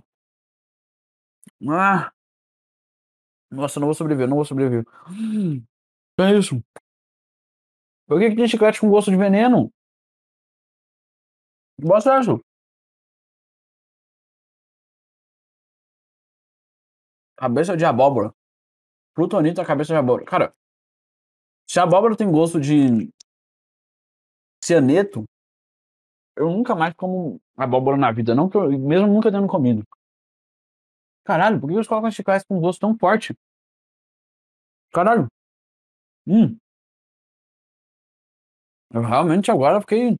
Ah! 1.70 2.12
Nossa, 3.52 3.80
não 3.80 3.88
vou 3.88 3.96
sobreviver, 3.96 4.28
não 4.28 4.36
vou 4.38 4.46
sobreviver. 4.46 4.86
É 6.20 6.38
isso? 6.38 6.62
Por 8.08 8.20
que 8.20 8.30
que 8.30 8.36
tem 8.36 8.48
chiclete 8.48 8.82
com 8.82 8.90
gosto 8.90 9.10
de 9.10 9.18
veneno? 9.18 9.72
É 11.82 12.10
essa? 12.20 12.38
Cabeça 17.38 17.78
de 17.78 17.86
abóbora. 17.86 18.34
Plutonita 19.16 19.66
cabeça 19.66 19.94
de 19.94 20.00
abóbora. 20.00 20.26
Cara 20.26 20.54
se 21.70 21.80
a 21.80 21.84
abóbora 21.84 22.18
tem 22.18 22.32
gosto 22.32 22.60
de 22.60 23.12
cianeto, 24.64 25.24
eu 26.36 26.50
nunca 26.50 26.76
mais 26.76 26.96
como 26.96 27.40
abóbora 27.56 27.96
na 27.96 28.12
vida, 28.12 28.34
não 28.34 28.50
eu 28.54 28.80
mesmo 28.80 29.06
nunca 29.08 29.32
tendo 29.32 29.48
comido. 29.48 29.84
Caralho, 31.24 31.60
por 31.60 31.68
que 31.68 31.76
eles 31.76 31.88
colocam 31.88 32.10
chiclete 32.10 32.46
com 32.48 32.60
gosto 32.60 32.80
tão 32.80 32.98
forte? 32.98 33.36
Caralho. 34.92 35.28
Hum. 36.26 36.58
Eu 38.92 39.02
realmente 39.02 39.52
agora 39.52 39.80
fiquei 39.82 40.16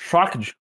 shocked. 0.00 0.56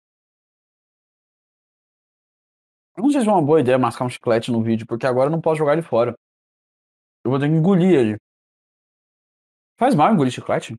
Eu 2.98 3.04
não 3.04 3.12
sei 3.12 3.22
se 3.22 3.28
é 3.28 3.32
uma 3.32 3.46
boa 3.46 3.62
ideia 3.62 3.78
mascar 3.78 4.06
um 4.06 4.10
chiclete 4.10 4.52
no 4.52 4.64
vídeo, 4.64 4.88
porque 4.88 5.06
agora 5.06 5.28
eu 5.28 5.32
não 5.32 5.40
posso 5.42 5.58
jogar 5.60 5.74
ele 5.74 5.84
fora. 5.84 6.16
Eu 7.24 7.30
vou 7.30 7.40
ter 7.40 7.48
que 7.48 7.54
engolir 7.56 7.94
ele. 7.94 8.18
Faz 9.82 9.96
mal 9.96 10.14
engolir 10.14 10.32
chiclete? 10.32 10.78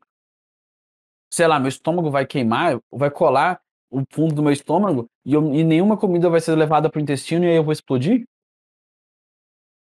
Sei 1.28 1.44
lá, 1.48 1.58
meu 1.58 1.68
estômago 1.68 2.08
vai 2.08 2.24
queimar, 2.24 2.78
vai 2.88 3.10
colar 3.10 3.60
o 3.90 4.04
fundo 4.12 4.32
do 4.32 4.44
meu 4.44 4.52
estômago 4.52 5.10
e, 5.24 5.34
eu, 5.34 5.42
e 5.52 5.64
nenhuma 5.64 5.96
comida 5.98 6.30
vai 6.30 6.40
ser 6.40 6.54
levada 6.54 6.88
pro 6.88 7.00
intestino 7.00 7.44
e 7.44 7.48
aí 7.48 7.56
eu 7.56 7.64
vou 7.64 7.72
explodir? 7.72 8.24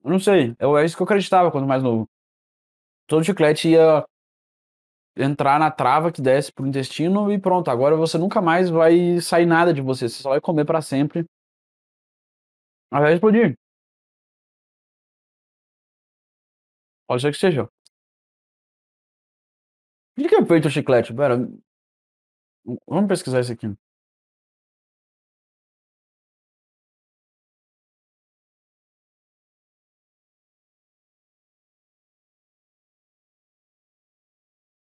Eu 0.03 0.11
não 0.11 0.19
sei, 0.19 0.53
eu, 0.59 0.77
é 0.77 0.83
isso 0.83 0.97
que 0.97 1.01
eu 1.01 1.05
acreditava 1.05 1.49
quando 1.49 1.65
mais 1.65 1.81
novo. 1.81 2.09
Todo 3.07 3.23
chiclete 3.23 3.69
ia 3.69 4.05
entrar 5.15 5.57
na 5.57 5.71
trava 5.71 6.11
que 6.11 6.21
desce 6.21 6.51
pro 6.51 6.67
intestino 6.67 7.31
e 7.31 7.39
pronto, 7.39 7.71
agora 7.71 7.95
você 7.95 8.17
nunca 8.17 8.41
mais 8.41 8.69
vai 8.69 9.21
sair 9.21 9.45
nada 9.45 9.73
de 9.73 9.81
você, 9.81 10.09
você 10.09 10.21
só 10.21 10.31
vai 10.31 10.41
comer 10.41 10.65
para 10.65 10.81
sempre. 10.81 11.25
Aí 12.91 13.01
vai 13.01 13.13
explodir. 13.13 13.55
Pode 17.07 17.21
ser 17.21 17.31
que 17.31 17.37
seja. 17.37 17.69
De 20.17 20.27
que 20.29 20.35
é 20.35 20.45
feito 20.45 20.67
o 20.67 20.71
chiclete? 20.71 21.13
Pera. 21.13 21.37
Vamos 22.87 23.07
pesquisar 23.07 23.41
isso 23.41 23.51
aqui. 23.53 23.75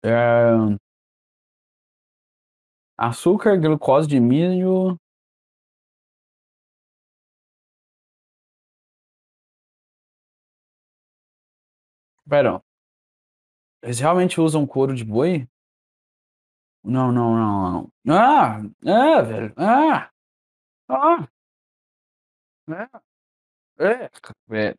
É... 0.03 0.77
Açúcar, 2.97 3.57
glucose 3.57 4.07
de 4.07 4.17
milho. 4.19 4.97
Pera. 12.29 12.63
Eles 13.83 13.99
realmente 13.99 14.39
usam 14.39 14.65
couro 14.65 14.93
de 14.95 15.03
boi? 15.03 15.47
Não, 16.83 17.11
não, 17.11 17.35
não, 17.35 17.91
não. 18.03 18.15
Ah! 18.17 18.59
É, 18.83 19.21
velho. 19.21 19.53
Ah! 19.55 20.09
Ah! 20.89 21.29
É. 22.67 22.89
É. 23.79 24.11
É. 24.69 24.75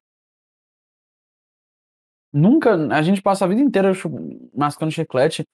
Nunca 2.33 2.75
a 2.97 3.03
gente 3.03 3.21
passa 3.21 3.45
a 3.45 3.49
vida 3.49 3.61
inteira 3.61 3.93
chu 3.93 4.09
mascando 4.55 4.91
chiclete, 4.91 5.45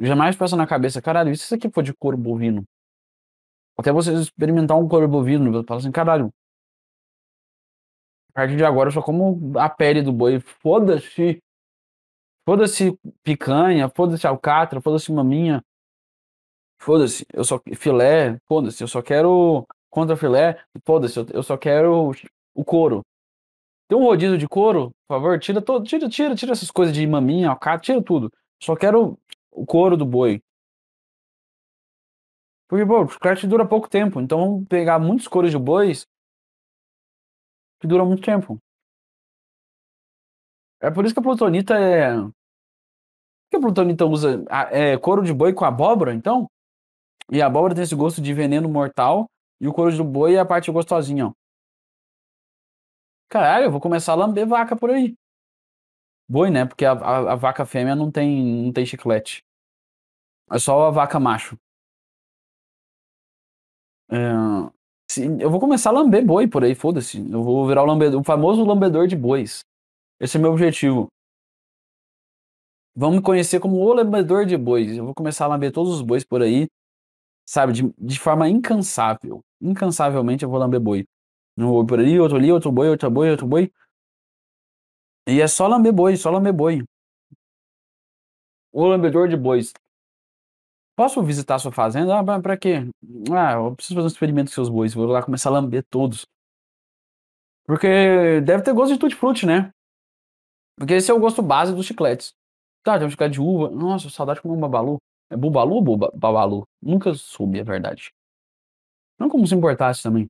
jamais 0.00 0.36
passa 0.36 0.56
na 0.56 0.66
cabeça: 0.66 1.02
"Caralho, 1.02 1.32
e 1.32 1.36
se 1.36 1.44
isso 1.44 1.54
aqui 1.56 1.70
for 1.70 1.82
de 1.82 1.94
couro 1.94 2.16
bovino?" 2.16 2.64
Até 3.78 3.90
você 3.92 4.12
experimentar 4.14 4.78
um 4.78 4.86
couro 4.88 5.08
bovino, 5.08 5.50
você 5.50 5.64
fala 5.66 5.80
assim: 5.80 5.90
"Caralho" 5.90 6.32
"a 8.34 8.40
partir 8.40 8.56
de 8.56 8.64
agora 8.64 8.88
eu 8.88 8.92
só 8.92 9.02
como 9.02 9.52
a 9.58 9.68
pele 9.68 10.02
do 10.02 10.12
boi, 10.12 10.40
foda-se 10.40 11.42
foda-se 12.44 12.96
picanha, 13.22 13.88
foda-se 13.94 14.26
alcatra, 14.26 14.80
foda-se 14.80 15.12
maminha" 15.12 15.62
"foda-se, 16.80 17.26
eu 17.32 17.44
só 17.44 17.60
filé, 17.76 18.38
foda-se, 18.48 18.82
eu 18.82 18.88
só 18.88 19.02
quero 19.02 19.66
contrafilé, 19.90 20.58
foda-se, 20.84 21.18
eu 21.32 21.42
só 21.42 21.56
quero 21.56 22.12
o 22.54 22.64
couro." 22.64 23.02
Tem 23.88 23.98
um 23.98 24.04
rodízio 24.04 24.38
de 24.38 24.48
couro, 24.48 24.90
por 25.06 25.16
favor, 25.16 25.38
tira 25.38 25.60
todo 25.62 25.84
tira 25.84 26.08
tira 26.08 26.34
tira 26.34 26.52
essas 26.52 26.70
coisas 26.70 26.94
de 26.94 27.06
maminha, 27.06 27.50
alcatra, 27.50 27.80
tira 27.82 28.02
tudo. 28.02 28.32
Só 28.62 28.76
quero 28.76 29.18
o 29.50 29.66
couro 29.66 29.96
do 29.96 30.06
boi. 30.06 30.40
Porque, 32.68 32.86
pô, 32.86 33.02
o 33.04 33.08
chiclete 33.08 33.46
dura 33.46 33.66
pouco 33.68 33.88
tempo, 33.88 34.20
então 34.20 34.38
vamos 34.38 34.68
pegar 34.68 34.98
muitos 34.98 35.28
couros 35.28 35.50
de 35.50 35.58
bois 35.58 36.06
que 37.80 37.86
duram 37.86 38.06
muito 38.06 38.22
tempo. 38.22 38.58
É 40.86 40.90
por 40.90 41.04
isso 41.04 41.14
que 41.14 41.20
a 41.20 41.22
plutonita 41.22 41.74
é 41.78 42.12
por 42.16 42.32
que 43.50 43.56
a 43.56 43.60
plutonita 43.60 44.06
usa 44.06 44.44
eh, 44.70 44.96
couro 44.98 45.22
de 45.22 45.32
boi 45.32 45.52
com 45.52 45.64
abóbora, 45.64 46.14
então? 46.14 46.46
E 47.30 47.42
a 47.42 47.46
abóbora 47.46 47.74
tem 47.74 47.84
esse 47.84 47.94
gosto 47.94 48.22
de 48.22 48.34
veneno 48.34 48.68
mortal, 48.68 49.26
e 49.60 49.68
o 49.68 49.72
couro 49.72 49.96
do 49.96 50.04
boi 50.04 50.34
é 50.36 50.40
a 50.40 50.44
parte 50.46 50.70
gostosinha, 50.72 51.28
ó. 51.28 51.32
Caralho, 53.28 53.64
eu 53.66 53.70
vou 53.70 53.80
começar 53.80 54.12
a 54.12 54.14
lamber 54.16 54.46
vaca 54.46 54.76
por 54.76 54.90
aí. 54.90 55.16
Boi, 56.28 56.50
né, 56.50 56.64
porque 56.66 56.84
a 56.84 56.92
a 56.92 57.32
a 57.32 57.34
vaca 57.36 57.64
fêmea 57.66 57.94
não 57.94 58.10
tem 58.10 58.64
não 58.64 58.72
tem 58.72 58.86
chiclete. 58.86 59.44
É 60.50 60.58
só 60.58 60.86
a 60.86 60.90
vaca 60.90 61.18
macho. 61.18 61.56
Sim, 65.10 65.36
eu 65.40 65.50
vou 65.50 65.60
começar 65.60 65.90
a 65.90 65.92
lamber 65.92 66.24
boi 66.24 66.46
por 66.48 66.64
aí, 66.64 66.74
foda-se, 66.74 67.18
eu 67.30 67.42
vou 67.42 67.66
virar 67.66 67.82
o 67.82 67.86
lambedor 67.86 68.20
o 68.20 68.24
famoso 68.24 68.64
lambedor 68.64 69.06
de 69.06 69.14
bois. 69.16 69.62
Esse 70.22 70.36
é 70.36 70.40
meu 70.40 70.52
objetivo. 70.52 71.10
Vão 72.94 73.10
me 73.10 73.22
conhecer 73.22 73.58
como 73.58 73.76
o 73.78 73.92
lambedor 73.94 74.44
de 74.44 74.56
bois, 74.56 74.96
eu 74.96 75.04
vou 75.06 75.14
começar 75.14 75.46
a 75.46 75.48
lamber 75.48 75.72
todos 75.72 75.94
os 75.94 76.02
bois 76.02 76.24
por 76.24 76.42
aí, 76.42 76.68
sabe, 77.46 77.72
de 77.74 77.94
de 77.98 78.20
forma 78.20 78.48
incansável, 78.48 79.40
incansavelmente 79.60 80.44
eu 80.44 80.50
vou 80.50 80.58
lamber 80.58 80.80
boi. 80.80 81.06
Um 81.58 81.68
boi 81.70 81.86
por 81.86 82.00
ali, 82.00 82.20
outro 82.20 82.38
ali, 82.38 82.52
outro 82.52 82.72
boi, 82.72 82.88
outro 82.90 83.10
boi, 83.10 83.30
outro 83.30 83.46
boi. 83.46 83.72
E 85.26 85.40
é 85.40 85.46
só 85.46 85.66
lamber 85.68 85.92
boi, 85.92 86.16
só 86.16 86.30
lamber 86.30 86.52
boi. 86.52 86.82
O 88.72 88.86
lambedor 88.88 89.28
de 89.28 89.36
bois. 89.36 89.72
Posso 90.98 91.22
visitar 91.22 91.58
sua 91.58 91.72
fazenda? 91.72 92.18
"Ah, 92.18 92.40
pra 92.40 92.56
quê?" 92.56 92.86
"Ah, 93.32 93.52
eu 93.54 93.74
preciso 93.74 93.94
fazer 93.94 94.04
um 94.06 94.08
experimento 94.08 94.50
com 94.50 94.54
seus 94.54 94.68
bois, 94.68 94.92
vou 94.94 95.06
lá 95.06 95.22
começar 95.22 95.48
a 95.48 95.52
lamber 95.52 95.82
todos." 95.90 96.26
Porque 97.66 98.40
deve 98.42 98.62
ter 98.62 98.72
gosto 98.74 98.92
de 98.94 98.98
tutti-frutti, 98.98 99.46
né. 99.46 99.72
Porque 100.78 100.94
esse 100.94 101.10
é 101.10 101.14
o 101.14 101.20
gosto 101.20 101.42
base 101.42 101.74
dos 101.74 101.86
chicletes. 101.86 102.34
Tá, 102.82 102.98
tem 102.98 103.06
um 103.06 103.10
chiclete 103.10 103.34
de 103.34 103.40
uva, 103.40 103.70
nossa, 103.70 104.10
saudade 104.10 104.38
de 104.38 104.42
comer 104.42 104.56
um 104.56 104.60
babalu. 104.60 104.98
É 105.30 105.36
bubalu 105.36 105.76
ou 105.76 105.82
babalu? 106.14 106.64
Nunca 106.82 107.14
soube 107.14 107.60
a 107.60 107.64
verdade. 107.64 108.12
Não 109.18 109.28
como 109.28 109.46
se 109.46 109.54
importasse 109.54 110.02
também. 110.02 110.28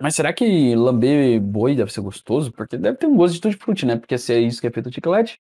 Mas 0.00 0.14
será 0.16 0.32
que 0.32 0.74
lamber 0.74 1.40
boi 1.40 1.74
deve 1.76 1.92
ser 1.92 2.00
gostoso? 2.00 2.52
Porque 2.52 2.76
deve 2.76 2.98
ter 2.98 3.06
um 3.06 3.16
gosto 3.16 3.34
de 3.34 3.40
tutti-frutti, 3.40 3.86
né, 3.86 3.96
porque 3.96 4.18
se 4.18 4.32
é 4.34 4.40
isso 4.40 4.60
que 4.60 4.66
é 4.66 4.70
feito 4.70 4.88
o 4.88 4.92
chiclete. 4.92 5.38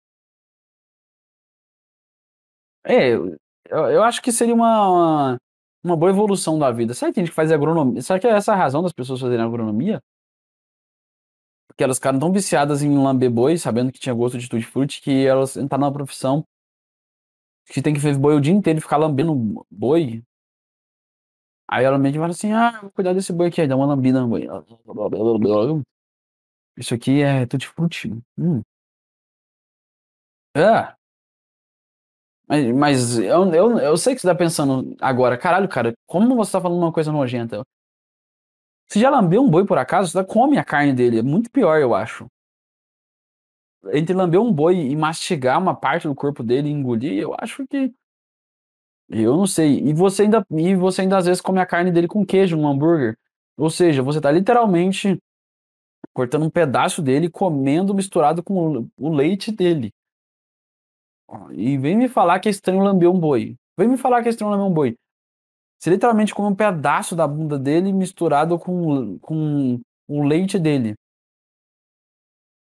É, 2.84 3.10
eu 3.12 3.36
eu 3.70 4.02
acho 4.02 4.22
que 4.22 4.30
seria 4.32 4.54
uma 4.54 5.36
uma 5.82 5.96
boa 5.96 6.10
evolução 6.10 6.58
da 6.58 6.70
vida. 6.70 6.94
Será 6.94 7.10
que 7.10 7.14
tem 7.16 7.24
gente 7.26 7.34
faz 7.34 7.50
agronomia 7.52 8.02
será 8.02 8.18
que 8.18 8.26
é 8.26 8.30
essa 8.30 8.52
a 8.52 8.56
razão 8.56 8.82
das 8.82 8.92
pessoas 8.92 9.20
fazerem 9.20 9.44
agronomia? 9.44 10.00
Porque 11.76 11.84
elas 11.84 11.98
ficaram 11.98 12.18
tão 12.18 12.32
viciadas 12.32 12.82
em 12.82 12.96
lamber 12.96 13.30
boi, 13.30 13.58
sabendo 13.58 13.92
que 13.92 14.00
tinha 14.00 14.14
gosto 14.14 14.38
de 14.38 14.48
tutti-frutti, 14.48 15.02
que 15.02 15.26
elas 15.26 15.58
entraram 15.58 15.82
numa 15.84 15.92
profissão 15.92 16.46
que 17.68 17.82
tem 17.82 17.92
que 17.94 18.00
ver 18.00 18.16
boi 18.16 18.34
o 18.36 18.40
dia 18.40 18.52
inteiro 18.52 18.78
e 18.78 18.82
ficar 18.82 18.96
lambendo 18.96 19.66
boi. 19.70 20.22
Aí 21.68 21.84
ela 21.84 21.98
que 22.12 22.18
fala 22.18 22.30
assim: 22.30 22.52
"Ah, 22.52 22.78
vou 22.80 22.90
cuidar 22.92 23.12
desse 23.12 23.32
boi 23.32 23.48
aqui", 23.48 23.60
aí 23.60 23.66
dá 23.68 23.76
uma 23.76 23.86
lambida 23.86 24.20
no 24.20 24.28
boi. 24.28 24.46
Isso 26.76 26.94
aqui 26.94 27.22
é 27.22 27.46
tutti-frutti, 27.46 28.12
hum. 28.38 28.62
É. 30.54 30.96
Mas 32.48 32.66
mas 32.72 33.18
eu 33.18 33.52
eu 33.54 33.78
eu 33.78 33.96
sei 33.96 34.14
que 34.14 34.20
você 34.20 34.28
tá 34.28 34.34
pensando 34.34 34.94
agora: 35.00 35.36
"Caralho, 35.36 35.68
cara, 35.68 35.92
como 36.06 36.36
você 36.36 36.52
tá 36.52 36.60
falando 36.60 36.78
uma 36.80 36.92
coisa 36.92 37.10
nojenta?" 37.12 37.66
Você 38.88 39.00
já 39.00 39.10
lambeu 39.10 39.42
um 39.42 39.50
boi 39.50 39.64
por 39.64 39.78
acaso? 39.78 40.10
Você 40.10 40.24
come 40.24 40.58
a 40.58 40.64
carne 40.64 40.92
dele, 40.92 41.18
é 41.18 41.22
muito 41.22 41.50
pior 41.50 41.80
eu 41.80 41.94
acho. 41.94 42.26
Entre 43.92 44.14
lamber 44.14 44.40
um 44.40 44.52
boi 44.52 44.76
e 44.76 44.96
mastigar 44.96 45.60
uma 45.60 45.74
parte 45.74 46.08
do 46.08 46.14
corpo 46.14 46.42
dele 46.42 46.68
e 46.68 46.72
engolir, 46.72 47.20
eu 47.20 47.34
acho 47.38 47.66
que 47.66 47.94
eu 49.08 49.36
não 49.36 49.46
sei. 49.46 49.78
E 49.80 49.92
você 49.92 50.22
ainda 50.22 50.44
e 50.50 50.74
você 50.74 51.02
ainda 51.02 51.16
às 51.18 51.26
vezes 51.26 51.40
come 51.40 51.60
a 51.60 51.66
carne 51.66 51.92
dele 51.92 52.08
com 52.08 52.26
queijo 52.26 52.56
num 52.56 52.66
hambúrguer. 52.68 53.16
Ou 53.56 53.70
seja, 53.70 54.02
você 54.02 54.20
tá 54.20 54.30
literalmente 54.30 55.18
cortando 56.12 56.44
um 56.46 56.50
pedaço 56.50 57.02
dele 57.02 57.30
comendo 57.30 57.94
misturado 57.94 58.42
com 58.42 58.88
o 58.96 59.08
leite 59.14 59.52
dele. 59.52 59.92
E 61.52 61.76
vem 61.78 61.96
me 61.96 62.08
falar 62.08 62.40
que 62.40 62.48
é 62.48 62.50
estranho 62.50 62.82
lamber 62.82 63.10
um 63.10 63.18
boi. 63.18 63.56
Vem 63.78 63.88
me 63.88 63.96
falar 63.96 64.22
que 64.22 64.28
é 64.28 64.30
estranho 64.30 64.50
lamber 64.50 64.66
um 64.66 64.74
boi. 64.74 64.96
Você 65.82 65.90
literalmente 65.90 66.34
come 66.34 66.48
um 66.48 66.54
pedaço 66.54 67.14
da 67.14 67.26
bunda 67.28 67.58
dele 67.58 67.92
misturado 67.92 68.58
com 68.58 69.18
com 69.20 69.78
o 70.08 70.22
leite 70.24 70.58
dele. 70.58 70.96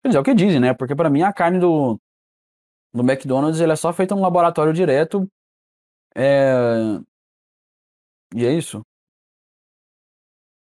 Quer 0.05 0.09
dizer, 0.09 0.19
é 0.19 0.21
o 0.21 0.25
que 0.25 0.35
dizem, 0.35 0.61
né, 0.61 0.75
porque 0.75 0.95
pra 0.95 1.09
mim 1.09 1.23
a 1.23 1.33
carne 1.33 1.59
do 1.59 1.99
do 2.95 3.03
McDonald's 3.03 3.61
ela 3.61 3.75
é 3.75 3.77
só 3.77 3.93
feita 3.93 4.15
no 4.15 4.23
laboratório 4.23 4.73
direto, 4.73 5.29
eh 6.17 7.01
e 8.33 8.45
é 8.47 8.53
isso. 8.53 8.85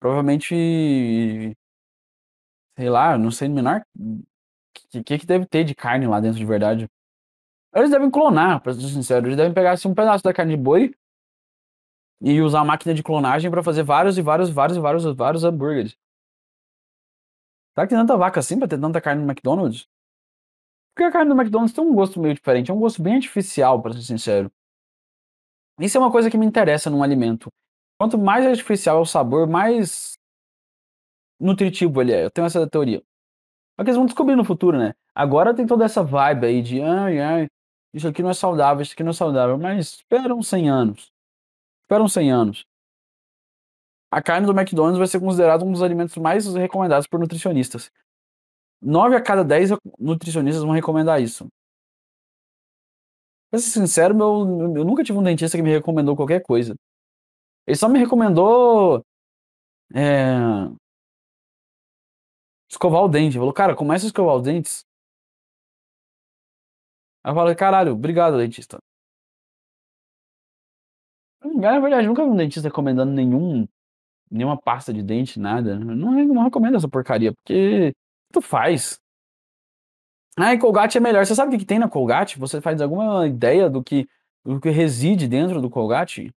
Provavelmente 0.02 1.56
sei 2.78 2.89
lá, 2.89 3.18
não 3.18 3.32
sei 3.32 3.48
menor 3.50 3.82
que 4.91 5.04
que 5.04 5.20
que 5.20 5.26
deve 5.28 5.45
ter 5.48 5.64
de 5.64 5.76
carne 5.76 6.08
lá 6.08 6.20
dentro 6.20 6.39
de 6.39 6.45
verdade. 6.45 6.88
Eles 7.76 7.91
devem 7.91 8.12
clonar, 8.12 8.62
pra 8.62 8.74
ser 8.74 8.82
sincero, 8.89 9.28
eles 9.28 9.38
devem 9.38 9.54
pegar, 9.54 9.74
assim, 9.74 9.88
um 9.89 9.95
pedaço 9.95 10.24
da 10.24 10.34
carne 10.34 10.56
de 10.58 10.62
boi 10.64 10.93
e 12.22 12.41
usar 12.41 12.61
a 12.61 12.65
máquina 12.65 12.93
de 12.93 13.03
clonagem 13.03 13.51
pra 13.51 13.63
fazer 13.63 13.84
vários 13.84 14.18
e 14.18 14.22
vários, 14.22 14.49
vários 14.49 14.78
e 14.78 14.82
vários 14.82 15.05
vários 15.15 15.43
hambúrgueres. 15.43 15.97
Será 17.76 17.86
que 17.88 17.91
tem 17.91 17.99
tanta 17.99 18.18
vaca 18.18 18.39
assim 18.39 18.57
pra 18.59 18.68
ter 18.68 18.80
tanta 18.80 18.99
carne 19.01 19.22
no 19.24 19.30
McDonald's? 19.30 19.88
Porque 20.97 21.03
a 21.07 21.11
carne 21.11 21.30
do 21.32 21.39
McDonald's 21.39 21.74
tem 21.76 21.84
um 21.84 21.93
gosto 21.93 22.20
meio 22.20 22.34
diferente, 22.34 22.72
é 22.72 22.74
um 22.74 22.80
gosto 22.80 23.01
bem 23.03 23.15
artificial, 23.15 23.80
pra 23.82 23.93
ser 23.93 24.01
sincero. 24.01 24.51
Isso 25.80 25.95
é 25.97 25.99
uma 26.01 26.11
coisa 26.11 26.30
que 26.30 26.38
me 26.38 26.45
interessa 26.45 26.89
num 26.89 27.03
alimento. 27.03 27.49
Quanto 27.99 28.18
mais 28.18 28.45
artificial 28.45 28.97
é 28.97 29.01
o 29.01 29.05
sabor, 29.05 29.47
mais 29.47 30.18
nutritivo 31.39 32.01
ele 32.01 32.13
é, 32.13 32.26
eu 32.26 32.32
tenho 32.32 32.45
essa 32.45 32.68
teoria. 32.68 32.99
Só 33.78 33.84
que 33.84 33.89
eles 33.91 33.97
vão 33.97 34.05
descobrir 34.05 34.36
no 34.36 34.45
futuro, 34.45 34.78
né. 34.78 34.93
Agora 35.15 35.55
tem 35.55 35.68
toda 35.68 35.86
essa 35.86 36.03
vibe 36.03 36.47
aí 36.47 36.61
de: 36.61 36.82
"Ai, 36.82 37.20
ai, 37.20 37.47
isso 37.93 38.07
aqui 38.07 38.24
não 38.24 38.32
é 38.32 38.34
saudável, 38.36 38.82
isso 38.84 38.93
aqui 38.93 39.03
não 39.03 39.11
é 39.11 39.13
saudável", 39.13 39.57
mas 39.57 39.95
espera 39.95 40.36
uns 40.36 40.47
100 40.47 40.70
anos. 40.70 41.11
Espera 41.90 42.04
uns 42.04 42.12
100 42.12 42.30
anos. 42.32 42.66
A 44.12 44.22
carne 44.22 44.46
do 44.48 44.54
McDonald's 44.58 44.98
vai 44.98 45.08
ser 45.08 45.20
considerado 45.20 45.66
um 45.66 45.72
dos 45.72 45.84
alimentos 45.84 46.16
mais 46.18 46.46
recomendados 46.54 47.08
por 47.08 47.20
nutricionistas. 47.20 47.92
9 48.82 49.16
a 49.16 49.22
cada 49.22 49.44
10 49.44 49.72
nutricionistas 50.00 50.64
vão 50.64 50.74
recomendar 50.74 51.22
isso. 51.22 51.48
Pra 53.54 53.60
ser 53.60 53.70
sincero, 53.70 54.14
meu 54.14 54.26
eu 54.76 54.84
nunca 54.84 55.04
tive 55.04 55.18
um 55.18 55.24
dentista 55.24 55.56
que 55.58 55.64
me 55.64 55.70
recomendou 55.72 56.16
qualquer 56.18 56.42
coisa. 56.42 56.76
Ele 57.68 57.78
só 57.78 57.90
me 57.90 58.00
recomendou 58.00 59.04
eh 59.96 60.70
escovar 62.70 63.02
o 63.04 63.08
dente, 63.08 63.38
falou: 63.38 63.54
"Cara, 63.54 63.76
começa 63.76 64.06
a 64.06 64.08
escovar 64.08 64.36
os 64.36 64.44
dentes". 64.44 64.84
Aí 67.24 67.32
eu 67.32 67.36
falei: 67.36 67.56
"Caralho, 67.56 67.94
obrigado 67.94 68.38
dentista". 68.38 68.78
Na 71.56 71.80
verdade, 71.80 72.08
nunca 72.08 72.24
vi 72.24 72.30
um 72.32 72.36
dentista 72.36 72.68
recomendando 72.70 73.12
nenhum 73.12 73.68
nenhuma 74.32 74.58
pasta 74.58 74.93
de 74.93 75.04
dente, 75.04 75.39
nada. 75.39 75.80
Não 75.80 75.95
não 76.26 76.43
recomendo 76.45 76.78
essa 76.78 76.89
porcaria, 76.89 77.34
porque 77.34 77.93
tanto 78.32 78.45
faz. 78.48 79.00
"Ai, 80.36 80.58
Colgate 80.58 80.98
é 80.98 81.02
melhor", 81.02 81.26
você 81.26 81.34
sabe 81.36 81.50
o 81.50 81.52
que 81.54 81.60
que 81.60 81.66
tem 81.66 81.80
na 81.80 81.89
Colgate? 81.89 82.38
Você 82.39 82.62
faz 82.62 82.82
alguma 82.82 83.28
ideia 83.28 83.70
do 83.70 83.84
que 83.84 84.08
do 84.45 84.60
que 84.62 84.70
reside 84.70 85.28
dentro 85.28 85.62
do 85.62 85.70
Colgate? 85.70 86.32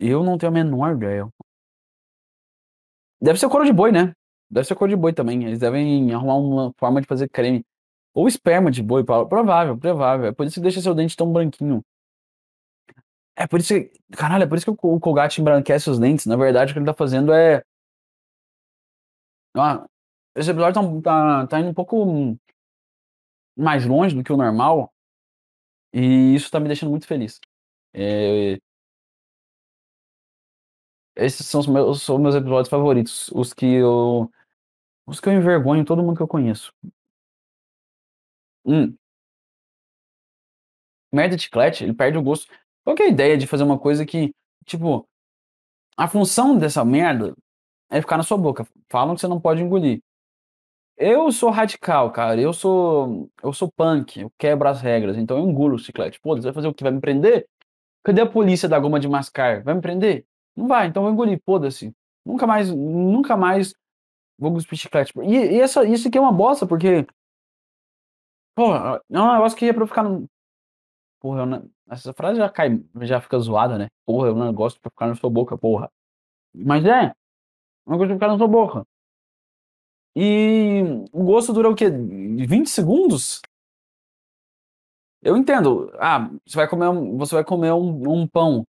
Eu 0.00 0.24
não 0.24 0.36
tenho 0.38 0.50
a 0.50 0.54
menor 0.54 0.96
ideia. 0.96 1.28
Deve 3.20 3.38
ser 3.38 3.48
couro 3.48 3.64
de 3.66 3.72
boi, 3.72 3.92
né. 3.92 4.12
Deve 4.50 4.66
ser 4.66 4.74
couro 4.74 4.90
de 4.90 4.96
boi 4.96 5.12
também, 5.12 5.44
eles 5.44 5.58
devem 5.58 6.12
arrumar 6.12 6.36
uma 6.36 6.72
forma 6.78 7.00
de 7.00 7.06
fazer 7.06 7.28
creme. 7.28 7.64
Ou 8.14 8.26
esperma 8.26 8.70
de 8.70 8.82
boi, 8.82 9.04
pro 9.04 9.26
provável, 9.28 9.76
provável, 9.78 10.26
é 10.28 10.32
por 10.32 10.46
isso 10.46 10.54
que 10.56 10.60
deixa 10.60 10.80
seu 10.80 10.94
dente 10.94 11.16
tão 11.16 11.32
branquinho. 11.32 11.82
É 13.36 13.46
por 13.46 13.60
isso 13.60 13.74
que 13.74 13.90
caralho, 14.16 14.44
é 14.44 14.46
por 14.46 14.56
isso 14.58 14.66
que 14.66 14.86
o 14.86 15.00
Colgate 15.00 15.40
embranquece 15.40 15.88
os 15.90 15.98
dentes, 15.98 16.26
na 16.26 16.36
verdade 16.36 16.70
o 16.72 16.74
que 16.74 16.78
ele 16.78 16.86
tá 16.86 16.94
fazendo 16.94 17.32
é 17.32 17.62
Ah, 19.56 19.84
esse 20.36 20.50
episódio 20.50 21.02
tá 21.02 21.42
tá 21.42 21.46
tá 21.48 21.60
indo 21.60 21.70
um 21.70 21.74
pouco 21.74 22.38
mais 23.56 23.84
longe 23.86 24.14
do 24.14 24.22
que 24.24 24.32
o 24.32 24.36
normal, 24.36 24.92
e 25.92 26.34
isso 26.34 26.50
tá 26.50 26.60
me 26.60 26.68
deixando 26.68 26.90
muito 26.90 27.06
feliz. 27.06 27.40
Eh 27.94 28.60
Esses 31.16 31.46
são 31.46 31.60
os 31.60 31.66
meus 31.66 32.02
são 32.02 32.18
meus 32.18 32.34
episódios 32.34 32.68
favoritos, 32.68 33.28
os 33.34 33.52
que 33.52 33.66
eu 33.66 34.30
os 35.06 35.20
que 35.20 35.28
eu 35.28 35.34
envergonho 35.34 35.84
todo 35.84 36.02
mundo 36.02 36.16
que 36.16 36.22
eu 36.24 36.28
conheço. 36.28 36.72
Hum. 38.64 38.98
Merda 41.12 41.36
de 41.36 41.42
chiclete, 41.42 41.84
ele 41.84 41.92
perde 41.94 42.18
o 42.18 42.22
gosto. 42.22 42.46
Qual 42.86 42.96
que 42.96 43.02
é 43.02 43.06
a 43.06 43.08
ideia 43.10 43.36
de 43.36 43.46
fazer 43.46 43.62
uma 43.64 43.78
coisa 43.78 44.06
que, 44.06 44.32
tipo, 44.66 45.06
a 45.96 46.08
função 46.08 46.58
dessa 46.58 46.84
merda 46.84 47.34
é 47.90 48.00
ficar 48.00 48.16
na 48.18 48.24
sua 48.24 48.38
boca, 48.38 48.66
falam 48.90 49.14
que 49.14 49.20
você 49.22 49.28
não 49.28 49.40
pode 49.40 49.62
engolir. 49.62 50.00
Eu 50.98 51.32
sou 51.32 51.50
radical, 51.50 52.12
cara, 52.12 52.40
eu 52.40 52.52
sou 52.52 53.30
eu 53.42 53.52
sou 53.52 53.70
punk, 53.72 54.20
eu 54.20 54.32
quebro 54.38 54.68
as 54.68 54.80
regras, 54.82 55.16
então 55.18 55.38
eu 55.38 55.44
engulo 55.48 55.76
o 55.76 55.78
chiclete. 55.78 56.20
"Pô, 56.20 56.36
você 56.36 56.42
vai 56.44 56.52
fazer 56.54 56.68
o 56.68 56.74
quê, 56.74 56.84
vai 56.84 56.92
me 56.92 57.00
prender? 57.00 57.46
Cadê 58.04 58.22
a 58.22 58.26
polícia 58.26 58.68
da 58.68 58.78
goma 58.78 59.00
de 59.00 59.08
mascar, 59.08 59.62
vai 59.64 59.74
me 59.74 59.80
prender? 59.82 60.26
Não 60.56 60.68
vai, 60.68 60.88
então 60.88 61.02
eu 61.02 61.06
vou 61.06 61.14
engolir, 61.14 61.40
foda-se. 61.46 61.92
Nunca 62.26 62.46
mais 62.46 62.70
nunca 62.72 63.36
mais 63.36 63.74
vou 64.38 64.52
cuspir 64.54 64.78
chiclete". 64.78 65.12
E 65.22 65.34
e 65.56 65.60
essa 65.60 65.84
isso 65.86 66.08
aqui 66.08 66.18
é 66.18 66.20
uma 66.22 66.32
bosta, 66.32 66.66
porque 66.66 67.06
porra, 68.54 69.00
é 69.10 69.20
um 69.20 69.32
negócio 69.32 69.56
que 69.58 69.66
é 69.66 69.72
pra 69.72 69.82
eu 69.82 69.86
ficar 69.86 70.02
no 70.02 70.28
porra, 71.20 71.40
eu 71.42 71.46
não 71.46 71.70
essa 71.90 72.12
frase 72.12 72.38
já 72.38 72.48
cai 72.48 72.80
já 73.02 73.20
fica 73.20 73.38
zoada, 73.38 73.78
né. 73.78 73.88
"Porra, 74.06 74.28
é 74.28 74.32
um 74.32 74.44
negócio 74.46 74.80
pra 74.80 74.90
ficar 74.90 75.06
na 75.08 75.14
sua 75.16 75.30
boca, 75.30 75.58
porra". 75.58 75.90
Mas 76.54 76.84
é, 76.86 77.12
uma 77.86 77.98
coisa 77.98 78.08
pra 78.08 78.16
ficar 78.16 78.28
na 78.28 78.38
sua 78.38 78.48
boca. 78.48 78.86
E 80.16 80.82
o 81.12 81.22
gosto 81.24 81.52
dura 81.52 81.70
o 81.70 81.74
quê? 81.74 81.88
20 81.88 82.68
segundos? 82.68 83.40
Eu 85.22 85.36
entendo, 85.36 85.90
ah, 85.98 86.30
você 86.46 86.56
vai 86.56 86.66
comer 86.68 86.88
um 86.88 87.16
você 87.18 87.34
vai 87.34 87.44
comer 87.44 87.72
um 87.72 88.02
um 88.22 88.26
pão. 88.26 88.66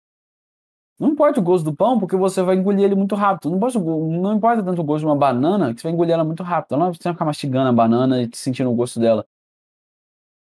Não 1.00 1.10
importa 1.10 1.40
o 1.40 1.44
gosto 1.44 1.64
do 1.66 1.76
pão, 1.76 2.00
porque 2.00 2.16
você 2.16 2.42
vai 2.42 2.56
engolir 2.56 2.84
ele 2.86 2.96
muito 2.96 3.14
rápido, 3.16 3.50
não 3.52 3.58
importa 3.58 3.78
o 3.78 3.82
go 3.84 4.08
não 4.20 4.34
importa 4.36 4.64
tanto 4.64 4.82
o 4.82 4.84
gosto 4.84 5.02
de 5.02 5.06
uma 5.06 5.16
banana, 5.16 5.72
que 5.74 5.80
você 5.82 5.84
vai 5.88 5.94
engolir 5.94 6.14
ela 6.14 6.24
muito 6.24 6.42
rápido, 6.42 6.76
não 6.76 6.88
é 6.88 6.90
pra 6.90 6.98
você 7.00 7.12
ficar 7.14 7.26
mastigando 7.26 7.70
a 7.70 7.74
banana 7.74 8.24
e 8.24 8.30
sentindo 8.34 8.72
o 8.72 8.76
gosto 8.76 9.00
dela. 9.00 9.24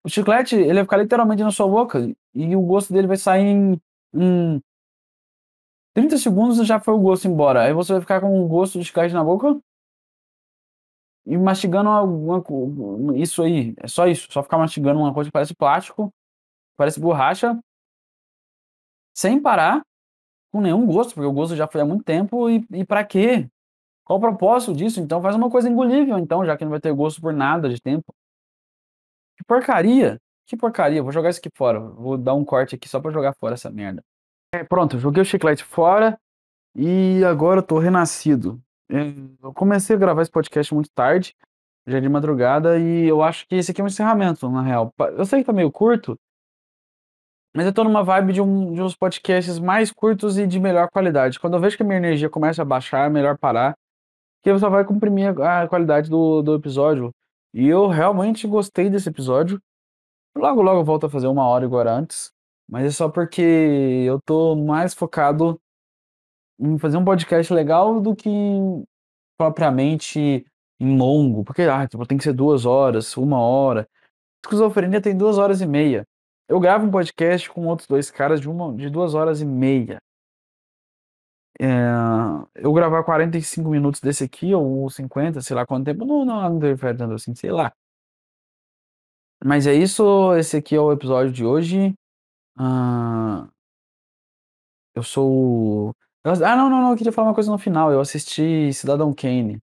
O 0.04 0.08
chiclete, 0.10 0.54
ele 0.54 0.74
vai 0.74 0.84
ficar 0.84 0.98
literalmente 0.98 1.42
na 1.42 1.50
sua 1.50 1.66
boca, 1.66 1.98
e 2.34 2.54
o 2.54 2.60
gosto 2.60 2.92
dele 2.92 3.06
vai 3.06 3.16
sair 3.16 3.40
em 3.46 3.80
em 4.16 4.62
30 5.94 6.18
segundos 6.18 6.64
já 6.66 6.80
foi 6.80 6.92
o 6.94 6.98
gosto 6.98 7.28
embora, 7.28 7.62
aí 7.62 7.72
você 7.72 7.92
vai 7.92 8.00
ficar 8.00 8.20
com 8.20 8.44
o 8.44 8.48
gosto 8.48 8.78
de 8.78 8.84
chiclete 8.84 9.14
na 9.14 9.22
boca 9.24 9.58
e 11.26 11.38
mastigando 11.38 11.88
alguma 11.88 12.42
isso 13.16 13.42
aí, 13.42 13.74
é 13.78 13.88
só 13.88 14.06
isso, 14.06 14.28
só 14.30 14.42
ficar 14.42 14.58
mastigando 14.58 15.00
uma 15.00 15.14
coisa 15.14 15.28
que 15.28 15.32
parece 15.32 15.54
plástico, 15.54 16.12
parece 16.76 17.00
borracha 17.00 17.58
sem 19.16 19.40
parar, 19.40 19.80
com 20.52 20.60
nenhum 20.60 20.86
gosto, 20.86 21.14
porque 21.14 21.26
o 21.28 21.32
gosto 21.32 21.56
já 21.56 21.68
foi 21.68 21.80
há 21.82 21.86
muito 21.86 22.04
tempo 22.04 22.50
e 22.50 22.64
e 22.72 22.84
pra 22.84 23.04
quê? 23.04 23.48
Qual 24.04 24.18
o 24.18 24.22
propósito 24.22 24.74
disso? 24.74 25.00
Então 25.00 25.22
faz 25.22 25.36
uma 25.36 25.50
coisa 25.50 25.68
engolível 25.70 26.18
então, 26.18 26.44
já 26.46 26.56
que 26.56 26.64
não 26.64 26.70
vai 26.72 26.80
ter 26.80 26.92
gosto 26.94 27.20
por 27.20 27.32
nada 27.34 27.68
de 27.70 27.80
tempo. 27.80 28.14
Que 29.36 29.44
porcaria, 29.44 30.20
que 30.46 30.56
porcaria, 30.56 31.02
vou 31.02 31.12
jogar 31.12 31.30
isso 31.30 31.40
aqui 31.40 31.50
fora, 31.56 31.80
vou 31.80 32.16
dar 32.16 32.34
um 32.34 32.44
corte 32.44 32.74
aqui 32.74 32.88
só 32.88 33.00
pra 33.00 33.10
jogar 33.10 33.34
fora 33.34 33.54
essa 33.54 33.70
merda. 33.70 34.02
É, 34.54 34.62
pronto, 34.62 34.98
joguei 34.98 35.22
o 35.22 35.24
chiclete 35.24 35.64
fora, 35.64 36.18
e 36.76 37.22
agora 37.24 37.60
eu 37.60 37.62
tô 37.62 37.78
renascido. 37.78 38.60
Eh, 38.90 39.14
eu 39.42 39.52
comecei 39.52 39.96
a 39.96 39.98
gravar 39.98 40.22
esse 40.22 40.30
podcast 40.30 40.72
muito 40.72 40.90
tarde, 40.94 41.34
já 41.86 41.98
de 42.00 42.08
madrugada, 42.08 42.78
e 42.78 43.06
eu 43.06 43.22
acho 43.22 43.46
que 43.48 43.56
esse 43.56 43.70
aqui 43.70 43.80
é 43.80 43.84
um 43.84 43.88
encerramento, 43.88 44.48
na 44.50 44.62
real. 44.62 44.92
Eu 45.16 45.24
sei 45.24 45.40
que 45.40 45.46
tá 45.46 45.52
meio 45.52 45.70
curto 45.70 46.18
mas 47.56 47.66
eu 47.66 47.72
tô 47.72 47.84
numa 47.84 48.02
vibe 48.02 48.32
de 48.32 48.40
um 48.40 48.72
de 48.74 48.82
uns 48.82 48.96
podcasts 48.96 49.58
mais 49.60 49.92
curtos 49.92 50.36
e 50.38 50.46
de 50.46 50.58
melhor 50.58 50.88
qualidade. 50.90 51.38
Quando 51.38 51.54
eu 51.54 51.60
vejo 51.60 51.76
que 51.76 51.84
a 51.84 51.86
minha 51.86 51.98
energia 51.98 52.28
começa 52.28 52.62
a 52.62 52.64
baixar, 52.64 53.06
é 53.06 53.08
melhor 53.08 53.38
parar, 53.38 53.74
porque 54.42 54.58
só 54.58 54.68
vai 54.68 54.84
comprimir 54.84 55.40
a 55.40 55.62
a 55.62 55.68
qualidade 55.68 56.10
do 56.10 56.42
do 56.42 56.54
episódio. 56.56 57.12
E 57.54 57.68
eu 57.68 57.86
realmente 57.86 58.48
gostei 58.48 58.90
desse 58.90 59.08
episódio. 59.08 59.62
Logo, 60.36 60.60
logo 60.60 60.80
eu 60.80 60.84
volto 60.84 61.06
a 61.06 61.08
fazer 61.08 61.28
1 61.28 61.38
hora 61.38 61.66
era 61.80 61.94
antes, 61.94 62.32
mas 62.68 62.84
é 62.84 62.90
só 62.90 63.08
porque 63.08 63.40
eu 63.40 64.20
tô 64.26 64.56
mais 64.56 64.92
focado 64.92 65.60
em 66.58 66.76
fazer 66.78 66.96
um 66.96 67.04
podcast 67.04 67.52
legal 67.54 68.00
do 68.00 68.16
que 68.16 68.28
propriamente 69.38 70.44
em 70.80 70.98
longo, 70.98 71.44
porque, 71.44 71.62
ah, 71.62 71.86
tipo, 71.86 72.04
tem 72.04 72.18
que 72.18 72.24
ser 72.24 72.32
2 72.32 72.66
horas, 72.66 73.16
1 73.16 73.38
hora. 73.38 73.88
Esquizofrenia 74.44 75.00
tem 75.00 75.16
2 75.16 75.38
horas 75.38 75.60
e 75.60 75.66
meia. 75.66 76.04
Eu 76.48 76.58
gravo 76.58 76.86
um 76.86 76.90
podcast 76.90 77.48
com 77.50 77.66
outros 77.66 77.86
2 77.86 78.10
caras 78.10 78.40
de 78.40 78.48
1 78.48 78.76
de 78.76 78.90
2 78.90 79.14
horas 79.14 79.40
e 79.40 79.44
meia. 79.44 79.98
Eh, 81.60 81.66
eu 82.56 82.72
gravar 82.72 83.04
45 83.04 83.68
minutos 83.70 84.00
desse 84.00 84.24
aqui 84.24 84.54
ou 84.54 84.88
50, 84.90 85.40
sei 85.40 85.54
lá 85.56 85.66
quanto 85.66 85.84
tempo, 85.86 86.04
não 86.04 86.24
não 86.24 86.42
não 86.50 86.56
interfere 86.56 86.96
tanto 86.98 87.14
assim, 87.14 87.34
sei 87.34 87.50
lá. 87.52 87.72
Mas 89.44 89.66
é 89.66 89.74
isso, 89.74 90.34
esse 90.36 90.56
aqui 90.56 90.74
é 90.74 90.80
o 90.80 90.92
episódio 90.92 91.32
de 91.32 91.44
hoje. 91.44 91.94
Hã 92.58 93.48
eu 94.94 95.02
sou 95.02 95.90
o 95.90 95.94
ah, 96.26 96.56
não, 96.56 96.70
não, 96.70 96.80
não, 96.80 96.90
eu 96.92 96.96
queria 96.96 97.12
falar 97.12 97.28
uma 97.28 97.34
coisa 97.34 97.50
no 97.50 97.58
final, 97.58 97.92
eu 97.92 98.00
assisti 98.00 98.72
Cidadão 98.72 99.12
Kane. 99.12 99.60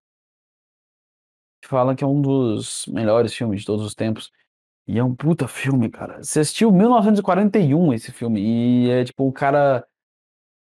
Fala 1.65 1.95
que 1.95 2.03
é 2.03 2.07
um 2.07 2.21
dos 2.21 2.85
melhores 2.87 3.33
filmes 3.33 3.61
de 3.61 3.65
todos 3.65 3.83
os 3.83 3.95
tempos. 3.95 4.31
E 4.87 4.99
é 4.99 5.03
um 5.03 5.15
puta 5.15 5.47
filme, 5.47 5.89
cara. 5.89 6.23
Você 6.23 6.41
assistiu 6.41 6.71
1941 6.71 7.93
esse 7.93 8.11
filme, 8.11 8.41
e 8.41 8.89
é 8.91 9.05
tipo 9.05 9.27
um 9.27 9.31
cara 9.31 9.87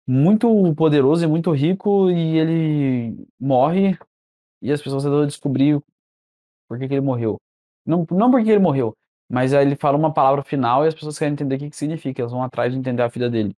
muito 0.08 0.74
poderoso 0.76 1.24
e 1.26 1.28
muito 1.28 1.52
rico, 1.52 2.10
e 2.12 2.38
ele 2.38 3.28
morre, 3.40 3.98
e 4.62 4.72
as 4.72 4.82
pessoas 4.82 5.04
tentam 5.04 5.26
descobrir 5.28 5.82
por 6.68 6.80
que 6.80 6.88
que 6.88 6.94
ele 6.96 7.02
morreu. 7.02 7.40
Não 7.86 8.06
não 8.12 8.32
por 8.32 8.44
que 8.44 8.50
ele 8.52 8.60
morreu, 8.60 8.96
mas 9.30 9.54
aí 9.54 9.66
ele 9.66 9.76
fala 9.76 9.98
uma 9.98 10.14
palavra 10.14 10.44
final 10.44 10.86
e 10.86 10.88
as 10.90 10.96
pessoas 10.96 11.20
querem 11.20 11.34
entender 11.34 11.56
o 11.56 11.60
que 11.60 11.70
que 11.72 11.76
significa, 11.78 12.22
elas 12.22 12.32
vão 12.32 12.44
atrás 12.44 12.74
de 12.74 12.80
entender 12.80 13.04
a 13.04 13.08
vida 13.08 13.30
dele. 13.30 13.56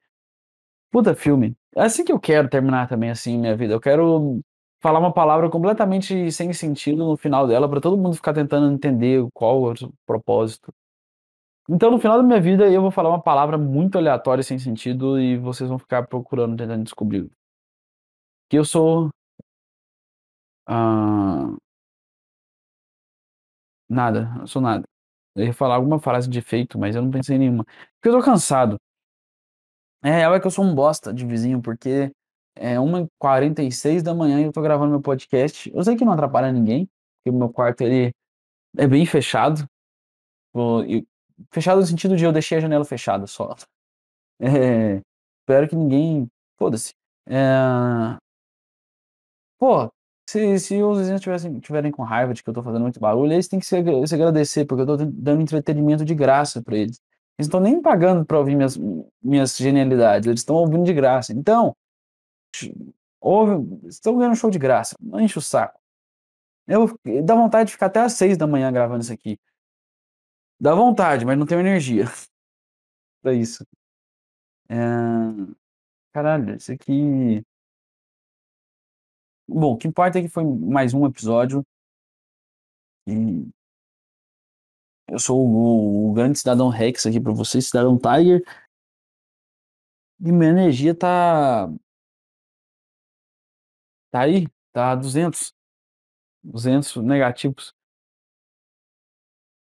Puta 0.90 1.14
filme. 1.14 1.56
É 1.76 1.82
assim 1.82 2.04
que 2.04 2.12
eu 2.12 2.20
quero 2.20 2.48
terminar 2.48 2.88
também, 2.88 3.10
assim, 3.10 3.38
minha 3.38 3.56
vida. 3.56 3.74
Eu 3.74 3.80
quero 3.80 4.40
falar 4.80 4.98
uma 4.98 5.12
palavra 5.12 5.50
completamente 5.50 6.30
sem 6.32 6.52
sentido 6.52 7.04
no 7.04 7.16
final 7.16 7.46
dela, 7.46 7.68
pra 7.68 7.80
todo 7.80 7.96
mundo 7.98 8.16
ficar 8.16 8.32
tentando 8.34 8.72
entender 8.72 9.26
qual 9.34 9.70
é 9.70 9.74
o 9.84 9.92
propósito. 10.06 10.72
Então, 11.70 11.90
no 11.90 11.98
final 12.00 12.16
da 12.16 12.22
minha 12.22 12.40
vida, 12.40 12.70
eu 12.70 12.80
vou 12.80 12.90
falar 12.90 13.10
uma 13.10 13.20
palavra 13.22 13.58
muito 13.58 13.98
aleatória, 13.98 14.42
sem 14.42 14.58
sentido, 14.58 15.20
e 15.20 15.36
vocês 15.36 15.68
vão 15.68 15.78
ficar 15.78 16.06
procurando, 16.06 16.56
tentando 16.56 16.82
descobrir. 16.82 17.30
Que 18.48 18.56
eu 18.58 18.64
sou 18.64 19.10
hã 20.66 21.58
Nada, 23.88 24.30
eu 24.40 24.46
sou 24.46 24.60
nada. 24.60 24.84
Eu 25.34 25.46
ia 25.46 25.54
falar 25.54 25.76
alguma 25.76 25.98
frase 26.00 26.28
de 26.28 26.38
efeito, 26.38 26.78
mas 26.78 26.96
eu 26.96 27.02
não 27.02 27.10
pensei 27.10 27.36
em 27.36 27.38
nenhuma. 27.40 27.64
Porque 27.64 28.08
eu 28.08 28.12
tô 28.18 28.22
cansado. 28.24 28.78
É 30.02 30.10
real 30.12 30.34
é 30.34 30.40
que 30.40 30.46
eu 30.46 30.50
sou 30.50 30.64
um 30.64 30.74
bosta 30.74 31.12
de 31.12 31.26
vizinho, 31.26 31.60
porque 31.60 32.12
é 32.54 32.78
1h46 32.78 34.02
e 34.04 34.42
eu 34.44 34.52
tô 34.52 34.62
gravando 34.62 34.90
meu 34.90 35.00
podcast. 35.00 35.70
Eu 35.74 35.82
sei 35.82 35.96
que 35.96 36.04
não 36.04 36.12
atrapalha 36.12 36.52
ninguém, 36.52 36.88
porque 37.24 37.36
meu 37.36 37.48
quarto 37.48 37.80
ele 37.82 38.12
é 38.78 38.86
bem 38.88 39.06
fechado. 39.06 39.66
Fechado 41.52 41.80
no 41.80 41.86
sentido 41.86 42.16
de 42.16 42.24
eu 42.24 42.32
deixei 42.32 42.58
a 42.58 42.60
janela 42.60 42.84
fechada 42.84 43.26
só. 43.26 43.54
Eh, 44.40 45.00
espero 45.42 45.68
que 45.68 45.76
ninguém 45.76 46.28
foda-se. 46.58 46.92
Eh 47.28 48.18
pô, 49.58 49.90
se 50.28 50.58
se 50.58 50.82
os 50.82 50.98
vizinhos 50.98 51.20
tivessem 51.20 51.58
tiverem 51.60 51.90
com 51.92 52.02
raiva 52.02 52.32
de 52.34 52.42
que 52.42 52.48
eu 52.50 52.54
tô 52.54 52.62
fazendo 52.62 52.82
muito 52.82 53.00
barulho, 53.00 53.32
eles 53.32 53.48
têm 53.48 53.58
que 53.58 53.66
se 53.66 53.76
se 54.06 54.14
agradecer, 54.14 54.64
porque 54.64 54.82
eu 54.82 54.86
tô 54.86 54.96
dan 54.96 55.10
dando 55.12 55.42
entretenimento 55.42 56.04
de 56.04 56.14
graça 56.14 56.62
pra 56.62 56.76
eles. 56.76 57.00
Eles 57.38 57.46
estão 57.46 57.60
nem 57.60 57.80
pagando 57.82 58.24
pra 58.26 58.38
ouvir 58.38 58.56
minhas 58.56 58.76
minhas 59.22 59.56
genialidades, 59.56 60.26
eles 60.26 60.40
estão 60.40 60.56
ouvindo 60.56 60.84
de 60.84 60.94
graça. 60.94 61.32
Então 61.32 61.74
ouve 63.20 63.86
estão 63.88 64.16
ganhando 64.16 64.36
show 64.36 64.50
de 64.50 64.58
graça, 64.58 64.96
não 65.00 65.20
enche 65.20 65.38
o 65.38 65.42
saco. 65.42 65.78
Eu 66.66 66.98
dá 67.24 67.34
vontade 67.34 67.68
de 67.68 67.72
ficar 67.72 67.86
até 67.86 68.00
às 68.00 68.14
6h 68.14 68.72
gravando 68.72 69.02
isso 69.02 69.12
aqui. 69.12 69.38
Dá 70.60 70.74
vontade, 70.74 71.24
mas 71.24 71.38
não 71.38 71.46
tenho 71.46 71.60
energia 71.60 72.04
pra 73.22 73.34
isso. 73.34 73.64
Eh, 74.70 75.46
caralho, 76.12 76.56
isso 76.56 76.72
aqui 76.72 77.44
Bom, 79.50 79.72
o 79.72 79.76
que 79.78 79.88
importa 79.88 80.18
é 80.18 80.22
que 80.22 80.28
foi 80.28 80.44
mais 80.44 80.92
um 80.92 81.06
episódio 81.06 81.64
e 83.06 83.48
eu 85.06 85.18
sou 85.18 85.40
o 85.46 86.10
o 86.10 86.12
grande 86.14 86.38
cidadão 86.38 86.68
Rex 86.68 87.06
aqui 87.06 87.20
pra 87.20 87.32
vocês, 87.32 87.66
cidadão 87.66 87.98
Tiger. 87.98 88.42
E 90.20 90.32
minha 90.32 90.50
energia 90.50 90.94
tá 90.94 91.68
tá 94.12 94.20
aí, 94.22 94.46
tá 94.72 94.94
200. 94.94 95.52
200 96.44 96.96
negativos. 96.96 97.72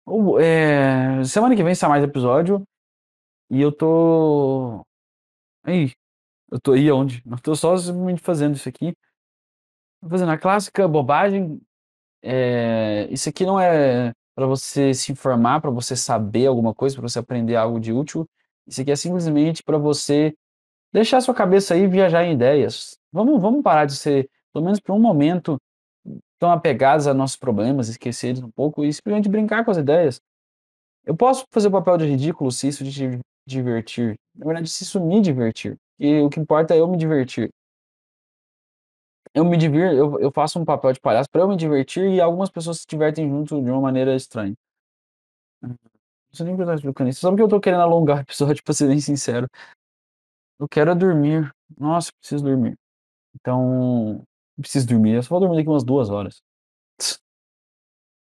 Eh, 0.06 1.24
semana 1.24 1.56
que 1.56 1.62
vem 1.64 1.74
sai 1.74 1.88
mais 1.88 2.04
episódio, 2.04 2.62
e 3.50 3.60
eu 3.60 3.72
tô 3.72 4.84
aí, 5.64 5.92
eu 6.52 6.60
tô 6.60 6.72
aí 6.72 6.88
aonde? 6.88 7.22
Eu 7.30 7.38
tô 7.40 7.54
só 7.56 7.76
simplesmente 7.76 8.22
fazendo 8.22 8.56
isso 8.56 8.68
aqui. 8.68 8.94
Fazendo 10.08 10.32
a 10.32 10.38
clássica 10.38 10.86
bobagem, 10.86 11.60
eh, 12.22 13.08
isso 13.10 13.28
aqui 13.28 13.46
não 13.46 13.60
é 13.60 14.12
pra 14.34 14.46
você 14.46 14.94
se 14.94 15.12
informar, 15.12 15.60
pra 15.60 15.70
você 15.70 15.96
saber 15.96 16.46
alguma 16.46 16.74
coisa, 16.74 16.96
pra 16.96 17.08
você 17.08 17.18
aprender 17.20 17.56
algo 17.56 17.80
de 17.80 17.92
útil, 17.92 18.26
isso 18.66 18.80
aqui 18.82 18.90
é 18.92 18.96
simplesmente 18.96 19.62
pra 19.64 19.78
você 19.78 20.34
deixar 20.92 21.20
sua 21.22 21.34
cabeça 21.34 21.74
aí 21.74 21.86
viajar 21.88 22.24
em 22.24 22.34
ideias. 22.34 22.98
Vamos 23.12 23.40
vamos 23.42 23.62
parar 23.62 23.86
de 23.86 23.96
ser, 23.96 24.28
pelo 24.52 24.64
menos 24.66 24.80
por 24.80 24.94
um 24.94 25.00
momento, 25.00 25.58
tão 26.44 26.52
apegados 26.52 27.06
a 27.06 27.14
nossos 27.14 27.38
problemas, 27.38 27.88
esquecer 27.88 28.28
eles 28.28 28.42
um 28.42 28.50
pouco 28.50 28.84
e 28.84 28.92
simplesmente 28.92 29.30
brincar 29.30 29.64
com 29.64 29.70
as 29.70 29.78
ideias. 29.78 30.20
Eu 31.02 31.16
posso 31.16 31.46
fazer 31.50 31.68
o 31.68 31.70
papel 31.70 31.96
de 31.96 32.04
ridículo 32.04 32.52
se 32.52 32.68
isso 32.68 32.84
te 32.84 33.18
divertir, 33.46 34.14
na 34.34 34.44
verdade 34.44 34.68
se 34.68 34.84
isso 34.84 35.00
me 35.00 35.22
divertir, 35.22 35.78
e 35.98 36.20
o 36.20 36.28
que 36.28 36.38
importa 36.38 36.74
é 36.74 36.80
eu 36.80 36.86
me 36.86 36.98
divertir. 36.98 37.48
Eu 39.32 39.42
me 39.42 39.56
divir 39.56 39.92
eu 39.94 40.20
eu 40.20 40.30
faço 40.30 40.60
um 40.60 40.66
papel 40.66 40.92
de 40.92 41.00
palhaço 41.00 41.30
pra 41.30 41.40
eu 41.40 41.48
me 41.48 41.56
divertir 41.56 42.10
e 42.10 42.20
algumas 42.20 42.50
pessoas 42.50 42.80
se 42.80 42.86
divertem 42.86 43.26
junto 43.26 43.62
de 43.62 43.70
uma 43.70 43.80
maneira 43.80 44.14
estranha. 44.14 44.54
Uhum. 45.62 45.70
Não 45.70 46.34
sei 46.34 46.44
nem 46.44 46.54
porque 46.54 46.62
eu 46.62 46.66
tô 46.66 46.74
explicando 46.74 47.10
isso, 47.10 47.20
só 47.20 47.30
porque 47.30 47.42
eu 47.42 47.48
tô 47.48 47.58
querendo 47.58 47.82
alongar 47.82 48.18
o 48.20 48.20
episódio, 48.20 48.62
pra 48.62 48.74
ser 48.74 48.88
bem 48.88 49.00
sincero. 49.00 49.48
Eu 50.60 50.68
quero 50.68 50.90
é 50.90 50.94
dormir. 50.94 51.50
Nossa, 51.78 52.12
preciso 52.20 52.44
dormir. 52.44 52.76
Então, 53.34 54.22
preciso 54.62 54.86
dormir, 54.88 55.14
eu 55.14 55.22
só 55.22 55.30
vou 55.30 55.40
dormir 55.40 55.56
daqui 55.56 55.68
umas 55.68 55.84
2 55.84 56.10
horas. 56.10 56.40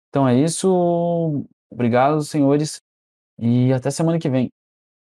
Então 0.09 0.27
é 0.27 0.35
isso, 0.39 1.45
obrigado 1.69 2.21
senhores, 2.21 2.81
e 3.39 3.73
até 3.73 3.91
semana 3.91 4.19
que 4.19 4.29
vem. 4.29 4.51